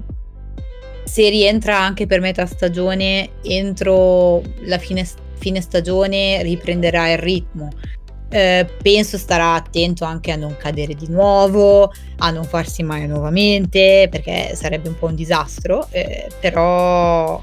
se 1.04 1.30
rientra 1.30 1.78
anche 1.78 2.08
per 2.08 2.20
metà 2.20 2.46
stagione, 2.48 3.30
entro 3.44 4.42
la 4.62 4.80
fine, 4.80 5.08
fine 5.38 5.62
stagione 5.62 6.42
riprenderà 6.44 7.12
il 7.12 7.18
ritmo. 7.18 7.70
Eh, 8.30 8.68
penso 8.82 9.18
starà 9.18 9.54
attento 9.54 10.04
anche 10.04 10.32
a 10.32 10.36
non 10.36 10.58
cadere 10.58 10.94
di 10.96 11.08
nuovo, 11.08 11.92
a 12.18 12.32
non 12.32 12.44
farsi 12.44 12.84
male 12.84 13.06
nuovamente, 13.06 14.08
perché 14.10 14.56
sarebbe 14.56 14.90
un 14.90 14.98
po' 14.98 15.08
un 15.08 15.16
disastro, 15.16 15.88
eh, 15.92 16.28
però 16.40 17.42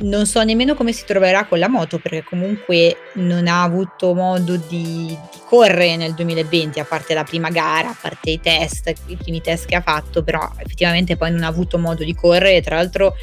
non 0.00 0.26
so 0.26 0.42
nemmeno 0.42 0.74
come 0.74 0.92
si 0.92 1.04
troverà 1.04 1.46
con 1.46 1.58
la 1.58 1.68
moto, 1.68 1.98
perché 1.98 2.22
comunque 2.22 2.96
non 3.14 3.46
ha 3.46 3.62
avuto 3.62 4.14
modo 4.14 4.56
di, 4.56 5.06
di 5.06 5.18
correre 5.46 5.96
nel 5.96 6.14
2020, 6.14 6.78
a 6.80 6.84
parte 6.84 7.14
la 7.14 7.24
prima 7.24 7.50
gara, 7.50 7.88
a 7.88 7.96
parte 8.00 8.30
i 8.30 8.40
test, 8.40 8.92
i 9.06 9.16
primi 9.16 9.40
test 9.40 9.66
che 9.66 9.76
ha 9.76 9.80
fatto, 9.80 10.22
però 10.22 10.48
effettivamente 10.58 11.16
poi 11.16 11.30
non 11.30 11.42
ha 11.42 11.48
avuto 11.48 11.78
modo 11.78 12.04
di 12.04 12.14
correre, 12.14 12.60
tra 12.60 12.76
l'altro 12.76 13.16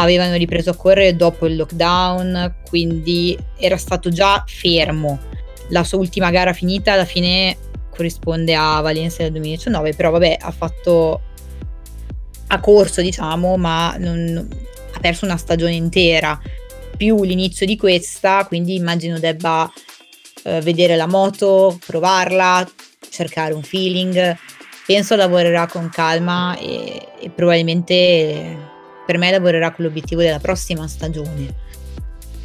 avevano 0.00 0.36
ripreso 0.36 0.70
a 0.70 0.76
correre 0.76 1.16
dopo 1.16 1.46
il 1.46 1.56
lockdown, 1.56 2.56
quindi 2.68 3.38
era 3.56 3.76
stato 3.76 4.10
già 4.10 4.42
fermo 4.46 5.20
la 5.68 5.84
sua 5.84 5.98
ultima 5.98 6.30
gara 6.30 6.52
finita 6.52 6.92
alla 6.92 7.04
fine 7.04 7.56
corrisponde 7.90 8.54
a 8.54 8.80
Valencia 8.80 9.22
del 9.22 9.32
2019, 9.32 9.94
però 9.94 10.10
vabbè 10.10 10.38
ha 10.40 10.50
fatto 10.50 11.20
ha 12.48 12.60
corso 12.60 13.00
diciamo, 13.00 13.56
ma 13.56 13.94
non, 13.98 14.48
ha 14.92 15.00
perso 15.00 15.24
una 15.24 15.36
stagione 15.36 15.74
intera 15.74 16.38
più 16.96 17.22
l'inizio 17.22 17.64
di 17.64 17.76
questa, 17.76 18.44
quindi 18.46 18.74
immagino 18.74 19.18
debba 19.18 19.70
eh, 20.44 20.60
vedere 20.60 20.96
la 20.96 21.06
moto, 21.06 21.78
provarla, 21.84 22.68
cercare 23.08 23.54
un 23.54 23.62
feeling. 23.62 24.36
Penso 24.86 25.16
lavorerà 25.16 25.66
con 25.66 25.88
calma 25.88 26.56
e, 26.58 27.08
e 27.18 27.30
probabilmente 27.30 28.72
per 29.06 29.18
me 29.18 29.30
lavorerà 29.30 29.72
con 29.72 29.84
l'obiettivo 29.84 30.20
della 30.20 30.38
prossima 30.38 30.86
stagione 30.88 31.72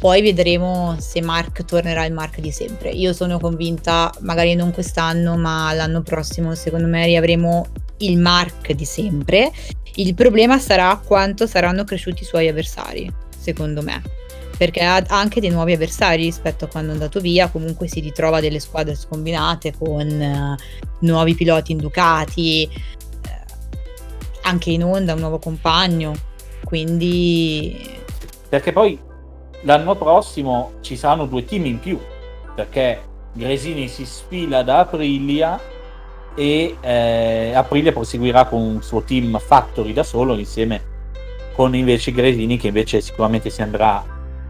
poi 0.00 0.22
vedremo 0.22 0.96
se 0.98 1.20
Mark 1.20 1.66
tornerà 1.66 2.06
il 2.06 2.14
Mark 2.14 2.40
di 2.40 2.50
sempre. 2.50 2.88
Io 2.88 3.12
sono 3.12 3.38
convinta, 3.38 4.10
magari 4.20 4.54
non 4.54 4.72
quest'anno, 4.72 5.36
ma 5.36 5.70
l'anno 5.74 6.00
prossimo, 6.00 6.54
secondo 6.54 6.86
me, 6.86 7.04
riavremo 7.04 7.66
il 7.98 8.16
Mark 8.16 8.72
di 8.72 8.86
sempre. 8.86 9.52
Il 9.96 10.14
problema 10.14 10.58
sarà 10.58 10.98
quanto 11.04 11.46
saranno 11.46 11.84
cresciuti 11.84 12.22
i 12.22 12.24
suoi 12.24 12.48
avversari, 12.48 13.12
secondo 13.36 13.82
me. 13.82 14.02
Perché 14.56 14.82
ha 14.82 15.04
anche 15.08 15.38
dei 15.38 15.50
nuovi 15.50 15.74
avversari 15.74 16.22
rispetto 16.22 16.64
a 16.64 16.68
quando 16.68 16.92
è 16.92 16.94
andato 16.94 17.20
via, 17.20 17.50
comunque 17.50 17.86
si 17.86 18.00
ritrova 18.00 18.40
delle 18.40 18.58
squadre 18.58 18.94
scombinate 18.94 19.74
con 19.76 20.08
uh, 20.08 21.04
nuovi 21.04 21.34
piloti 21.34 21.72
inducati, 21.72 22.66
uh, 22.70 23.28
anche 24.44 24.70
in 24.70 24.82
onda 24.82 25.12
un 25.12 25.20
nuovo 25.20 25.38
compagno, 25.38 26.14
quindi... 26.70 27.98
Perché 28.48 28.72
poi 28.72 28.98
l'anno 29.62 29.96
prossimo 29.96 30.74
ci 30.80 30.96
saranno 30.96 31.26
due 31.26 31.44
team 31.44 31.66
in 31.66 31.80
più 31.80 31.98
perché 32.54 33.02
Gresini 33.32 33.88
si 33.88 34.06
sfila 34.06 34.62
da 34.62 34.80
Aprilia 34.80 35.60
e 36.34 36.76
eh, 36.80 37.52
Aprilia 37.54 37.92
proseguirà 37.92 38.46
con 38.46 38.60
un 38.60 38.82
suo 38.82 39.02
team 39.02 39.38
Factory 39.38 39.92
da 39.92 40.02
solo 40.02 40.36
insieme 40.38 40.82
con 41.54 41.74
invece 41.74 42.12
Gresini 42.12 42.56
che 42.56 42.68
invece 42.68 43.00
sicuramente 43.00 43.50
si 43.50 43.62
andrà 43.62 44.02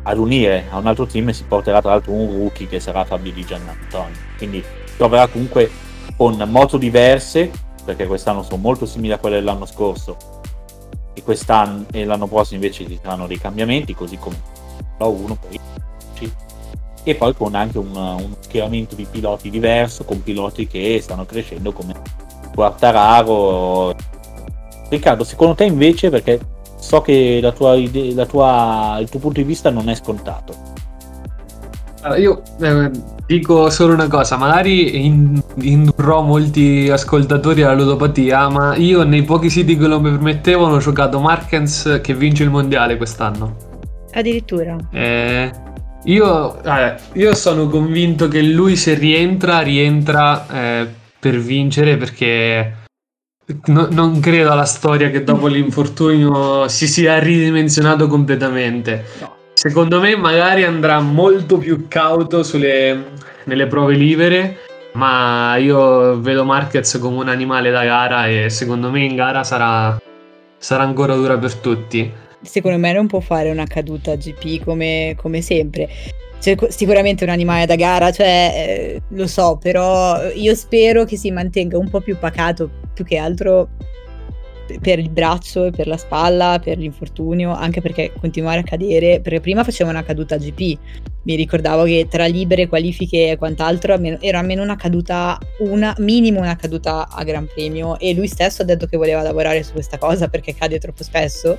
ad 0.03 0.19
unire 0.19 0.67
a 0.71 0.79
un 0.79 0.87
altro 0.87 1.07
team 1.07 1.31
e 1.31 1.33
si 1.33 1.45
porterà 1.45 1.81
tra 1.81 1.91
l'altro 1.91 2.13
un 2.13 2.31
rookie 2.31 2.69
che 2.69 2.81
sarà 2.81 3.05
Fabio 3.05 3.33
Di 3.33 3.45
Giannantonio 3.45 4.17
quindi 4.37 4.63
troverà 4.97 5.27
comunque 5.27 5.71
con 6.17 6.37
moto 6.49 6.77
diverse 6.77 7.51
perché 7.85 8.07
quest'anno 8.07 8.43
sono 8.43 8.59
molto 8.59 8.87
simili 8.87 9.13
a 9.13 9.19
quelle 9.19 9.37
dell'anno 9.37 9.67
scorso 9.67 10.40
e 11.13 11.23
quest'anno 11.23 11.87
e 11.91 12.05
l'anno 12.05 12.27
prossimo 12.27 12.63
invece 12.63 12.87
ci 12.87 12.99
saranno 13.03 13.27
dei 13.27 13.39
cambiamenti 13.39 13.95
così 13.95 14.17
come 14.17 14.41
1 14.99 15.39
poi 15.41 15.61
e 17.03 17.15
poi 17.15 17.35
con 17.35 17.55
anche 17.55 17.79
un, 17.79 17.95
un 17.95 18.35
schieramento 18.41 18.95
di 18.95 19.07
piloti 19.11 19.51
diverso, 19.51 20.05
con 20.05 20.23
piloti 20.23 20.67
che 20.67 20.99
stanno 21.01 21.25
crescendo 21.25 21.73
come 21.73 21.95
Quartararo. 22.55 23.95
Riccardo, 24.89 25.25
secondo 25.25 25.55
te 25.55 25.65
invece, 25.65 26.11
perché 26.11 26.39
so 26.79 27.01
che 27.01 27.39
la 27.41 27.53
tua 27.53 27.77
la 28.15 28.27
tua, 28.27 28.99
il 29.01 29.09
tuo 29.09 29.21
punto 29.21 29.41
di 29.41 29.47
vista 29.47 29.71
non 29.71 29.89
è 29.89 29.95
scontato. 29.95 30.70
Allora, 32.03 32.19
io 32.19 32.43
eh, 32.61 32.91
dico 33.27 33.69
solo 33.69 33.93
una 33.93 34.09
cosa, 34.09 34.37
magari 34.37 35.05
in- 35.05 35.43
indurrò 35.57 36.23
molti 36.23 36.89
ascoltatori 36.91 37.63
alla 37.63 37.75
ludopatia, 37.75 38.49
ma 38.49 38.75
io 38.77 39.03
nei 39.03 39.23
pochi 39.23 39.51
siti 39.51 39.77
che 39.77 39.87
lo 39.87 40.01
permettevano 40.01 40.77
ho 40.77 40.79
giocato 40.79 41.21
Markens 41.21 42.01
che 42.03 42.15
vince 42.15 42.43
il 42.45 42.51
mondiale 42.51 42.97
quest'anno. 42.97 43.57
Addirittura. 44.13 44.77
Eh, 44.91 45.51
io, 46.05 46.63
eh, 46.63 46.95
io 47.13 47.35
sono 47.35 47.69
convinto 47.69 48.29
che 48.29 48.41
lui 48.43 48.77
se 48.77 48.95
rientra, 48.95 49.61
rientra 49.61 50.47
eh, 50.49 50.89
per 51.19 51.39
vincere 51.39 51.99
perché 51.99 52.77
no- 53.67 53.89
non 53.91 54.21
credo 54.21 54.51
alla 54.53 54.65
storia 54.65 55.11
che 55.11 55.23
dopo 55.23 55.49
l'infortunio 55.49 56.67
si 56.69 56.89
sia 56.89 57.19
ridimensionato 57.19 58.07
completamente. 58.07 59.05
Secondo 59.63 60.01
me 60.01 60.17
magari 60.17 60.65
andrà 60.65 61.01
molto 61.01 61.59
più 61.59 61.87
cauto 61.87 62.43
sulle, 62.43 63.09
nelle 63.45 63.67
prove 63.67 63.95
libere, 63.95 64.57
ma 64.93 65.55
io 65.57 66.19
vedo 66.19 66.47
Marquez 66.47 66.97
come 66.99 67.19
un 67.19 67.29
animale 67.29 67.71
da 67.71 67.85
gara 67.85 68.27
e 68.27 68.49
secondo 68.49 68.91
me 68.91 69.05
in 69.05 69.15
gara 69.15 69.45
sarà, 69.45 70.01
sarà 70.57 70.83
ancora 70.83 71.15
dura 71.15 71.37
per 71.37 71.57
tutti. 71.57 72.11
Secondo 72.41 72.79
me 72.79 72.91
non 72.95 73.07
può 73.07 73.21
fare 73.21 73.51
una 73.51 73.67
caduta 73.67 74.17
GP 74.17 74.65
come, 74.65 75.15
come 75.19 75.43
sempre. 75.43 75.91
Cioè, 76.41 76.57
sicuramente 76.71 77.25
un 77.25 77.31
animale 77.31 77.67
da 77.67 77.77
gara, 77.77 78.11
cioè, 78.11 78.53
eh, 78.55 79.03
lo 79.09 79.27
so, 79.27 79.59
però 79.61 80.27
io 80.31 80.55
spero 80.55 81.05
che 81.05 81.19
si 81.19 81.31
mantenga 81.31 81.77
un 81.77 81.91
po' 81.91 82.01
più 82.01 82.17
pacato, 82.19 82.71
più 82.95 83.05
che 83.05 83.19
altro 83.19 83.69
per 84.81 84.99
il 84.99 85.11
braccio 85.11 85.71
per 85.71 85.87
la 85.87 85.97
spalla, 85.97 86.61
per 86.63 86.79
l'infortunio, 86.79 87.53
anche 87.53 87.81
perché 87.81 88.13
continuare 88.19 88.61
a 88.61 88.63
cadere, 88.63 89.21
perché 89.21 89.41
prima 89.41 89.65
faceva 89.65 89.91
una 89.91 90.03
caduta 90.03 90.37
GP, 90.37 90.79
mi 91.23 91.35
ricordavo 91.35 91.85
che 91.85 92.07
tra 92.09 92.27
libere, 92.27 92.69
qualifiche 92.69 93.31
e 93.31 93.37
quant'altro 93.37 93.99
era 94.21 94.39
almeno 94.39 94.63
una 94.63 94.77
caduta, 94.77 95.39
una, 95.59 95.95
minimo 95.99 96.41
una 96.41 96.57
caduta 96.57 97.09
a 97.09 97.23
Gran 97.25 97.47
Premio 97.53 97.99
e 97.99 98.15
lui 98.15 98.27
stesso 98.27 98.63
ha 98.63 98.65
detto 98.65 98.87
che 98.87 98.97
voleva 98.97 99.23
lavorare 99.23 99.63
su 99.63 99.73
questa 99.73 99.99
cosa 99.99 100.29
perché 100.29 100.55
cade 100.55 100.79
troppo 100.79 101.03
spesso, 101.03 101.59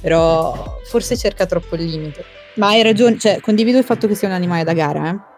però 0.00 0.78
forse 0.84 1.16
cerca 1.16 1.46
troppo 1.46 1.74
il 1.76 1.84
limite. 1.84 2.24
Ma 2.54 2.68
hai 2.68 2.82
ragione, 2.82 3.18
cioè 3.18 3.40
condivido 3.40 3.78
il 3.78 3.84
fatto 3.84 4.06
che 4.06 4.14
sia 4.14 4.28
un 4.28 4.34
animale 4.34 4.64
da 4.64 4.72
gara, 4.72 5.10
eh. 5.10 5.28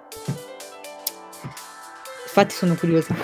Infatti 2.25 2.55
sono 2.55 2.75
curiosa. 2.75 3.15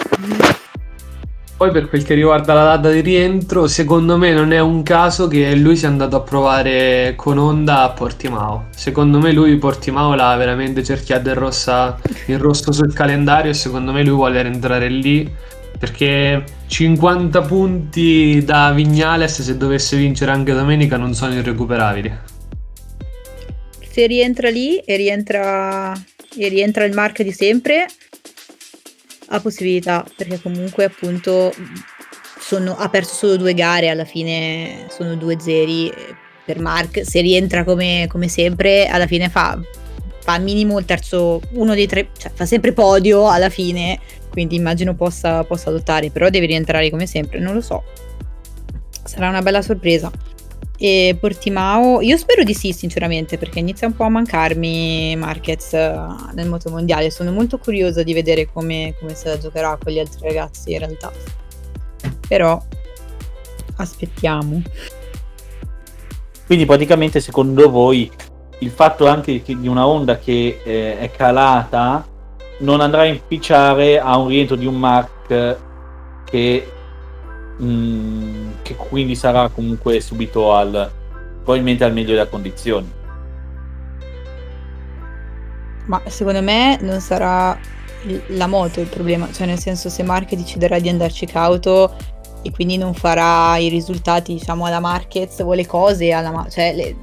Poi 1.59 1.73
per 1.73 1.89
quel 1.89 2.05
che 2.05 2.15
riguarda 2.15 2.55
la 2.55 2.63
data 2.63 2.89
di 2.89 3.01
rientro, 3.01 3.67
secondo 3.67 4.17
me 4.17 4.33
non 4.33 4.53
è 4.53 4.61
un 4.61 4.85
caso 4.85 5.27
che 5.27 5.57
lui 5.57 5.77
sia 5.77 5.89
andato 5.89 6.15
a 6.15 6.21
provare 6.21 7.15
con 7.17 7.37
Honda 7.37 7.83
a 7.83 7.91
Portimao. 7.91 8.69
Secondo 8.71 9.19
me 9.19 9.33
lui 9.33 9.57
Portimao 9.57 10.15
l'ha 10.15 10.37
veramente 10.37 10.85
cerchiato 10.85 11.31
in, 11.31 11.35
rossa, 11.35 11.99
in 12.27 12.39
rosso 12.39 12.71
sul 12.71 12.95
calendario 12.95 13.51
e 13.51 13.55
secondo 13.55 13.91
me 13.91 14.05
lui 14.05 14.15
vuole 14.15 14.41
rientrare 14.41 14.89
lì 14.89 15.29
perché 15.77 16.45
50 16.69 17.41
punti 17.43 18.41
da 18.45 18.71
Vignales 18.71 19.43
se 19.43 19.57
dovesse 19.57 19.97
vincere 19.97 20.31
anche 20.31 20.53
domenica 20.53 20.97
non 20.97 21.13
sono 21.13 21.35
irrecuperabili. 21.35 22.19
Se 23.81 24.07
rientra 24.07 24.49
lì 24.49 24.79
e 24.79 24.95
rientra, 24.95 25.93
e 26.37 26.49
rientra 26.49 26.85
il 26.85 26.95
Mark 26.95 27.21
di 27.23 27.33
sempre, 27.33 27.87
ha 29.29 29.41
possibilità, 29.41 30.05
perché 30.17 30.41
comunque 30.41 30.85
appunto 30.85 31.53
sono, 32.39 32.77
ha 32.77 32.89
perso 32.89 33.15
solo 33.15 33.37
due 33.37 33.55
gare, 33.55 33.89
alla 33.89 34.05
fine 34.05 34.87
sono 34.91 35.17
due 35.17 35.39
zeri 35.39 35.93
per 36.45 36.61
Mark, 36.61 37.05
se 37.05 37.21
rientra 37.21 37.65
come, 37.65 38.07
come 38.09 38.29
sempre 38.29 38.87
alla 38.87 39.07
fine 39.07 39.29
fa, 39.29 39.61
fa 40.21 40.39
minimo 40.39 40.79
il 40.79 40.85
terzo, 40.85 41.41
uno 41.53 41.75
dei 41.75 41.87
tre, 41.87 42.09
cioè 42.17 42.31
fa 42.35 42.47
sempre 42.47 42.73
podio 42.73 43.29
alla 43.29 43.51
fine, 43.51 43.99
quindi 44.31 44.57
immagino 44.57 44.95
possa, 44.95 45.45
possa 45.45 45.71
lottare, 45.71 46.11
però 46.11 46.31
deve 46.31 46.47
rientrare 46.47 46.91
come 46.91 47.07
sempre, 47.07 47.39
non 47.39 47.55
lo 47.55 47.61
so. 47.61 47.83
Sarà 49.05 49.29
una 49.29 49.43
bella 49.43 49.63
sorpresa. 49.63 50.11
E 50.81 51.17
Portimao, 51.19 52.01
io 52.01 52.17
spero 52.17 52.45
di 52.45 52.55
sì, 52.55 52.73
sinceramente, 52.73 53.37
perché 53.37 53.59
inizia 53.59 53.89
un 53.89 53.97
po' 53.97 54.05
a 54.05 54.09
mancarmi 54.09 55.17
Marquez 55.17 55.73
eh, 55.73 55.99
nel 56.35 56.49
motomondiale. 56.49 57.11
Sono 57.11 57.33
molto 57.33 57.59
curiosa 57.59 58.05
di 58.05 58.15
vedere 58.15 58.49
come, 58.53 58.95
come 59.01 59.15
se 59.15 59.29
la 59.29 59.39
giocherà 59.39 59.77
con 59.83 59.93
gli 59.93 59.99
altri 59.99 60.21
ragazzi 60.29 60.73
in 60.73 60.79
realtà. 60.79 61.11
Però 62.29 62.63
aspettiamo. 63.77 64.63
Quindi 66.47 66.65
praticamente 66.65 67.21
secondo 67.21 67.69
voi 67.69 68.11
il 68.61 68.71
fatto 68.71 69.07
anche 69.07 69.43
di 69.45 69.69
una 69.69 69.87
onda 69.87 70.19
che 70.19 70.61
eh, 70.65 70.99
è 70.99 71.11
calata 71.11 72.07
non 72.61 72.81
andrà 72.81 73.03
a 73.03 73.07
inficiare 73.07 74.01
a 74.01 74.17
un 74.17 74.29
rientro 74.29 74.57
di 74.57 74.67
un 74.67 74.77
Mark 74.77 75.57
che 76.25 76.73
Mm, 77.63 78.51
che 78.63 78.77
quindi 78.77 79.17
sarà 79.17 79.49
comunque 79.49 80.01
subito 80.01 80.55
al 80.55 80.91
probabilmente 81.43 81.85
al 81.85 81.93
meglio 81.93 82.15
delle 82.15 82.29
condizioni. 82.29 82.93
Ma 85.87 86.03
secondo 86.07 86.43
me 86.43 86.79
non 86.83 87.01
sarà 87.01 87.59
la 88.29 88.47
moto 88.47 88.81
il 88.81 88.87
problema, 88.87 89.33
cioè 89.33 89.47
nel 89.47 89.59
senso 89.59 89.89
se 89.89 90.03
Marquez 90.03 90.39
deciderà 90.39 90.79
di 90.79 90.89
andarci 90.89 91.27
cauto 91.27 91.95
e 92.43 92.51
quindi 92.53 92.77
non 92.77 92.95
farà 92.95 93.57
i 93.57 93.69
risultati 93.69 94.35
diciamo 94.35 94.67
alla 94.67 94.79
Marquez 94.79 95.41
o 95.41 95.53
le 95.55 95.67
cose 95.67 96.13
alla 96.13 96.47
cioè 96.49 96.75
le, 96.75 96.97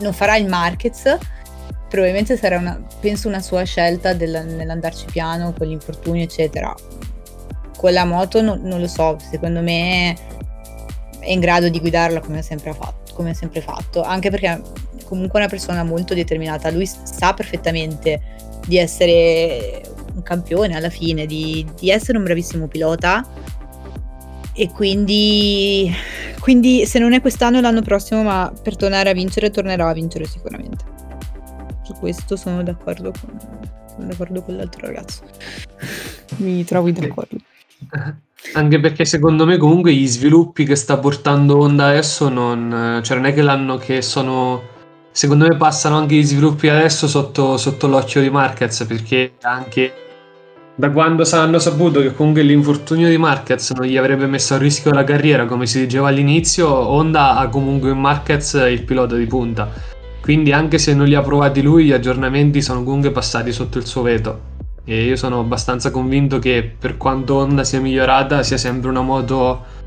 non 0.00 0.12
farà 0.12 0.36
il 0.36 0.48
Marquez 0.48 1.16
probabilmente 1.88 2.36
sarà 2.36 2.58
una, 2.58 2.82
penso 2.98 3.28
una 3.28 3.40
sua 3.40 3.62
scelta 3.62 4.12
del, 4.12 4.44
nell'andarci 4.44 5.04
piano 5.12 5.52
con 5.56 5.68
gli 5.68 5.72
infortuni 5.72 6.22
eccetera 6.22 6.74
con 7.82 7.92
la 7.92 8.04
moto 8.04 8.40
non, 8.40 8.60
non, 8.62 8.78
lo 8.78 8.86
so, 8.86 9.16
secondo 9.18 9.60
me 9.60 10.16
è 11.18 11.32
in 11.32 11.40
grado 11.40 11.68
di 11.68 11.80
guidarla 11.80 12.20
come 12.20 12.38
ha 12.38 12.42
sempre 12.42 12.72
fatto, 12.72 13.12
come 13.12 13.30
ha 13.30 13.34
sempre 13.34 13.60
fatto 13.60 14.02
anche 14.02 14.30
perché 14.30 14.62
comunque 15.04 15.40
è 15.40 15.42
una 15.42 15.50
persona 15.50 15.82
molto 15.82 16.14
determinata, 16.14 16.70
lui 16.70 16.86
sa 16.86 17.34
perfettamente 17.34 18.20
di 18.68 18.78
essere 18.78 19.82
un 20.14 20.22
campione 20.22 20.76
alla 20.76 20.90
fine, 20.90 21.26
di, 21.26 21.66
di 21.76 21.90
essere 21.90 22.18
un 22.18 22.22
bravissimo 22.22 22.68
pilota 22.68 23.26
e 24.52 24.70
quindi, 24.70 25.92
quindi 26.38 26.86
se 26.86 27.00
non 27.00 27.14
è 27.14 27.20
quest'anno 27.20 27.60
l'anno 27.60 27.82
prossimo, 27.82 28.22
ma 28.22 28.52
per 28.62 28.76
tornare 28.76 29.10
a 29.10 29.12
vincere 29.12 29.50
tornerà 29.50 29.88
a 29.88 29.92
vincere 29.92 30.24
sicuramente. 30.26 30.84
Su 31.82 31.94
questo 31.94 32.36
sono 32.36 32.62
d'accordo 32.62 33.10
con, 33.10 33.36
sono 33.88 34.06
d'accordo 34.06 34.40
con 34.42 34.54
l'altro 34.54 34.86
ragazzo. 34.86 35.24
Mi 36.36 36.64
trovo 36.64 36.88
d'accordo. 36.92 37.38
Anche 38.54 38.80
perché 38.80 39.04
secondo 39.04 39.46
me 39.46 39.56
comunque 39.56 39.94
gli 39.94 40.06
sviluppi 40.06 40.64
che 40.64 40.74
sta 40.74 40.98
portando 40.98 41.58
Honda 41.58 41.86
adesso 41.86 42.28
non, 42.28 43.00
cioè 43.02 43.16
non 43.16 43.26
è 43.26 43.32
che 43.32 43.40
l'hanno 43.40 43.76
che 43.76 44.02
sono 44.02 44.70
secondo 45.12 45.46
me 45.46 45.56
passano 45.56 45.96
anche 45.96 46.16
gli 46.16 46.24
sviluppi 46.24 46.68
adesso 46.68 47.06
sotto, 47.06 47.56
sotto 47.56 47.86
l'occhio 47.86 48.20
di 48.20 48.30
Marquez 48.30 48.84
perché 48.84 49.34
anche 49.42 49.92
da 50.74 50.90
quando 50.90 51.24
hanno 51.30 51.58
saputo 51.58 52.00
che 52.00 52.14
comunque 52.14 52.42
l'infortunio 52.42 53.08
di 53.08 53.18
Marquez 53.18 53.70
non 53.70 53.86
gli 53.86 53.96
avrebbe 53.96 54.26
messo 54.26 54.54
a 54.54 54.58
rischio 54.58 54.90
la 54.90 55.04
carriera 55.04 55.44
come 55.44 55.66
si 55.66 55.78
diceva 55.78 56.08
all'inizio 56.08 56.68
Honda 56.68 57.36
ha 57.36 57.48
comunque 57.48 57.90
in 57.90 58.00
Marquez 58.00 58.54
il 58.54 58.82
pilota 58.82 59.14
di 59.16 59.26
punta. 59.26 59.70
Quindi 60.20 60.52
anche 60.52 60.78
se 60.78 60.94
non 60.94 61.06
li 61.06 61.14
ha 61.14 61.20
provati 61.20 61.62
lui 61.62 61.84
gli 61.84 61.92
aggiornamenti 61.92 62.62
sono 62.62 62.82
comunque 62.84 63.10
passati 63.10 63.52
sotto 63.52 63.78
il 63.78 63.86
suo 63.86 64.02
veto 64.02 64.51
e 64.84 65.04
io 65.04 65.16
sono 65.16 65.40
abbastanza 65.40 65.90
convinto 65.90 66.38
che 66.38 66.74
per 66.76 66.96
quanto 66.96 67.36
Honda 67.36 67.64
sia 67.64 67.80
migliorata 67.80 68.42
sia 68.42 68.56
sempre 68.56 68.90
una 68.90 69.02
moto 69.02 69.80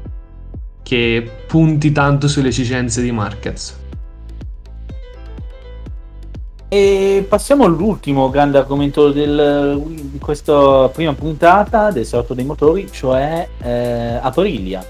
che 0.84 1.30
punti 1.48 1.92
tanto 1.92 2.28
sulle 2.28 2.50
esigenze 2.50 3.02
di 3.02 3.12
Marquez. 3.12 3.84
E 6.68 7.26
passiamo 7.28 7.66
all'ultimo 7.66 8.30
grande 8.30 8.58
argomento 8.58 9.12
del, 9.12 9.82
di 9.86 10.20
questa 10.20 10.90
prima 10.90 11.14
puntata 11.14 11.92
del 11.92 12.06
Salotto 12.06 12.34
dei 12.34 12.46
Motori, 12.46 12.90
cioè 12.92 13.48
eh, 13.62 14.20
Aprilia. 14.22 14.86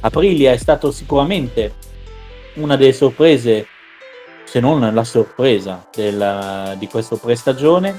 Aprilia 0.00 0.52
è 0.52 0.56
stato 0.56 0.90
sicuramente 0.90 1.74
una 2.54 2.76
delle 2.76 2.92
sorprese, 2.92 3.66
se 4.44 4.60
non 4.60 4.88
la 4.92 5.04
sorpresa 5.04 5.86
della, 5.94 6.74
di 6.78 6.86
questa 6.86 7.16
prestagione 7.16 7.98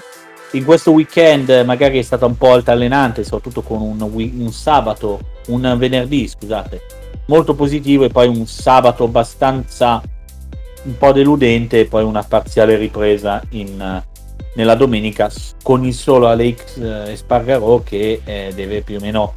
in 0.52 0.64
questo 0.64 0.92
weekend 0.92 1.50
magari 1.66 2.00
è 2.00 2.02
stata 2.02 2.26
un 2.26 2.38
po' 2.38 2.54
altalenante, 2.54 3.24
soprattutto 3.24 3.62
con 3.62 3.82
un, 3.82 4.02
un, 4.02 4.52
sabato, 4.52 5.20
un 5.48 5.76
venerdì, 5.78 6.28
scusate, 6.28 6.82
molto 7.28 7.56
positivo 7.56 8.06
e 8.06 8.10
poi 8.10 8.28
un 8.28 8.46
sabato 8.46 9.04
abbastanza 9.04 10.02
un 10.84 10.98
po' 10.98 11.12
deludente 11.12 11.80
e 11.80 11.86
poi 11.86 12.04
una 12.04 12.24
parziale 12.24 12.78
ripresa 12.78 13.42
in, 13.50 14.04
nella 14.56 14.76
domenica 14.76 15.32
con 15.64 15.84
il 15.84 15.94
solo 15.94 16.28
Alex 16.28 16.78
eh, 16.78 17.12
Espargarò 17.12 17.82
che 17.84 18.22
eh, 18.24 18.52
deve 18.54 18.82
più 18.82 18.98
o 18.98 19.00
meno 19.00 19.34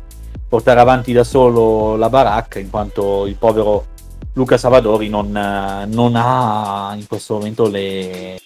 portare 0.48 0.80
avanti 0.80 1.12
da 1.12 1.24
solo 1.24 1.96
la 1.96 2.08
baracca 2.08 2.58
in 2.58 2.70
quanto 2.70 3.26
il 3.26 3.36
povero 3.36 3.86
Luca 4.34 4.56
Savadori 4.56 5.08
non, 5.08 5.30
non 5.30 6.12
ha 6.14 6.94
in 6.96 7.06
questo 7.06 7.34
momento 7.34 7.68
le, 7.68 8.38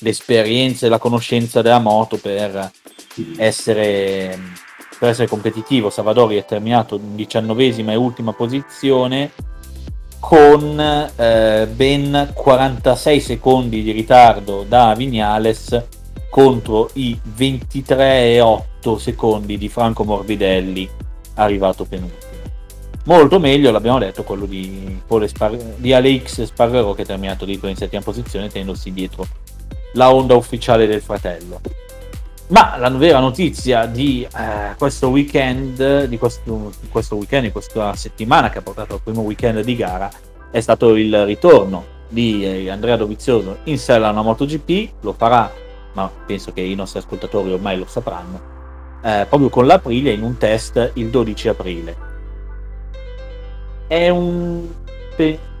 l'esperienza 0.00 0.86
e 0.86 0.88
la 0.88 0.98
conoscenza 0.98 1.62
della 1.62 1.78
moto 1.78 2.16
per 2.18 2.70
essere, 3.36 4.38
per 4.98 5.08
essere 5.08 5.28
competitivo. 5.28 5.90
Savadori 5.90 6.36
è 6.36 6.44
terminato 6.44 6.96
in 6.96 7.16
diciannovesima 7.16 7.92
e 7.92 7.96
ultima 7.96 8.32
posizione 8.32 9.30
con 10.20 10.80
eh, 10.80 11.68
ben 11.70 12.32
46 12.34 13.20
secondi 13.20 13.82
di 13.82 13.92
ritardo 13.92 14.64
da 14.68 14.94
Vignales 14.96 15.86
contro 16.28 16.90
i 16.94 17.18
23,8 17.36 18.96
secondi 18.96 19.56
di 19.56 19.68
Franco 19.68 20.04
Morbidelli 20.04 20.88
arrivato 21.34 21.84
penultimo. 21.84 22.26
Molto 23.04 23.38
meglio, 23.38 23.70
l'abbiamo 23.70 23.98
detto, 23.98 24.22
quello 24.22 24.44
di, 24.44 25.00
Spar- 25.26 25.56
di 25.76 25.94
Alex 25.94 26.42
Spargaro 26.42 26.92
che 26.92 27.02
è 27.02 27.06
terminato 27.06 27.46
dietro 27.46 27.68
in 27.68 27.76
settima 27.76 28.02
posizione 28.02 28.48
tenendosi 28.48 28.92
dietro 28.92 29.26
la 29.92 30.12
onda 30.12 30.34
ufficiale 30.34 30.86
del 30.86 31.00
fratello. 31.00 31.60
Ma 32.48 32.76
la 32.78 32.88
vera 32.88 33.20
notizia 33.20 33.84
di 33.84 34.22
eh, 34.24 34.74
questo 34.78 35.08
weekend, 35.08 36.04
di 36.04 36.18
questo, 36.18 36.72
di 36.80 36.88
questo 36.88 37.16
weekend, 37.16 37.44
di 37.44 37.52
questa 37.52 37.94
settimana 37.94 38.48
che 38.48 38.58
ha 38.58 38.62
portato 38.62 38.94
al 38.94 39.00
primo 39.02 39.20
weekend 39.20 39.60
di 39.60 39.76
gara, 39.76 40.10
è 40.50 40.60
stato 40.60 40.96
il 40.96 41.26
ritorno 41.26 41.96
di 42.08 42.44
eh, 42.44 42.70
Andrea 42.70 42.96
Dovizioso 42.96 43.58
in 43.64 43.78
sella 43.78 44.08
a 44.08 44.22
MotoGP, 44.22 44.92
lo 45.02 45.12
farà, 45.12 45.52
ma 45.92 46.10
penso 46.26 46.52
che 46.54 46.62
i 46.62 46.74
nostri 46.74 47.00
ascoltatori 47.00 47.52
ormai 47.52 47.78
lo 47.78 47.86
sapranno, 47.86 48.40
eh, 49.02 49.26
proprio 49.28 49.50
con 49.50 49.66
l'Aprilia 49.66 50.12
in 50.12 50.22
un 50.22 50.38
test 50.38 50.92
il 50.94 51.10
12 51.10 51.48
aprile. 51.48 51.96
È 53.86 54.08
un... 54.08 54.68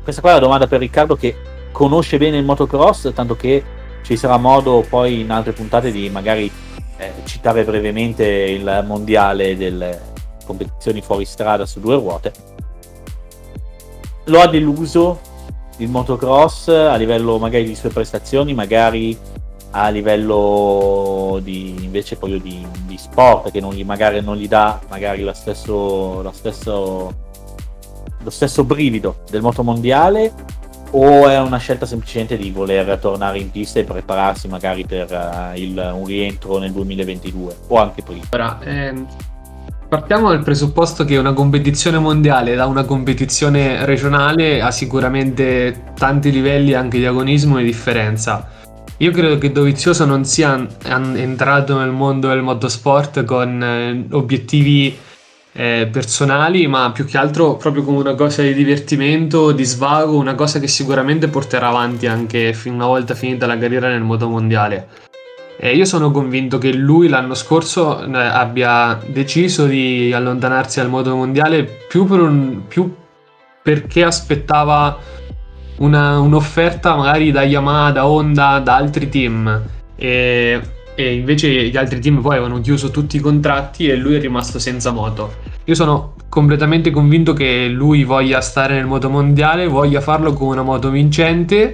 Questa 0.02 0.22
qua 0.22 0.30
è 0.30 0.34
la 0.34 0.40
domanda 0.40 0.66
per 0.66 0.78
Riccardo 0.78 1.16
che 1.16 1.36
conosce 1.70 2.16
bene 2.16 2.38
il 2.38 2.44
motocross, 2.44 3.12
tanto 3.12 3.36
che 3.36 3.62
ci 4.02 4.16
sarà 4.16 4.36
modo 4.36 4.84
poi 4.88 5.20
in 5.20 5.30
altre 5.30 5.52
puntate 5.52 5.90
di 5.90 6.08
magari 6.10 6.50
eh, 6.96 7.12
citare 7.24 7.64
brevemente 7.64 8.24
il 8.24 8.84
mondiale 8.86 9.56
delle 9.56 10.00
competizioni 10.44 11.00
fuori 11.00 11.24
strada 11.24 11.66
su 11.66 11.80
due 11.80 11.94
ruote. 11.94 12.32
Lo 14.24 14.40
ha 14.40 14.48
deluso 14.48 15.20
il 15.78 15.88
motocross 15.88 16.68
a 16.68 16.96
livello 16.96 17.38
magari 17.38 17.64
di 17.64 17.74
sue 17.74 17.90
prestazioni, 17.90 18.54
magari 18.54 19.16
a 19.70 19.88
livello 19.90 21.38
di 21.42 21.84
invece 21.84 22.16
poi 22.16 22.40
di, 22.40 22.66
di 22.86 22.96
sport 22.96 23.50
che 23.50 23.60
non 23.60 23.72
gli, 23.74 23.84
magari 23.84 24.20
non 24.22 24.36
gli 24.36 24.48
dà 24.48 24.80
magari 24.88 25.22
lo 25.22 25.32
stesso, 25.34 26.22
lo 26.22 26.32
stesso, 26.32 27.14
lo 28.18 28.30
stesso 28.30 28.64
brivido 28.64 29.22
del 29.30 29.42
motomondiale 29.42 30.32
o 30.90 31.28
è 31.28 31.38
una 31.38 31.58
scelta 31.58 31.86
semplicemente 31.86 32.36
di 32.36 32.50
voler 32.50 32.98
tornare 32.98 33.38
in 33.38 33.50
pista 33.50 33.78
e 33.78 33.84
prepararsi 33.84 34.48
magari 34.48 34.84
per 34.86 35.10
uh, 35.10 35.58
il, 35.58 35.92
un 35.94 36.06
rientro 36.06 36.58
nel 36.58 36.72
2022 36.72 37.56
o 37.68 37.76
anche 37.78 38.02
prima? 38.02 38.22
Ora, 38.30 38.58
ehm, 38.62 39.06
partiamo 39.88 40.30
dal 40.30 40.42
presupposto 40.42 41.04
che 41.04 41.16
una 41.16 41.32
competizione 41.32 41.98
mondiale 41.98 42.54
da 42.54 42.66
una 42.66 42.84
competizione 42.84 43.84
regionale 43.84 44.60
ha 44.60 44.70
sicuramente 44.70 45.92
tanti 45.94 46.30
livelli 46.30 46.74
anche 46.74 46.98
di 46.98 47.06
agonismo 47.06 47.58
e 47.58 47.64
differenza. 47.64 48.56
Io 49.00 49.12
credo 49.12 49.38
che 49.38 49.52
Dovizioso 49.52 50.04
non 50.04 50.24
sia 50.24 50.66
entrato 50.84 51.78
nel 51.78 51.92
mondo 51.92 52.28
del 52.28 52.42
motorsport 52.42 53.24
con 53.24 53.62
eh, 53.62 54.06
obiettivi 54.10 54.96
eh, 55.58 55.88
personali, 55.90 56.68
ma 56.68 56.92
più 56.92 57.04
che 57.04 57.18
altro 57.18 57.56
proprio 57.56 57.82
come 57.82 57.98
una 57.98 58.14
cosa 58.14 58.42
di 58.42 58.54
divertimento, 58.54 59.50
di 59.50 59.64
svago, 59.64 60.16
una 60.16 60.36
cosa 60.36 60.60
che 60.60 60.68
sicuramente 60.68 61.26
porterà 61.26 61.66
avanti 61.66 62.06
anche 62.06 62.56
una 62.66 62.86
volta 62.86 63.16
finita 63.16 63.44
la 63.46 63.58
carriera 63.58 63.88
nel 63.88 64.02
moto 64.02 64.28
mondiale. 64.28 64.86
E 65.58 65.74
io 65.74 65.84
sono 65.84 66.12
convinto 66.12 66.58
che 66.58 66.72
lui 66.72 67.08
l'anno 67.08 67.34
scorso 67.34 68.00
eh, 68.00 68.16
abbia 68.16 69.00
deciso 69.08 69.66
di 69.66 70.12
allontanarsi 70.14 70.78
dal 70.78 70.88
moto 70.88 71.16
mondiale 71.16 71.64
più, 71.88 72.04
per 72.04 72.20
un, 72.20 72.62
più 72.68 72.94
perché 73.60 74.04
aspettava 74.04 74.96
una, 75.78 76.20
un'offerta 76.20 76.94
magari 76.94 77.32
da 77.32 77.42
Yamaha, 77.42 77.90
da 77.90 78.06
Honda, 78.06 78.60
da 78.60 78.76
altri 78.76 79.08
team. 79.08 79.60
E 79.96 80.60
e 80.98 81.14
invece 81.14 81.48
gli 81.68 81.76
altri 81.76 82.00
team 82.00 82.20
poi 82.20 82.38
avevano 82.38 82.60
chiuso 82.60 82.90
tutti 82.90 83.18
i 83.18 83.20
contratti 83.20 83.86
e 83.86 83.94
lui 83.94 84.16
è 84.16 84.20
rimasto 84.20 84.58
senza 84.58 84.90
moto. 84.90 85.36
Io 85.66 85.74
sono 85.76 86.16
completamente 86.28 86.90
convinto 86.90 87.34
che 87.34 87.68
lui 87.68 88.02
voglia 88.02 88.40
stare 88.40 88.74
nel 88.74 88.86
moto 88.86 89.08
mondiale, 89.08 89.68
voglia 89.68 90.00
farlo 90.00 90.32
con 90.32 90.48
una 90.48 90.62
moto 90.62 90.90
vincente 90.90 91.72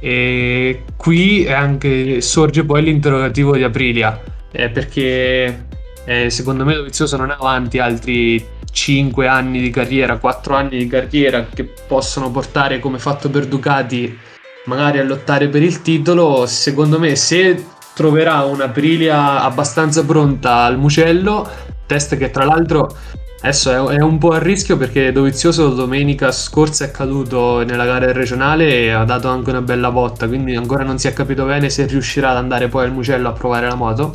e 0.00 0.82
qui 0.96 1.46
anche 1.46 2.20
sorge 2.20 2.64
poi 2.64 2.82
l'interrogativo 2.82 3.54
di 3.54 3.62
Aprilia 3.62 4.20
eh, 4.50 4.68
perché 4.68 5.66
eh, 6.04 6.28
secondo 6.28 6.64
me 6.64 6.74
Dovizioso 6.74 7.16
non 7.16 7.30
ha 7.30 7.36
avanti 7.38 7.78
altri 7.78 8.44
5 8.68 9.28
anni 9.28 9.60
di 9.60 9.70
carriera, 9.70 10.18
4 10.18 10.56
anni 10.56 10.78
di 10.78 10.88
carriera 10.88 11.46
che 11.46 11.70
possono 11.86 12.32
portare 12.32 12.80
come 12.80 12.98
fatto 12.98 13.30
per 13.30 13.46
Ducati 13.46 14.18
magari 14.64 14.98
a 14.98 15.04
lottare 15.04 15.46
per 15.46 15.62
il 15.62 15.82
titolo. 15.82 16.46
Secondo 16.46 16.98
me 16.98 17.14
se 17.14 17.74
troverà 17.96 18.42
un'Aprilia 18.42 19.42
abbastanza 19.42 20.04
pronta 20.04 20.64
al 20.64 20.78
Mucello, 20.78 21.48
test 21.86 22.18
che 22.18 22.30
tra 22.30 22.44
l'altro 22.44 22.94
adesso 23.40 23.88
è, 23.88 24.02
un 24.02 24.18
po' 24.18 24.32
a 24.32 24.38
rischio 24.38 24.76
perché 24.76 25.12
Dovizioso 25.12 25.70
domenica 25.70 26.30
scorsa 26.30 26.84
è 26.84 26.90
caduto 26.90 27.64
nella 27.64 27.86
gara 27.86 28.12
regionale 28.12 28.68
e 28.68 28.90
ha 28.90 29.04
dato 29.04 29.28
anche 29.28 29.48
una 29.48 29.62
bella 29.62 29.90
botta, 29.90 30.28
quindi 30.28 30.54
ancora 30.54 30.84
non 30.84 30.98
si 30.98 31.08
è 31.08 31.14
capito 31.14 31.46
bene 31.46 31.70
se 31.70 31.86
riuscirà 31.86 32.32
ad 32.32 32.36
andare 32.36 32.68
poi 32.68 32.84
al 32.84 32.92
Mucello 32.92 33.30
a 33.30 33.32
provare 33.32 33.66
la 33.66 33.76
moto. 33.76 34.14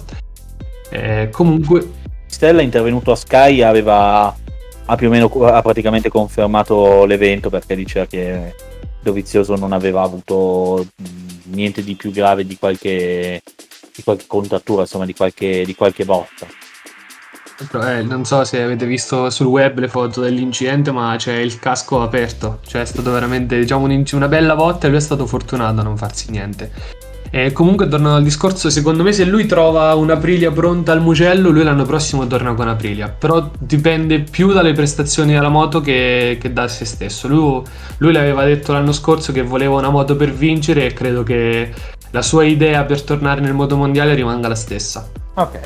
Eh, 0.91 1.29
comunque... 1.31 1.99
Stella 2.27 2.61
intervenuto 2.61 3.11
a 3.11 3.15
Sky 3.15 3.63
aveva 3.63 4.35
ha 4.85 4.95
più 4.95 5.07
o 5.07 5.09
meno 5.09 5.27
ha 5.45 5.61
praticamente 5.63 6.09
confermato 6.09 7.05
l'evento 7.05 7.49
perché 7.49 7.75
diceva 7.75 8.05
che 8.05 8.53
Dovizioso 9.01 9.55
non 9.55 9.71
aveva 9.71 10.03
avuto 10.03 10.85
niente 11.45 11.83
di 11.83 11.95
più 11.95 12.11
grave 12.11 12.45
di 12.45 12.57
qualche 12.57 13.41
di 13.95 14.03
qualche 14.03 14.25
contrattura, 14.27 14.81
insomma, 14.81 15.05
di 15.05 15.13
qualche, 15.13 15.63
di 15.65 15.75
qualche 15.75 16.05
botta. 16.05 16.47
Eh, 17.73 18.01
non 18.01 18.25
so 18.25 18.43
se 18.43 18.59
avete 18.59 18.87
visto 18.87 19.29
sul 19.29 19.45
web 19.45 19.77
le 19.77 19.87
foto 19.87 20.21
dell'incidente, 20.21 20.91
ma 20.91 21.15
c'è 21.17 21.35
il 21.35 21.59
casco 21.59 22.01
aperto. 22.01 22.59
Cioè 22.65 22.81
è 22.81 22.85
stato 22.85 23.11
veramente 23.11 23.59
diciamo, 23.59 23.85
una 23.85 24.27
bella 24.27 24.55
botta 24.55 24.87
e 24.87 24.89
lui 24.89 24.97
è 24.97 25.01
stato 25.01 25.27
fortunato 25.27 25.81
a 25.81 25.83
non 25.83 25.97
farsi 25.97 26.31
niente. 26.31 26.71
E 27.33 27.53
comunque 27.53 27.87
tornando 27.87 28.17
al 28.17 28.23
discorso, 28.23 28.69
secondo 28.69 29.03
me 29.03 29.13
se 29.13 29.23
lui 29.23 29.45
trova 29.45 29.95
un'Aprilia 29.95 30.51
pronta 30.51 30.91
al 30.91 31.01
Mugello, 31.01 31.49
lui 31.49 31.63
l'anno 31.63 31.85
prossimo 31.85 32.27
torna 32.27 32.53
con 32.53 32.67
Aprilia. 32.67 33.07
Però 33.07 33.49
dipende 33.57 34.19
più 34.19 34.51
dalle 34.51 34.73
prestazioni 34.73 35.31
della 35.31 35.47
moto 35.47 35.79
che, 35.79 36.37
che 36.41 36.51
da 36.51 36.67
se 36.67 36.83
stesso. 36.83 37.29
Lui, 37.29 37.61
lui 37.99 38.11
l'aveva 38.11 38.43
detto 38.43 38.73
l'anno 38.73 38.91
scorso 38.91 39.31
che 39.31 39.43
voleva 39.43 39.75
una 39.75 39.89
moto 39.89 40.17
per 40.17 40.33
vincere 40.33 40.87
e 40.87 40.93
credo 40.93 41.23
che 41.23 41.73
la 42.11 42.21
sua 42.21 42.43
idea 42.43 42.83
per 42.83 43.01
tornare 43.01 43.39
nel 43.39 43.53
modo 43.53 43.77
mondiale 43.77 44.13
rimanga 44.13 44.49
la 44.49 44.55
stessa. 44.55 45.09
Ok. 45.35 45.59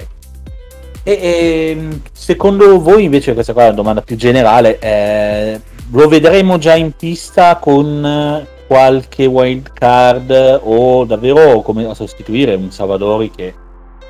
E, 1.01 1.11
e 1.11 1.87
secondo 2.11 2.79
voi 2.79 3.05
invece 3.05 3.33
questa 3.33 3.53
qua 3.53 3.63
è 3.63 3.67
una 3.67 3.75
domanda 3.75 4.01
più 4.01 4.15
generale, 4.15 4.77
eh, 4.77 5.61
lo 5.91 6.07
vedremo 6.07 6.59
già 6.59 6.75
in 6.75 6.91
pista 6.95 7.57
con 7.57 8.53
qualche 8.67 9.25
wild 9.25 9.71
card 9.73 10.61
o 10.63 11.05
davvero 11.05 11.61
come 11.61 11.93
sostituire 11.93 12.55
un 12.55 12.71
Salvadori 12.71 13.29
che 13.29 13.53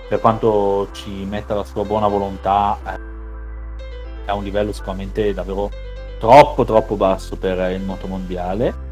per 0.07 0.19
quanto 0.19 0.89
ci 0.93 1.09
metta 1.09 1.55
la 1.55 1.63
sua 1.63 1.83
buona 1.83 2.07
volontà 2.07 2.77
eh, 2.85 2.99
a 4.27 4.33
un 4.33 4.43
livello 4.43 4.71
sicuramente 4.71 5.33
davvero 5.33 5.69
troppo 6.19 6.63
troppo 6.63 6.95
basso 6.95 7.35
per 7.35 7.71
il 7.71 7.81
moto 7.81 8.07
mondiale 8.07 8.85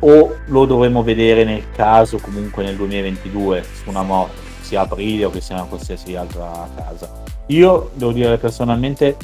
o 0.00 0.36
lo 0.46 0.64
dovremo 0.66 1.02
vedere 1.02 1.44
nel 1.44 1.70
caso 1.70 2.18
comunque 2.18 2.62
nel 2.62 2.76
2022 2.76 3.64
su 3.82 3.88
una 3.88 4.02
moto, 4.02 4.32
sia 4.60 4.82
Aprilia 4.82 5.28
o 5.28 5.30
che 5.30 5.40
sia 5.40 5.54
una 5.56 5.64
qualsiasi 5.64 6.14
altra 6.14 6.68
casa. 6.74 7.22
Io 7.46 7.90
devo 7.94 8.12
dire 8.12 8.36
personalmente 8.36 9.16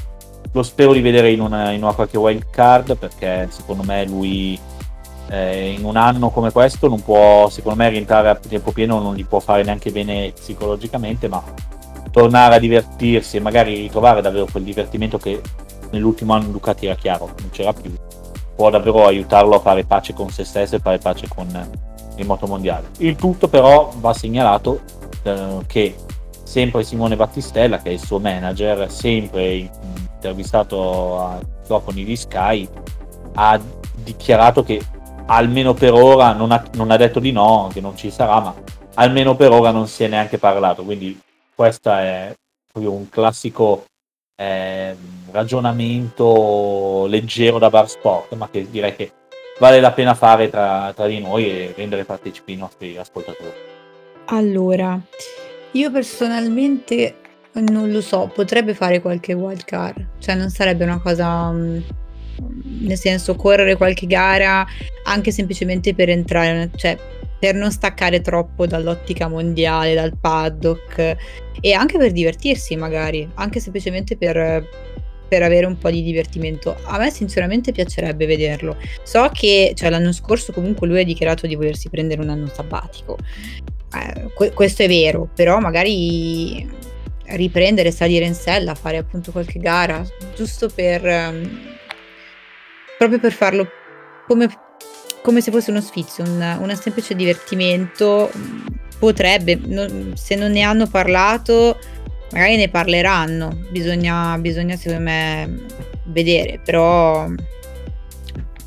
lo 0.53 0.63
spero 0.63 0.93
di 0.93 1.01
vedere 1.01 1.31
in 1.31 1.41
una, 1.41 1.71
in 1.73 1.83
una 1.83 1.93
qualche 1.93 2.17
wild 2.17 2.51
card 2.51 2.97
perché 2.97 3.49
secondo 3.51 3.83
me 3.83 4.07
lui 4.07 4.59
eh, 5.31 5.71
in 5.71 5.85
un 5.85 5.97
anno 5.97 6.31
come 6.31 6.51
questo 6.51 6.89
non 6.89 7.03
può, 7.03 7.49
secondo 7.49 7.83
me 7.83 7.89
rientrare 7.89 8.29
a 8.29 8.35
tempo 8.35 8.73
pieno 8.73 9.01
non 9.01 9.15
gli 9.15 9.25
può 9.25 9.41
fare 9.41 9.63
neanche 9.63 9.91
bene 9.91 10.33
psicologicamente, 10.33 11.29
ma 11.29 11.43
tornare 12.11 12.57
a 12.57 12.59
divertirsi 12.59 13.37
e 13.37 13.41
magari 13.41 13.75
ritrovare 13.75 14.21
davvero 14.21 14.47
quel 14.51 14.65
divertimento 14.65 15.19
che 15.19 15.41
nell'ultimo 15.91 16.35
anno 16.35 16.49
Ducati 16.49 16.87
era 16.87 16.97
chiaro, 16.97 17.31
non 17.39 17.51
c'era 17.51 17.73
più 17.73 17.93
può 18.61 18.69
davvero 18.69 19.07
aiutarlo 19.07 19.55
a 19.55 19.61
fare 19.61 19.87
pace 19.87 20.13
con 20.13 20.29
se 20.29 20.45
stesso 20.45 20.77
e 20.77 20.81
fare 20.81 20.99
pace 20.99 21.27
con 21.27 21.49
il 22.17 22.27
motomondiale. 22.27 22.91
Il 22.99 23.17
tutto 23.17 23.49
però 23.49 23.91
va 23.97 24.13
segnalato 24.13 24.81
eh, 25.23 25.61
che 25.67 25.97
sempre 26.43 26.83
Simone 26.83 27.17
Battistella, 27.17 27.79
che 27.79 27.89
è 27.89 27.93
il 27.93 28.05
suo 28.05 28.19
manager, 28.19 28.91
sempre 28.91 29.71
intervistato 30.15 31.25
ai 31.25 31.39
microfoni 31.63 32.05
di 32.05 32.17
Sky, 32.17 32.69
ha 33.37 33.59
dichiarato 34.03 34.63
che 34.63 34.79
almeno 35.31 35.75
per 35.75 35.93
ora 35.93 36.33
non 36.33 36.51
ha, 36.51 36.65
non 36.75 36.91
ha, 36.91 36.97
detto 36.97 37.21
di 37.21 37.33
no, 37.33 37.71
che 37.73 37.81
non 37.81 37.97
ci 37.97 38.11
sarà, 38.11 38.41
ma 38.41 38.55
almeno 38.95 39.37
per 39.37 39.53
ora 39.53 39.71
non 39.71 39.87
si 39.87 40.05
è 40.05 40.09
neanche 40.09 40.39
parlato. 40.39 40.85
Quindi 40.85 41.19
questo 41.55 41.91
è 41.91 42.35
proprio 42.71 42.93
un 42.93 43.09
classico 43.09 43.85
eh, 44.37 44.95
ragionamento 45.31 47.07
leggero 47.07 47.59
da 47.59 47.71
bar 47.71 47.89
sport, 47.89 48.35
ma 48.35 48.49
che 48.51 48.69
direi 48.71 48.95
che 48.97 49.13
vale 49.59 49.81
la 49.81 49.93
pena 49.93 50.15
fare 50.15 50.51
tra, 50.51 50.93
tra 50.95 51.07
di 51.07 51.21
noi 51.21 51.49
e 51.49 51.75
rendere 51.77 52.05
partecipi 52.05 52.53
i 52.53 52.57
nostri 52.57 52.97
ascoltatori. 52.97 53.69
Allora, 54.27 54.99
io 55.73 55.91
personalmente 55.91 57.17
non 57.53 57.91
lo 57.91 58.01
so, 58.01 58.31
potrebbe 58.33 58.75
fare 58.75 59.01
qualche 59.01 59.33
wild 59.33 59.65
card, 59.65 60.07
cioè 60.19 60.35
non 60.35 60.51
sarebbe 60.51 60.85
una 60.85 61.01
cosa 61.01 61.51
mm, 61.51 61.79
nel 62.81 62.99
senso 62.99 63.35
correre 63.37 63.77
qualche 63.77 64.07
gara 64.07 64.67
anche 65.05 65.31
semplicemente 65.31 65.95
per 65.95 66.09
entrare, 66.09 66.71
cioè 66.77 66.97
per 67.41 67.55
non 67.55 67.73
staccare 67.73 68.21
troppo 68.21 68.67
dall'ottica 68.67 69.27
mondiale, 69.27 69.95
dal 69.95 70.17
paddock 70.17 71.17
e 71.61 71.73
anche 71.73 71.97
per 71.97 72.13
divertirsi 72.13 72.77
magari, 72.77 73.27
anche 73.35 73.61
semplicemente 73.61 74.17
per, 74.17 74.69
per 75.27 75.43
avere 75.43 75.65
un 75.65 75.79
po' 75.79 75.91
di 75.91 76.03
divertimento. 76.03 76.77
A 76.85 76.99
me 76.99 77.11
sinceramente 77.11 77.73
piacerebbe 77.73 78.27
vederlo. 78.27 78.77
So 79.03 79.31
che 79.33 79.73
cioè, 79.75 79.89
l'anno 79.89 80.13
scorso 80.13 80.53
comunque 80.53 80.87
lui 80.87 81.01
ha 81.01 81.05
dichiarato 81.05 81.47
di 81.47 81.55
volersi 81.55 81.89
prendere 81.89 82.21
un 82.21 82.29
anno 82.29 82.47
sabbatico. 82.47 83.17
Eh, 83.95 84.31
que- 84.35 84.53
questo 84.53 84.83
è 84.83 84.89
vero, 84.89 85.29
però 85.35 85.59
magari 85.61 86.69
riprendere, 87.25 87.91
salire 87.91 88.27
in 88.27 88.35
sella, 88.35 88.75
fare 88.75 88.99
appunto 88.99 89.33
qualche 89.33 89.59
gara, 89.59 90.05
giusto 90.37 90.69
per... 90.69 91.03
Um, 91.05 91.79
proprio 93.01 93.19
per 93.19 93.33
farlo 93.33 93.67
come 94.27 94.47
come 95.23 95.41
se 95.41 95.51
fosse 95.51 95.71
uno 95.71 95.81
sfizio, 95.81 96.25
un, 96.25 96.79
semplice 96.81 97.15
divertimento. 97.15 98.31
Potrebbe, 98.99 99.59
non, 99.67 100.13
se 100.15 100.35
non 100.35 100.51
ne 100.51 100.61
hanno 100.63 100.87
parlato, 100.87 101.79
magari 102.33 102.57
ne 102.57 102.69
parleranno. 102.69 103.65
Bisogna, 103.71 104.37
bisogna 104.39 104.77
secondo 104.77 105.05
me 105.05 105.65
vedere, 106.07 106.61
però 106.63 107.27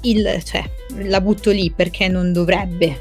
il, 0.01 0.41
cioè, 0.43 0.63
la 1.03 1.21
butto 1.21 1.51
lì 1.51 1.71
perché 1.71 2.07
non 2.07 2.33
dovrebbe. 2.33 2.99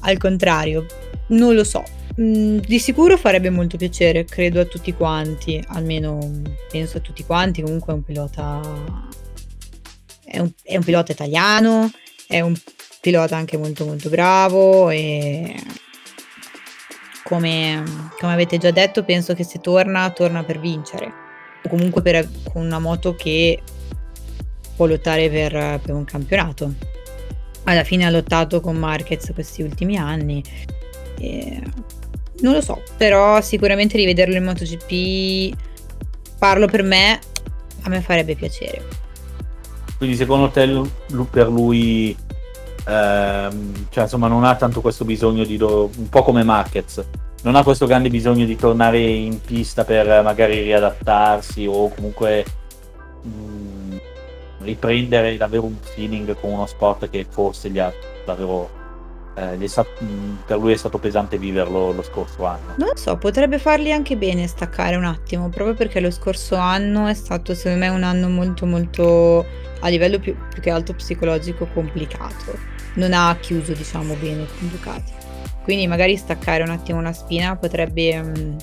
Al 0.00 0.18
contrario, 0.18 0.86
non 1.28 1.54
lo 1.54 1.64
so. 1.64 1.84
Mm, 2.20 2.58
di 2.58 2.78
sicuro 2.78 3.16
farebbe 3.16 3.50
molto 3.50 3.76
piacere, 3.76 4.24
credo 4.24 4.60
a 4.60 4.64
tutti 4.64 4.92
quanti, 4.94 5.62
almeno 5.68 6.18
penso 6.70 6.98
a 6.98 7.00
tutti 7.00 7.24
quanti. 7.24 7.62
Comunque 7.62 7.92
è 7.92 7.96
un 7.96 8.02
pilota. 8.04 8.60
È 10.26 10.38
un, 10.38 10.50
è 10.64 10.76
un 10.76 10.82
pilota 10.82 11.12
italiano, 11.12 11.90
è 12.26 12.40
un 12.40 12.54
pilota 13.00 13.36
anche 13.36 13.56
molto 13.56 13.86
molto 13.86 14.08
bravo 14.08 14.90
e 14.90 15.54
come, 17.22 18.10
come 18.18 18.32
avete 18.32 18.58
già 18.58 18.72
detto 18.72 19.04
penso 19.04 19.34
che 19.34 19.44
se 19.44 19.60
torna 19.60 20.10
torna 20.10 20.42
per 20.42 20.58
vincere. 20.58 21.12
O 21.62 21.68
comunque 21.68 22.02
per, 22.02 22.28
con 22.52 22.64
una 22.64 22.80
moto 22.80 23.14
che 23.14 23.62
può 24.74 24.86
lottare 24.86 25.30
per, 25.30 25.80
per 25.80 25.94
un 25.94 26.04
campionato. 26.04 26.74
Alla 27.64 27.84
fine 27.84 28.04
ha 28.04 28.10
lottato 28.10 28.60
con 28.60 28.76
Marquez 28.76 29.30
questi 29.32 29.62
ultimi 29.62 29.96
anni 29.96 30.42
e 31.18 31.62
non 32.40 32.52
lo 32.52 32.60
so 32.60 32.82
però 32.96 33.40
sicuramente 33.40 33.96
rivederlo 33.96 34.36
in 34.36 34.44
MotoGP 34.44 35.56
parlo 36.38 36.66
per 36.66 36.82
me 36.82 37.18
a 37.82 37.88
me 37.88 38.00
farebbe 38.00 38.34
piacere 38.34 38.82
quindi 39.96 40.16
secondo 40.16 40.50
te 40.50 40.68
per 41.30 41.48
lui, 41.48 42.16
ehm, 42.86 43.86
cioè 43.88 44.04
insomma 44.04 44.28
non 44.28 44.44
ha 44.44 44.54
tanto 44.56 44.80
questo 44.80 45.04
bisogno 45.04 45.44
di, 45.44 45.56
do- 45.56 45.90
un 45.96 46.08
po' 46.08 46.22
come 46.22 46.42
Marquez, 46.42 47.04
non 47.42 47.54
ha 47.54 47.62
questo 47.62 47.86
grande 47.86 48.10
bisogno 48.10 48.44
di 48.44 48.56
tornare 48.56 48.98
in 48.98 49.40
pista 49.40 49.84
per 49.84 50.22
magari 50.22 50.60
riadattarsi 50.62 51.66
o 51.66 51.88
comunque 51.90 52.44
mh, 53.22 53.28
mm, 53.28 53.96
riprendere 54.60 55.36
davvero 55.36 55.64
un 55.64 55.76
feeling 55.80 56.38
con 56.40 56.50
uno 56.52 56.66
sport 56.66 57.08
che 57.08 57.26
forse 57.28 57.70
gli 57.70 57.78
ha 57.78 57.92
davvero 58.24 58.84
eh, 59.36 59.68
stato, 59.68 59.90
per 60.46 60.58
lui 60.58 60.72
è 60.72 60.76
stato 60.76 60.98
pesante 60.98 61.38
viverlo 61.38 61.92
lo 61.92 62.02
scorso 62.02 62.44
anno. 62.46 62.74
Non 62.78 62.96
so, 62.96 63.16
potrebbe 63.16 63.58
fargli 63.58 63.90
anche 63.90 64.16
bene 64.16 64.46
staccare 64.46 64.96
un 64.96 65.04
attimo, 65.04 65.48
proprio 65.48 65.74
perché 65.74 66.00
lo 66.00 66.10
scorso 66.10 66.56
anno 66.56 67.06
è 67.06 67.14
stato 67.14 67.54
secondo 67.54 67.78
me 67.78 67.88
un 67.88 68.02
anno 68.02 68.28
molto 68.28 68.66
molto 68.66 69.44
a 69.86 69.88
livello 69.88 70.18
più, 70.18 70.36
più 70.52 70.60
che 70.60 70.70
altro 70.70 70.94
psicologico 70.94 71.66
complicato. 71.72 72.58
Non 72.94 73.12
ha 73.12 73.36
chiuso 73.40 73.72
diciamo 73.72 74.14
bene 74.14 74.46
con 74.58 74.68
Ducati. 74.68 75.12
Quindi 75.62 75.86
magari 75.86 76.16
staccare 76.16 76.62
un 76.62 76.70
attimo 76.70 76.98
una 76.98 77.12
spina 77.12 77.56
potrebbe, 77.56 78.22
mh, 78.22 78.56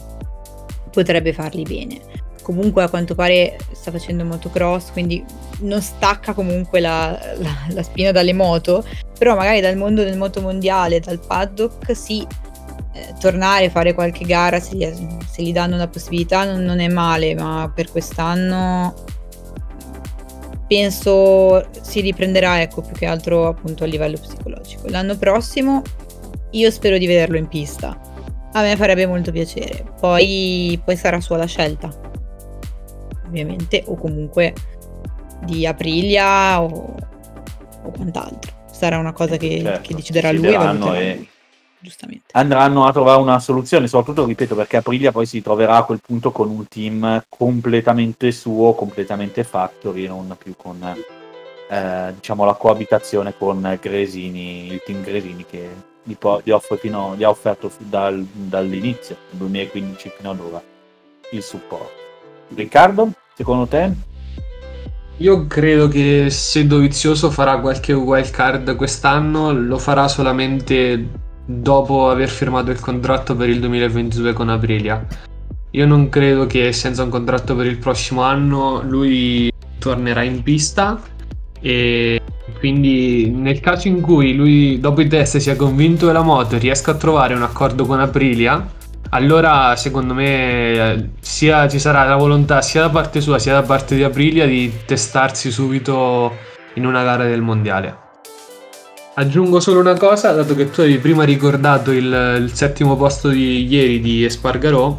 potrebbe 0.92 1.34
fargli 1.34 1.64
bene. 1.64 2.00
Comunque 2.42 2.84
a 2.84 2.90
quanto 2.90 3.16
pare 3.16 3.58
sta 3.72 3.92
facendo 3.92 4.26
motocross, 4.26 4.92
quindi 4.92 5.24
non 5.60 5.82
stacca 5.82 6.34
comunque 6.34 6.82
la, 6.82 7.18
la, 7.38 7.56
la 7.70 7.84
spina 7.84 8.12
dalle 8.12 8.34
moto, 8.34 8.86
però 9.18 9.36
magari 9.36 9.62
dal 9.62 9.78
mondo 9.78 10.04
del 10.04 10.18
moto 10.18 10.42
mondiale, 10.42 11.00
dal 11.00 11.20
paddock, 11.26 11.96
sì, 11.96 12.28
eh, 12.94 13.14
tornare 13.20 13.66
a 13.66 13.70
fare 13.70 13.94
qualche 13.94 14.26
gara 14.26 14.60
se 14.60 14.76
gli, 14.76 14.86
se 15.26 15.42
gli 15.42 15.52
danno 15.52 15.78
la 15.78 15.88
possibilità 15.88 16.46
non, 16.46 16.64
non, 16.64 16.80
è 16.80 16.88
male, 16.88 17.34
ma 17.34 17.72
per 17.74 17.90
quest'anno 17.90 18.94
penso 20.74 21.70
si 21.82 22.02
riprenderà 22.02 22.62
ecco 22.62 22.82
più 22.82 22.94
che 22.94 23.06
altro 23.06 23.48
appunto 23.48 23.84
a 23.84 23.88
livello 23.88 24.18
psicologico. 24.18 24.88
L'anno 24.90 25.16
prossimo 25.18 25.82
io 26.52 26.72
spero 26.72 26.98
di 26.98 27.06
vederlo 27.06 27.38
in 27.38 27.48
pista. 27.48 28.00
A 28.54 28.62
me 28.62 28.76
farebbe 28.76 29.06
molto 29.06 29.32
piacere. 29.32 29.86
Poi, 30.00 30.80
poi 30.84 30.96
sarà 30.96 31.20
sua 31.20 31.38
la 31.38 31.46
scelta. 31.46 31.90
Ovviamente, 33.28 33.84
o 33.86 33.96
comunque 33.96 34.54
di 35.46 35.66
Aprilia 35.66 36.62
o, 36.62 36.96
o 37.84 37.92
quant'altro 37.92 38.62
sarà 38.72 38.98
una 38.98 39.14
cosa 39.14 39.38
che, 39.38 39.62
certo, 39.62 39.82
che 39.82 39.96
deciderà 39.96 40.32
lui 40.32 40.54
e 40.54 41.28
giustamente. 41.84 42.30
Andranno 42.32 42.86
a 42.86 42.92
trovare 42.92 43.22
una 43.22 43.40
soluzione, 43.40 43.88
soprattutto, 43.88 44.26
ripeto, 44.26 44.56
perché 44.56 44.78
Aprilia 44.78 45.12
poi 45.12 45.26
si 45.26 45.42
troverà 45.42 45.76
a 45.76 45.84
quel 45.84 46.00
punto 46.04 46.32
con 46.32 46.50
un 46.50 46.68
team 46.68 47.24
completamente 47.28 48.32
suo, 48.32 48.74
completamente 48.74 49.44
factory, 49.44 50.08
non 50.08 50.36
più 50.40 50.56
con 50.56 50.82
eh, 51.70 52.14
diciamo 52.16 52.46
la 52.46 52.54
coabitazione 52.54 53.36
con 53.38 53.78
Gresini, 53.82 54.72
il 54.72 54.82
team 54.86 55.04
Gresini 55.04 55.46
che 55.46 55.70
gli, 56.04 56.16
po- 56.16 56.42
gli, 56.44 56.54
fino, 56.80 57.16
gli 57.16 57.24
ha 57.24 57.30
offerto 57.30 57.72
dal, 57.78 58.26
dall'inizio, 58.32 59.18
nel 59.30 59.40
2015 59.40 60.12
fino 60.18 60.32
ad 60.32 60.40
ora, 60.40 60.62
il 61.32 61.44
supporto. 61.44 62.02
Riccardo, 62.56 63.12
secondo 63.36 63.68
te? 63.68 63.92
Io 65.18 65.46
credo 65.48 65.88
che 65.88 66.30
se 66.30 66.66
Dovizioso 66.66 67.30
farà 67.30 67.60
qualche 67.60 67.94
wild 67.94 68.30
card 68.32 68.76
quest'anno, 68.76 69.52
lo 69.52 69.78
farà 69.78 70.08
solamente 70.08 71.08
dopo 71.46 72.10
aver 72.10 72.30
firmato 72.30 72.72
il 72.72 72.80
contratto 72.80 73.36
per 73.36 73.50
il 73.50 73.60
2022 73.60 74.34
con 74.34 74.50
Aprilia. 74.50 75.06
Io 75.72 75.86
non 75.86 76.10
credo 76.10 76.46
che 76.46 76.72
senza 76.72 77.04
un 77.04 77.10
contratto 77.10 77.56
per 77.56 77.66
il 77.66 77.78
prossimo 77.78 78.22
anno 78.22 78.82
lui 78.84 79.52
tornerà 79.80 80.22
in 80.22 80.44
pista 80.44 81.02
e 81.60 82.22
quindi 82.60 83.30
nel 83.30 83.60
caso 83.60 83.88
in 83.88 84.02
cui 84.02 84.36
lui 84.36 84.80
dopo 84.80 85.02
i 85.02 85.08
test 85.08 85.38
sia 85.38 85.56
convinto 85.56 86.06
della 86.06 86.22
moto 86.22 86.56
e 86.56 86.60
riesca 86.60 86.92
a 86.92 86.96
trovare 86.96 87.34
un 87.34 87.42
accordo 87.42 87.86
con 87.86 88.00
Aprilia, 88.00 88.66
allora 89.10 89.76
secondo 89.76 90.14
me 90.14 91.14
sia 91.22 91.68
ci 91.68 91.80
sarà 91.80 92.04
la 92.06 92.16
volontà 92.18 92.62
sia 92.62 92.82
da 92.82 92.90
parte 92.90 93.20
sua 93.20 93.40
sia 93.40 93.54
da 93.54 93.64
parte 93.64 93.96
di 93.96 94.04
Aprilia 94.04 94.46
di 94.46 94.72
testarsi 94.86 95.52
subito 95.52 96.36
in 96.76 96.86
una 96.86 97.04
gara 97.04 97.26
del 97.26 97.42
mondiale. 97.42 98.03
Aggiungo 99.16 99.60
solo 99.60 99.80
una 99.80 99.96
cosa, 99.96 100.32
dato 100.32 100.56
che 100.56 100.72
tu 100.72 100.82
avevi 100.82 100.98
prima 100.98 101.24
ricordato 101.24 101.92
il, 101.92 102.38
il 102.42 102.52
settimo 102.52 102.98
posto 102.98 103.30
di 103.30 103.68
ieri 103.68 104.00
di 104.00 104.26
Espargarò, 104.26 104.98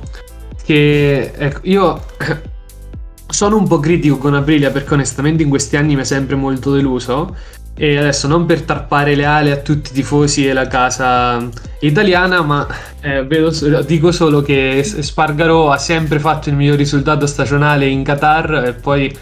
che 0.64 1.32
ecco, 1.36 1.58
io 1.62 2.00
sono 3.26 3.56
un 3.56 3.66
po' 3.66 3.80
critico 3.80 4.16
con 4.16 4.34
Aprilia 4.34 4.70
perché 4.70 4.94
onestamente 4.94 5.42
in 5.42 5.48
questi 5.48 5.76
anni 5.76 5.96
mi 5.96 6.02
è 6.02 6.04
sempre 6.04 6.36
molto 6.36 6.70
deluso 6.70 7.34
e 7.76 7.98
adesso 7.98 8.28
non 8.28 8.46
per 8.46 8.62
tarpare 8.62 9.16
le 9.16 9.24
ali 9.24 9.50
a 9.50 9.56
tutti 9.56 9.90
i 9.90 9.94
tifosi 9.94 10.46
e 10.46 10.52
la 10.52 10.68
casa 10.68 11.48
italiana, 11.80 12.40
ma 12.42 12.68
eh, 13.00 13.24
vedo, 13.24 13.50
dico 13.82 14.12
solo 14.12 14.42
che 14.42 14.84
Spargaro 14.84 15.72
ha 15.72 15.78
sempre 15.78 16.20
fatto 16.20 16.50
il 16.50 16.54
miglior 16.54 16.76
risultato 16.76 17.26
stagionale 17.26 17.86
in 17.86 18.04
Qatar 18.04 18.62
e 18.64 18.74
poi 18.74 19.12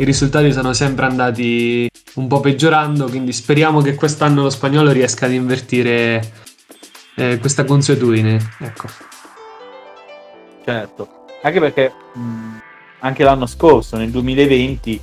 i 0.00 0.04
risultati 0.04 0.50
sono 0.50 0.72
sempre 0.72 1.04
andati 1.04 1.86
un 2.14 2.26
po' 2.26 2.40
peggiorando, 2.40 3.06
quindi 3.06 3.34
speriamo 3.34 3.82
che 3.82 3.94
quest'anno 3.94 4.42
lo 4.42 4.48
spagnolo 4.48 4.92
riesca 4.92 5.26
ad 5.26 5.32
invertire 5.32 6.32
eh, 7.16 7.38
questa 7.38 7.64
consuetudine. 7.64 8.40
Ecco. 8.60 8.88
Certo, 10.64 11.08
anche 11.42 11.60
perché 11.60 11.92
mh, 12.14 12.58
anche 13.00 13.24
l'anno 13.24 13.44
scorso, 13.44 13.98
nel 13.98 14.08
2020, 14.10 15.00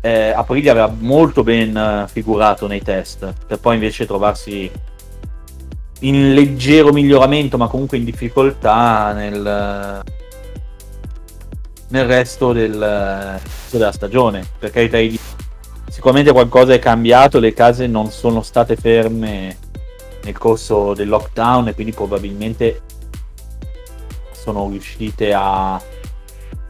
eh, 0.00 0.30
Aprilia 0.30 0.72
aveva 0.72 0.92
molto 0.98 1.44
ben 1.44 1.76
eh, 1.76 2.06
figurato 2.10 2.66
nei 2.66 2.82
test, 2.82 3.32
per 3.46 3.60
poi 3.60 3.74
invece 3.74 4.06
trovarsi 4.06 4.68
in 6.00 6.34
leggero 6.34 6.92
miglioramento, 6.92 7.56
ma 7.56 7.68
comunque 7.68 7.96
in 7.96 8.04
difficoltà 8.04 9.12
nel, 9.12 10.02
nel 11.88 12.06
resto 12.06 12.52
del, 12.52 13.40
della 13.70 13.92
stagione. 13.92 14.46
Per 14.58 14.70
carità 14.70 14.98
sicuramente 15.88 16.32
qualcosa 16.32 16.74
è 16.74 16.78
cambiato, 16.78 17.38
le 17.38 17.52
case 17.52 17.86
non 17.86 18.10
sono 18.10 18.42
state 18.42 18.76
ferme 18.76 19.56
nel 20.22 20.36
corso 20.36 20.94
del 20.94 21.08
lockdown 21.08 21.68
e 21.68 21.74
quindi 21.74 21.92
probabilmente 21.92 22.82
sono 24.32 24.68
riuscite 24.68 25.32
a, 25.32 25.80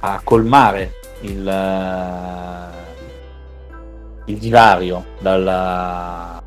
a 0.01 0.21
colmare 0.23 0.95
il, 1.21 2.71
il 4.27 4.39
divario 4.39 5.05
dalla, 5.19 6.43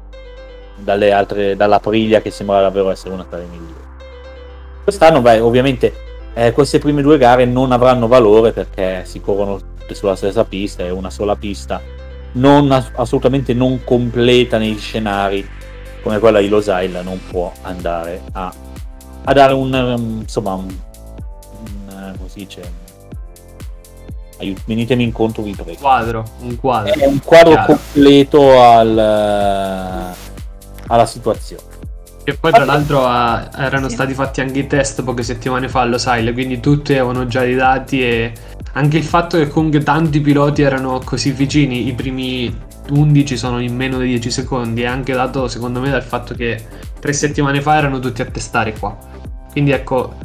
dalle 0.78 1.12
altre, 1.12 1.56
dalla 1.56 1.80
Priglia 1.80 2.22
che 2.22 2.32
sembra 2.32 2.62
davvero 2.62 2.90
essere 2.92 3.14
una 3.14 3.26
tra 3.26 3.38
le 3.38 3.46
migliori. 3.46 3.88
Quest'anno, 4.84 5.22
beh, 5.22 5.40
ovviamente 5.40 6.08
eh, 6.40 6.52
queste 6.54 6.80
prime 6.80 7.02
due 7.02 7.18
gare 7.18 7.44
non 7.44 7.74
avranno 7.74 8.08
valore 8.08 8.54
perché 8.54 9.04
si 9.06 9.20
corrono 9.20 9.58
tutte 9.58 9.94
sulla 9.94 10.16
stessa 10.16 10.46
pista, 10.46 10.84
è 10.84 10.90
una 10.90 11.10
sola 11.10 11.36
pista, 11.36 11.82
non, 12.34 12.72
assolutamente 12.72 13.54
non 13.54 13.84
completa 13.84 14.58
negli 14.58 14.78
scenari 14.78 15.48
come 16.02 16.20
quella 16.20 16.40
di 16.40 16.48
Losail 16.48 17.02
non 17.04 17.20
può 17.30 17.52
andare 17.64 18.22
a, 18.32 18.54
a 19.26 19.34
dare 19.34 19.54
un, 19.54 19.74
um, 19.74 20.20
insomma, 20.22 20.54
un, 20.54 20.68
un, 20.68 22.14
come 22.18 22.30
si 22.30 22.40
dice, 22.40 22.62
aiut- 24.40 24.62
venitemi 24.66 25.04
incontro 25.04 25.44
vi 25.44 25.54
prego. 25.54 25.78
Quadro, 25.78 26.24
un 26.40 26.58
quadro. 26.58 26.94
È 26.94 27.06
un 27.06 27.20
quadro 27.22 27.52
Chiaro. 27.52 27.66
completo 27.74 28.62
al, 28.62 28.98
alla 30.88 31.06
situazione. 31.06 31.64
E 32.24 32.34
poi 32.36 32.52
tra 32.52 32.66
l'altro 32.66 33.06
a, 33.06 33.50
erano 33.58 33.90
stati 33.90 34.14
fatti 34.14 34.42
anche 34.42 34.60
i 34.60 34.68
test 34.68 35.04
poche 35.04 35.24
settimane 35.24 35.68
fa 35.68 35.82
allo 35.82 35.98
Sile, 35.98 36.32
quindi 36.34 36.60
tutti 36.60 36.94
avevano 36.94 37.26
già 37.26 37.44
i 37.44 37.56
dati 37.56 38.04
e 38.04 38.34
anche 38.74 38.98
il 38.98 39.04
fatto 39.04 39.38
che 39.38 39.48
comunque 39.48 39.82
tanti 39.82 40.20
piloti 40.22 40.62
erano 40.62 41.02
così 41.04 41.32
vicini, 41.32 41.88
i 41.88 41.94
primi 41.94 42.56
11 42.90 43.38
sono 43.38 43.60
in 43.60 43.76
meno 43.76 43.98
di 44.00 44.08
10 44.08 44.32
secondi, 44.32 44.82
è 44.84 44.86
anche 44.86 45.14
dato 45.14 45.48
secondo 45.48 45.80
me 45.80 45.90
dal 45.90 46.04
fatto 46.04 46.34
che 46.34 46.62
tre 47.00 47.14
settimane 47.14 47.62
fa 47.62 47.78
erano 47.78 48.00
tutti 48.00 48.22
a 48.22 48.26
testare 48.26 48.74
qua. 48.78 48.96
Quindi 49.52 49.72
ecco, 49.72 50.16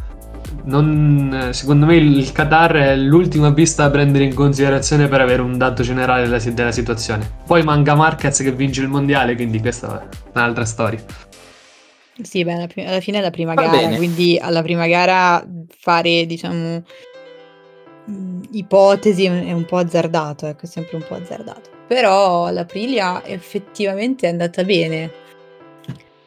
non, 0.65 1.49
secondo 1.53 1.87
me 1.87 1.97
il 1.97 2.33
Qatar 2.33 2.73
è 2.73 2.97
l'ultima 2.97 3.53
pista 3.53 3.85
da 3.85 3.91
prendere 3.91 4.25
in 4.25 4.35
considerazione 4.35 5.09
per 5.09 5.21
avere 5.21 5.43
un 5.43 5.59
dato 5.59 5.83
generale 5.83 6.29
della, 6.29 6.39
della 6.39 6.73
situazione. 6.73 7.29
Poi 7.47 7.63
manca 7.63 7.95
Marquez 7.95 8.39
che 8.39 8.53
vince 8.53 8.81
il 8.81 8.89
mondiale, 8.89 9.35
quindi 9.35 9.61
questa 9.61 10.03
è 10.03 10.07
un'altra 10.35 10.65
storia. 10.65 11.01
Sì, 12.23 12.45
beh, 12.45 12.53
alla, 12.53 12.67
prima, 12.67 12.89
alla 12.91 13.01
fine 13.01 13.19
è 13.19 13.21
la 13.21 13.31
prima 13.31 13.55
Va 13.55 13.63
gara, 13.63 13.77
bene. 13.77 13.97
quindi 13.97 14.39
alla 14.41 14.63
prima 14.63 14.87
gara 14.87 15.45
fare, 15.77 16.27
diciamo, 16.27 16.83
mm, 18.11 18.43
ipotesi 18.53 19.25
è 19.25 19.53
un 19.53 19.65
po' 19.65 19.79
azzardato, 19.79 20.47
ecco, 20.47 20.63
è 20.63 20.69
sempre 20.69 20.97
un 20.97 21.05
po' 21.07 21.15
azzardato. 21.15 21.71
Però 21.89 22.51
l'Aprilia 22.51 23.25
effettivamente 23.27 24.27
è 24.27 24.31
andata 24.31 24.63
bene, 24.63 25.11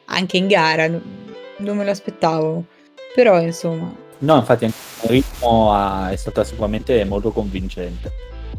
anche 0.05 0.37
in 0.37 0.47
gara, 0.47 0.87
non 0.87 1.77
me 1.77 1.85
lo 1.85 1.91
aspettavo, 1.91 2.65
però 3.15 3.39
insomma... 3.41 3.95
No, 4.19 4.35
infatti 4.35 4.65
anche 4.65 4.77
il 5.03 5.09
ritmo 5.09 6.07
è 6.09 6.15
stata 6.15 6.43
sicuramente 6.43 7.03
molto 7.05 7.31
convincente. 7.31 8.11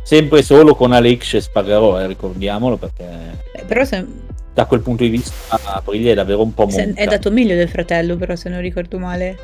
Sempre 0.03 0.43
solo 0.43 0.75
con 0.75 0.93
Alex 0.93 1.35
e 1.35 1.41
Spagarò, 1.43 2.01
eh, 2.01 2.07
ricordiamolo 2.07 2.77
perché... 2.79 3.39
Eh, 3.53 3.65
però 3.65 3.85
se 3.85 4.07
da 4.59 4.65
quel 4.65 4.81
punto 4.81 5.05
di 5.05 5.11
vista 5.11 5.57
Aprilia 5.77 6.11
è 6.11 6.15
davvero 6.17 6.43
un 6.43 6.53
po' 6.53 6.67
monta. 6.67 7.01
È 7.01 7.07
dato 7.07 7.31
meglio 7.31 7.55
del 7.55 7.69
fratello 7.69 8.17
però 8.17 8.35
se 8.35 8.49
non 8.49 8.61
ricordo 8.61 8.99
male. 8.99 9.39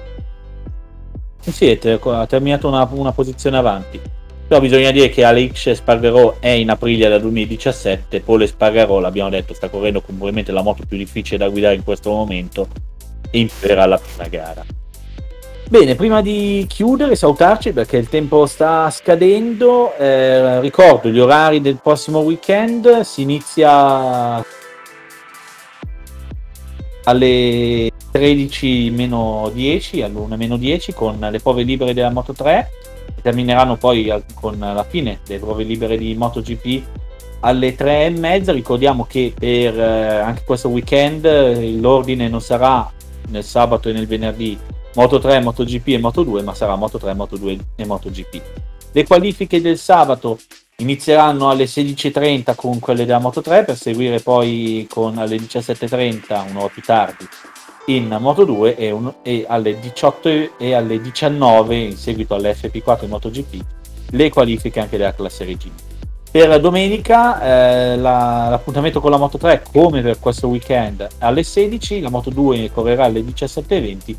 Sì, 1.41 1.79
ha 2.03 2.27
terminato 2.27 2.67
una, 2.67 2.89
una 2.91 3.13
posizione 3.13 3.57
avanti. 3.57 4.01
Però 4.49 4.61
bisogna 4.61 4.91
dire 4.91 5.11
che 5.11 5.23
Alex 5.23 5.71
Spargarò 5.71 6.39
è 6.41 6.49
in 6.49 6.69
Aprilia 6.69 7.09
dal 7.09 7.21
2017, 7.21 8.23
Paul 8.23 8.45
Spargarò, 8.45 8.99
l'abbiamo 8.99 9.31
detto, 9.31 9.55
sta 9.55 9.69
correndo 9.69 10.01
con 10.01 10.17
probabilmente 10.17 10.51
la 10.51 10.63
moto 10.63 10.83
più 10.87 10.97
difficile 10.97 11.39
da 11.39 11.49
guidare 11.49 11.77
in 11.77 11.85
questo 11.85 12.11
momento 12.11 12.67
e 13.31 13.39
impererà 13.39 13.87
la 13.87 13.99
prima 13.99 14.29
gara. 14.29 14.65
Bene, 15.69 15.95
prima 15.95 16.23
di 16.23 16.67
chiudere, 16.69 17.15
salutarci 17.15 17.73
perché 17.73 17.99
il 17.99 18.09
tempo 18.09 18.47
sta 18.47 18.91
scadendo, 18.91 19.97
eh, 19.97 20.61
ricordo 20.61 21.09
gli 21.09 21.21
orari 21.21 21.61
del 21.61 21.79
prossimo 21.81 22.19
weekend, 22.19 23.01
si 23.01 23.23
inizia 23.23 24.45
alle 27.05 27.91
13 28.11 28.91
meno 28.91 29.51
10, 29.53 30.03
all'1 30.03 30.37
meno 30.37 30.57
10 30.57 30.93
con 30.93 31.19
le 31.19 31.41
prove 31.41 31.63
libere 31.63 31.95
della 31.95 32.11
Moto 32.11 32.33
3 32.33 32.71
termineranno 33.23 33.77
poi 33.77 34.13
con 34.35 34.59
la 34.59 34.85
fine 34.89 35.21
delle 35.27 35.41
prove 35.41 35.65
libere 35.65 35.97
di 35.97 36.15
MotoGP 36.15 36.83
alle 37.41 37.75
3 37.75 38.07
e 38.07 38.11
mezza. 38.11 38.53
Ricordiamo 38.53 39.07
che 39.07 39.33
per 39.37 39.79
eh, 39.79 40.19
anche 40.19 40.43
questo 40.45 40.69
weekend 40.69 41.25
l'ordine 41.81 42.29
non 42.29 42.41
sarà 42.41 42.91
nel 43.29 43.45
sabato 43.45 43.89
e 43.89 43.93
nel 43.93 44.07
venerdì 44.07 44.59
Moto 44.95 45.19
3, 45.19 45.41
MotoGP 45.41 45.89
e 45.89 45.99
Moto 45.99 46.23
2 46.23 46.43
ma 46.43 46.55
sarà 46.55 46.77
Moto 46.77 46.99
3, 46.99 47.15
Moto 47.15 47.37
2 47.37 47.59
e 47.77 47.87
MotoGP 47.87 48.43
le 48.95 49.05
qualifiche 49.05 49.61
del 49.61 49.77
sabato 49.77 50.39
Inizieranno 50.79 51.51
alle 51.51 51.65
16.30 51.65 52.57
con 52.57 52.81
quelle 52.81 53.05
della 53.05 53.21
Moto 53.21 53.41
3 53.41 53.63
per 53.65 53.77
seguire 53.77 54.19
poi 54.19 54.87
con 54.91 55.19
alle 55.19 55.37
17.30, 55.37 56.51
un'ora 56.51 56.69
più 56.69 56.83
tardi, 56.83 57.25
in 57.87 58.17
Moto 58.19 58.45
2 58.45 58.77
e, 58.77 58.91
un, 58.91 59.13
e, 59.23 59.45
alle 59.47 59.79
18 59.79 60.59
e 60.59 60.75
alle 60.75 61.01
19 61.01 61.77
in 61.77 61.97
seguito 61.97 62.35
alle 62.35 62.57
FP4 62.57 63.05
e 63.05 63.07
MotoGP 63.07 63.65
le 64.11 64.31
qualifiche 64.31 64.81
anche 64.81 64.97
della 64.97 65.15
classe 65.15 65.45
regina. 65.45 65.75
Per 66.29 66.61
domenica 66.61 67.41
eh, 67.41 67.97
la, 67.97 68.49
l'appuntamento 68.51 69.01
con 69.01 69.13
la 69.13 69.17
Moto 69.17 69.39
3 69.39 69.63
come 69.71 70.03
per 70.03 70.19
questo 70.19 70.49
weekend 70.49 71.07
alle 71.19 71.45
16, 71.45 72.01
la 72.01 72.11
Moto 72.11 72.31
2 72.31 72.73
correrà 72.75 73.05
alle 73.05 73.21
17.20, 73.21 74.17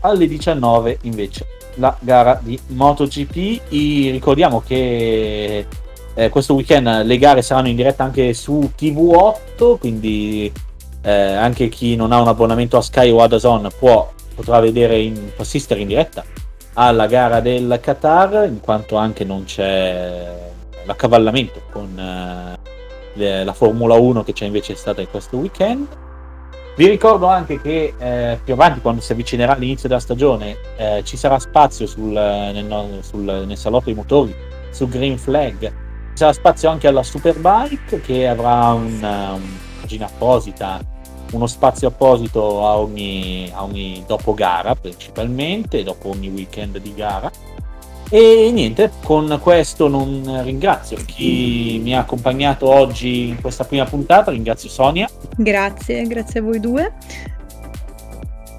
alle 0.00 0.26
19 0.26 0.98
invece 1.02 1.46
la 1.74 1.94
gara 2.00 2.40
di 2.42 2.58
MotoGP. 2.68 3.60
I, 3.68 4.10
ricordiamo 4.10 4.62
che 4.66 5.66
eh, 6.14 6.28
questo 6.28 6.54
weekend 6.54 7.04
le 7.04 7.18
gare 7.18 7.42
saranno 7.42 7.68
in 7.68 7.76
diretta 7.76 8.04
anche 8.04 8.34
su 8.34 8.70
TV8, 8.78 9.78
quindi 9.78 10.52
eh, 11.02 11.10
anche 11.10 11.68
chi 11.68 11.96
non 11.96 12.12
ha 12.12 12.20
un 12.20 12.28
abbonamento 12.28 12.76
a 12.76 12.82
Sky 12.82 13.10
o 13.10 13.22
a 13.22 13.26
DAZN 13.26 13.68
può, 13.78 14.12
potrà 14.34 14.60
vedere 14.60 14.98
in, 14.98 15.30
assistere 15.36 15.80
in 15.80 15.88
diretta 15.88 16.24
alla 16.74 17.06
gara 17.06 17.40
del 17.40 17.78
Qatar, 17.80 18.46
in 18.46 18.60
quanto 18.60 18.96
anche 18.96 19.24
non 19.24 19.44
c'è 19.44 20.50
l'accavallamento 20.84 21.62
con 21.70 21.98
eh, 21.98 22.58
le, 23.14 23.44
la 23.44 23.52
Formula 23.52 23.94
1 23.94 24.24
che 24.24 24.32
c'è 24.32 24.46
invece 24.46 24.74
stata 24.74 25.00
in 25.00 25.08
questo 25.10 25.36
weekend. 25.36 25.86
Vi 26.74 26.88
ricordo 26.88 27.26
anche 27.26 27.60
che 27.60 27.92
eh, 27.98 28.38
più 28.42 28.54
avanti, 28.54 28.80
quando 28.80 29.02
si 29.02 29.12
avvicinerà 29.12 29.54
l'inizio 29.54 29.88
della 29.88 30.00
stagione, 30.00 30.56
eh, 30.76 31.02
ci 31.04 31.18
sarà 31.18 31.38
spazio 31.38 31.86
sul, 31.86 32.08
nel, 32.08 32.98
sul, 33.02 33.44
nel 33.46 33.58
salotto 33.58 33.86
dei 33.86 33.94
motori 33.94 34.34
su 34.70 34.88
Green 34.88 35.18
Flag. 35.18 35.70
Sarà 36.14 36.32
spazio 36.32 36.68
anche 36.68 36.88
alla 36.88 37.02
Superbike 37.02 38.00
che 38.00 38.28
avrà 38.28 38.72
una, 38.72 39.32
una 39.32 39.40
pagina 39.80 40.06
apposita, 40.06 40.80
uno 41.32 41.46
spazio 41.46 41.88
apposito 41.88 42.66
a 42.66 42.78
ogni, 42.78 43.50
a 43.52 43.62
ogni 43.64 44.04
dopo 44.06 44.34
gara 44.34 44.74
principalmente, 44.74 45.82
dopo 45.82 46.10
ogni 46.10 46.28
weekend 46.28 46.78
di 46.78 46.94
gara 46.94 47.30
e 48.14 48.50
niente, 48.52 48.90
con 49.02 49.38
questo 49.40 49.88
non 49.88 50.42
ringrazio 50.44 50.98
chi 51.06 51.80
mi 51.82 51.96
ha 51.96 52.00
accompagnato 52.00 52.68
oggi 52.68 53.28
in 53.28 53.40
questa 53.40 53.64
prima 53.64 53.86
puntata, 53.86 54.30
ringrazio 54.30 54.68
Sonia. 54.68 55.08
Grazie, 55.34 56.02
grazie 56.02 56.40
a 56.40 56.42
voi 56.42 56.60
due. 56.60 56.92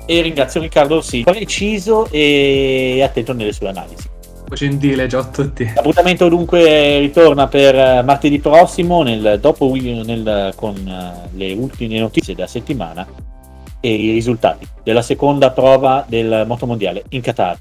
E 0.08 0.22
ringrazio 0.22 0.60
Riccardo 0.60 1.02
sì, 1.02 1.22
preciso 1.22 2.08
e 2.10 3.00
attento 3.04 3.34
nelle 3.34 3.54
sue 3.54 3.68
analisi. 3.70 4.10
Gentile, 4.54 5.10
ciao 5.10 5.22
a 5.22 5.26
tutti. 5.26 5.72
L'appuntamento 5.76 6.30
dunque 6.30 7.00
ritorna 7.00 7.48
per 7.48 8.04
martedì 8.04 8.40
prossimo 8.40 9.04
nel, 9.04 9.40
dopo, 9.40 9.74
nel, 9.74 10.54
con 10.56 10.76
eh, 10.76 11.30
le 11.36 11.54
ultime 11.54 12.00
notizie 12.00 12.36
della 12.36 12.48
settimana 12.48 13.06
e 13.80 13.94
i 13.94 14.12
risultati 14.12 14.66
della 14.84 15.02
seconda 15.02 15.52
prova 15.52 16.06
del 16.08 16.46
motomondiale 16.48 17.04
in 17.10 17.22
Qatar. 17.22 17.58